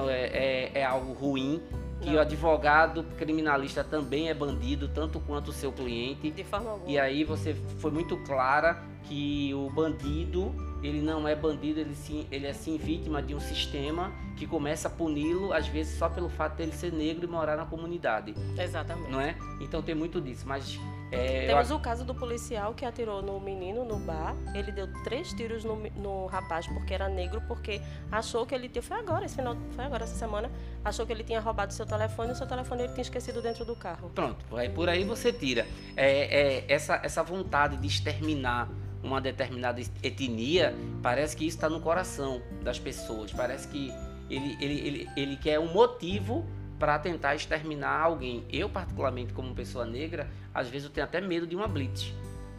é, 0.75 0.81
é 0.81 0.85
algo 0.85 1.15
ruim 1.15 1.63
que 2.01 2.11
Não. 2.11 2.17
o 2.17 2.21
advogado 2.21 3.05
criminalista 3.19 3.85
também 3.85 4.29
é 4.29 4.35
bandido, 4.35 4.89
tanto 4.89 5.21
quanto 5.21 5.49
o 5.49 5.53
seu 5.53 5.71
cliente. 5.73 6.31
De 6.31 6.45
forma 6.45 6.71
alguma. 6.71 6.91
E 6.91 6.99
aí 6.99 7.25
você 7.25 7.55
foi 7.79 7.91
muito 7.91 8.17
clara 8.19 8.83
que 9.05 9.53
o 9.55 9.71
bandido, 9.71 10.55
ele 10.83 11.01
não 11.03 11.27
é 11.27 11.35
bandido, 11.35 11.81
ele, 11.81 11.95
sim, 11.95 12.27
ele 12.31 12.47
é 12.47 12.53
sim 12.53 12.79
vítima 12.79 13.23
de 13.23 13.35
um 13.35 13.41
sistema 13.41 14.13
que 14.37 14.47
começa 14.47 14.89
a 14.89 14.91
puni-lo, 14.91 15.53
às 15.53 15.67
vezes 15.69 15.99
só 15.99 16.09
pelo 16.09 16.29
fato 16.29 16.57
de 16.57 16.63
ele 16.63 16.73
ser 16.73 16.93
negro 16.93 17.25
e 17.25 17.29
morar 17.29 17.57
na 17.57 17.67
comunidade. 17.67 18.35
Exatamente. 18.59 19.11
Não 19.11 19.21
é? 19.21 19.37
Então 19.61 19.83
tem 19.83 19.95
muito 19.95 20.21
disso, 20.21 20.45
mas 20.47 20.79
é, 21.13 21.47
Temos 21.47 21.71
eu... 21.71 21.77
o 21.77 21.81
caso 21.81 22.05
do 22.05 22.15
policial 22.15 22.73
que 22.75 22.85
atirou 22.85 23.23
no 23.23 23.41
menino 23.41 23.85
no 23.85 23.99
bar. 23.99 24.35
Ele 24.55 24.71
deu 24.71 24.89
três 25.03 25.33
tiros 25.33 25.65
no, 25.65 25.77
no 25.97 26.27
rapaz 26.27 26.67
porque 26.67 26.95
era 26.95 27.09
negro, 27.09 27.43
porque 27.49 27.81
achou 28.11 28.47
que 28.47 28.55
ele 28.55 28.69
tinha. 28.69 28.83
Foi 28.83 28.99
agora, 28.99 29.25
esse 29.25 29.35
final, 29.35 29.57
foi 29.75 29.85
agora 29.85 30.05
essa 30.05 30.15
semana. 30.15 30.51
Achou 30.85 31.07
que 31.07 31.13
ele 31.13 31.25
tinha 31.25 31.41
roubado 31.41 31.73
seu 31.73 31.87
telefone 31.87 32.31
e 32.31 32.33
o 32.33 32.37
seu 32.37 32.47
telefone 32.47 32.83
ele 32.83 32.93
tinha 32.93 33.03
esquecido 33.03 33.43
dentro 33.43 33.65
do 33.65 33.75
carro. 33.75 34.11
Pronto, 34.15 34.57
aí 34.57 34.69
por 34.69 34.89
aí 34.89 35.05
você 35.05 35.33
tira. 35.33 35.67
É, 35.97 36.65
é, 36.65 36.65
essa, 36.69 37.01
essa 37.03 37.23
vontade 37.23 37.77
de 37.77 37.87
exterminar 37.87 38.69
uma 39.03 39.21
determinada 39.21 39.81
etnia, 40.03 40.75
parece 41.03 41.37
que 41.37 41.47
isso 41.47 41.57
está 41.57 41.69
no 41.69 41.81
coração 41.81 42.43
das 42.63 42.79
pessoas. 42.79 43.33
Parece 43.33 43.67
que 43.69 43.93
ele, 44.29 44.57
ele, 44.61 44.87
ele, 44.87 45.09
ele 45.17 45.37
quer 45.37 45.59
um 45.59 45.73
motivo 45.73 46.47
para 46.81 46.99
tentar 46.99 47.35
exterminar 47.35 48.01
alguém. 48.01 48.43
Eu, 48.51 48.69
particularmente, 48.69 49.35
como 49.35 49.55
pessoa 49.55 49.85
negra, 49.85 50.27
às 50.53 50.69
vezes 50.69 50.87
eu 50.87 50.91
tenho 50.91 51.05
até 51.07 51.21
medo 51.21 51.47
de 51.47 51.55
uma 51.55 51.69
blitz, 51.69 52.13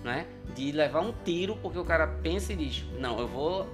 né? 0.03 0.27
De 0.53 0.71
levar 0.71 1.01
um 1.01 1.11
tiro 1.25 1.57
porque 1.57 1.79
o 1.79 1.83
cara 1.83 2.05
pensa 2.07 2.53
e 2.53 2.55
diz: 2.55 2.85
Não, 2.99 3.19
eu 3.19 3.27
vou. 3.27 3.67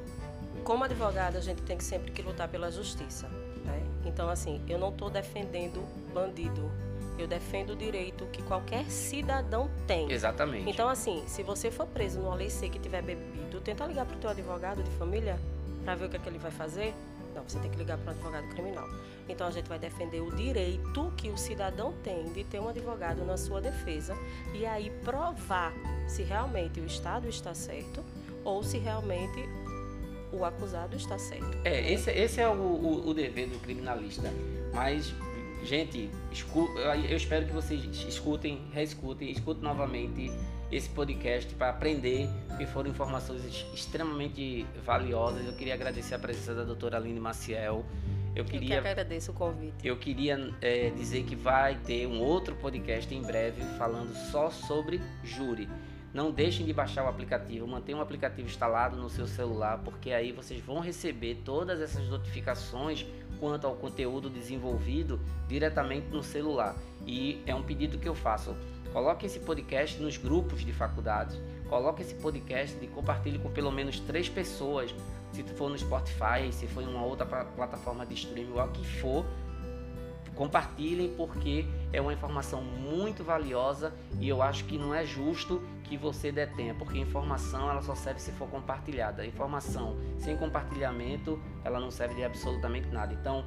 Como 0.63 0.85
advogado, 0.85 1.35
a 1.35 1.41
gente 1.41 1.61
tem 1.63 1.77
que 1.77 1.83
sempre 1.83 2.11
que 2.11 2.21
lutar 2.21 2.47
pela 2.47 2.71
justiça. 2.71 3.27
Né? 3.27 3.85
Então, 4.05 4.29
assim, 4.29 4.61
eu 4.67 4.79
não 4.79 4.89
estou 4.89 5.09
defendendo 5.09 5.85
bandido. 6.13 6.71
Eu 7.19 7.27
defendo 7.27 7.71
o 7.71 7.75
direito 7.75 8.25
que 8.27 8.43
qualquer 8.43 8.85
cidadão 8.85 9.69
tem. 9.87 10.11
Exatamente. 10.11 10.69
Então, 10.69 10.87
assim, 10.87 11.23
se 11.27 11.41
você 11.41 11.71
for 11.71 11.87
preso 11.87 12.19
numa 12.19 12.35
lei 12.35 12.49
seca 12.49 12.77
e 12.77 12.79
tiver 12.79 13.01
bebido, 13.01 13.59
tenta 13.59 13.85
ligar 13.85 14.05
para 14.05 14.15
o 14.15 14.19
teu 14.19 14.29
advogado 14.29 14.83
de 14.83 14.91
família 14.91 15.39
para 15.83 15.95
ver 15.95 16.05
o 16.05 16.09
que, 16.09 16.17
é 16.17 16.19
que 16.19 16.29
ele 16.29 16.37
vai 16.37 16.51
fazer. 16.51 16.93
Não, 17.33 17.43
você 17.43 17.57
tem 17.59 17.71
que 17.71 17.77
ligar 17.77 17.97
para 17.97 18.11
um 18.11 18.15
advogado 18.15 18.47
criminal. 18.49 18.87
Então 19.29 19.47
a 19.47 19.51
gente 19.51 19.67
vai 19.67 19.77
defender 19.77 20.21
o 20.21 20.33
direito 20.35 21.11
que 21.17 21.29
o 21.29 21.37
cidadão 21.37 21.93
tem 22.03 22.31
de 22.31 22.43
ter 22.43 22.59
um 22.59 22.69
advogado 22.69 23.25
na 23.25 23.37
sua 23.37 23.61
defesa 23.61 24.15
e 24.53 24.65
aí 24.65 24.89
provar 25.03 25.73
se 26.07 26.23
realmente 26.23 26.79
o 26.79 26.85
Estado 26.85 27.27
está 27.27 27.53
certo 27.53 28.03
ou 28.43 28.63
se 28.63 28.77
realmente 28.77 29.43
o 30.31 30.43
acusado 30.45 30.95
está 30.95 31.17
certo. 31.17 31.57
É, 31.63 31.91
esse, 31.91 32.11
esse 32.11 32.41
é 32.41 32.47
o, 32.47 32.53
o, 32.53 33.09
o 33.09 33.13
dever 33.13 33.47
do 33.47 33.59
criminalista. 33.59 34.31
Mas, 34.73 35.13
gente, 35.63 36.09
escu 36.31 36.69
eu 36.77 37.17
espero 37.17 37.45
que 37.45 37.53
vocês 37.53 37.83
escutem, 38.07 38.61
reescutem, 38.71 39.31
escutem 39.31 39.63
novamente 39.63 40.31
esse 40.71 40.89
podcast 40.89 41.53
para 41.55 41.69
aprender, 41.69 42.29
que 42.57 42.65
foram 42.65 42.89
informações 42.89 43.43
extremamente 43.73 44.65
valiosas. 44.85 45.45
Eu 45.45 45.53
queria 45.53 45.73
agradecer 45.73 46.15
a 46.15 46.19
presença 46.19 46.53
da 46.53 46.63
doutora 46.63 46.97
Aline 46.97 47.19
Maciel. 47.19 47.85
Eu 48.37 48.45
queria. 48.45 48.75
Eu 48.75 48.81
que 48.83 48.87
agradeço 48.87 49.31
o 49.31 49.33
convite. 49.33 49.87
Eu 49.87 49.97
queria 49.97 50.53
é, 50.61 50.91
dizer 50.91 51.23
que 51.23 51.35
vai 51.35 51.75
ter 51.75 52.05
um 52.05 52.21
outro 52.21 52.55
podcast 52.55 53.13
em 53.13 53.21
breve 53.21 53.63
falando 53.79 54.13
só 54.13 54.51
sobre 54.51 55.01
júri. 55.23 55.67
Não 56.13 56.31
deixem 56.31 56.65
de 56.65 56.71
baixar 56.71 57.03
o 57.03 57.07
aplicativo, 57.07 57.67
mantenham 57.67 57.99
o 57.99 58.01
aplicativo 58.01 58.47
instalado 58.47 58.95
no 58.95 59.09
seu 59.09 59.27
celular, 59.27 59.79
porque 59.83 60.11
aí 60.11 60.31
vocês 60.31 60.61
vão 60.61 60.79
receber 60.79 61.41
todas 61.43 61.81
essas 61.81 62.07
notificações 62.09 63.05
quanto 63.39 63.67
ao 63.67 63.75
conteúdo 63.75 64.29
desenvolvido 64.29 65.19
diretamente 65.47 66.07
no 66.09 66.21
celular. 66.21 66.75
E 67.05 67.41
é 67.45 67.55
um 67.55 67.63
pedido 67.63 67.97
que 67.97 68.07
eu 68.07 68.15
faço. 68.15 68.55
Coloque 68.93 69.25
esse 69.25 69.39
podcast 69.39 69.99
nos 70.01 70.17
grupos 70.17 70.63
de 70.63 70.71
faculdades. 70.71 71.39
Coloque 71.67 72.01
esse 72.01 72.15
podcast 72.15 72.77
e 72.81 72.87
compartilhe 72.87 73.37
com 73.39 73.51
pelo 73.51 73.71
menos 73.71 73.99
três 73.99 74.29
pessoas 74.29 74.93
se 75.31 75.43
for 75.43 75.69
no 75.69 75.77
Spotify, 75.77 76.51
se 76.51 76.67
for 76.67 76.81
em 76.81 76.87
uma 76.87 77.03
outra 77.03 77.25
plataforma 77.25 78.05
de 78.05 78.13
streaming, 78.13 78.51
o 78.51 78.67
que 78.69 78.85
for, 78.85 79.25
compartilhem 80.35 81.13
porque 81.15 81.65
é 81.91 81.99
uma 81.99 82.13
informação 82.13 82.61
muito 82.61 83.23
valiosa 83.23 83.93
e 84.19 84.29
eu 84.29 84.41
acho 84.41 84.65
que 84.65 84.77
não 84.77 84.93
é 84.93 85.03
justo 85.03 85.61
que 85.83 85.97
você 85.97 86.31
detenha, 86.31 86.75
porque 86.75 86.97
informação 86.97 87.69
ela 87.69 87.81
só 87.81 87.95
serve 87.95 88.19
se 88.19 88.31
for 88.33 88.47
compartilhada. 88.47 89.25
Informação 89.25 89.97
sem 90.19 90.37
compartilhamento, 90.37 91.41
ela 91.63 91.79
não 91.79 91.89
serve 91.89 92.15
de 92.15 92.23
absolutamente 92.23 92.87
nada. 92.89 93.13
Então, 93.13 93.43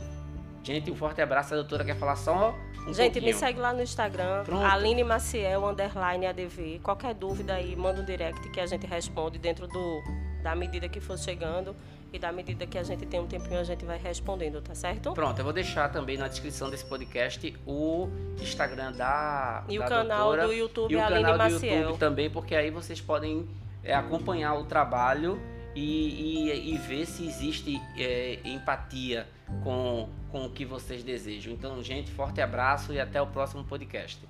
gente, 0.62 0.90
um 0.90 0.96
forte 0.96 1.20
abraço. 1.20 1.54
A 1.54 1.58
doutora 1.58 1.84
quer 1.84 1.96
falar 1.96 2.16
só 2.16 2.54
um 2.86 2.94
Gente, 2.94 3.12
pouquinho. 3.12 3.34
me 3.34 3.34
segue 3.34 3.60
lá 3.60 3.72
no 3.72 3.82
Instagram, 3.82 4.42
Pronto. 4.44 4.64
Aline 4.64 5.04
Maciel, 5.04 5.66
underline 5.66 6.26
ADV. 6.26 6.80
Qualquer 6.82 7.14
dúvida 7.14 7.54
aí, 7.54 7.76
manda 7.76 8.00
um 8.00 8.04
direct 8.04 8.48
que 8.50 8.58
a 8.58 8.66
gente 8.66 8.86
responde 8.86 9.38
dentro 9.38 9.68
do 9.68 10.02
da 10.42 10.54
medida 10.54 10.88
que 10.88 11.00
for 11.00 11.18
chegando 11.18 11.74
e 12.12 12.18
da 12.18 12.32
medida 12.32 12.66
que 12.66 12.76
a 12.76 12.82
gente 12.82 13.06
tem 13.06 13.20
um 13.20 13.26
tempinho 13.26 13.60
a 13.60 13.64
gente 13.64 13.84
vai 13.84 13.98
respondendo, 13.98 14.60
tá 14.60 14.74
certo? 14.74 15.12
Pronto, 15.12 15.38
eu 15.38 15.44
vou 15.44 15.52
deixar 15.52 15.90
também 15.90 16.16
na 16.16 16.28
descrição 16.28 16.68
desse 16.68 16.84
podcast 16.84 17.56
o 17.66 18.08
Instagram 18.40 18.92
da 18.92 19.64
e 19.68 19.78
da 19.78 19.84
o 19.84 19.88
canal 19.88 20.18
doutora, 20.28 20.46
do 20.46 20.52
YouTube 20.52 20.92
e 20.92 20.96
o 20.96 21.02
Aline 21.02 21.22
canal 21.22 21.38
Maciel. 21.38 21.60
do 21.60 21.80
YouTube 21.82 21.98
também, 21.98 22.30
porque 22.30 22.54
aí 22.54 22.70
vocês 22.70 23.00
podem 23.00 23.48
é, 23.84 23.94
acompanhar 23.94 24.54
o 24.54 24.64
trabalho 24.64 25.40
e, 25.74 26.50
e, 26.50 26.74
e 26.74 26.78
ver 26.78 27.06
se 27.06 27.24
existe 27.26 27.80
é, 27.96 28.40
empatia 28.44 29.26
com, 29.62 30.08
com 30.30 30.46
o 30.46 30.50
que 30.50 30.64
vocês 30.64 31.04
desejam. 31.04 31.52
Então, 31.52 31.80
gente, 31.82 32.10
forte 32.10 32.40
abraço 32.40 32.92
e 32.92 33.00
até 33.00 33.20
o 33.22 33.26
próximo 33.26 33.64
podcast. 33.64 34.20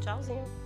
Tchauzinho. 0.00 0.63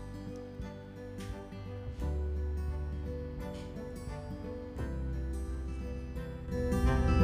Música 6.51 7.18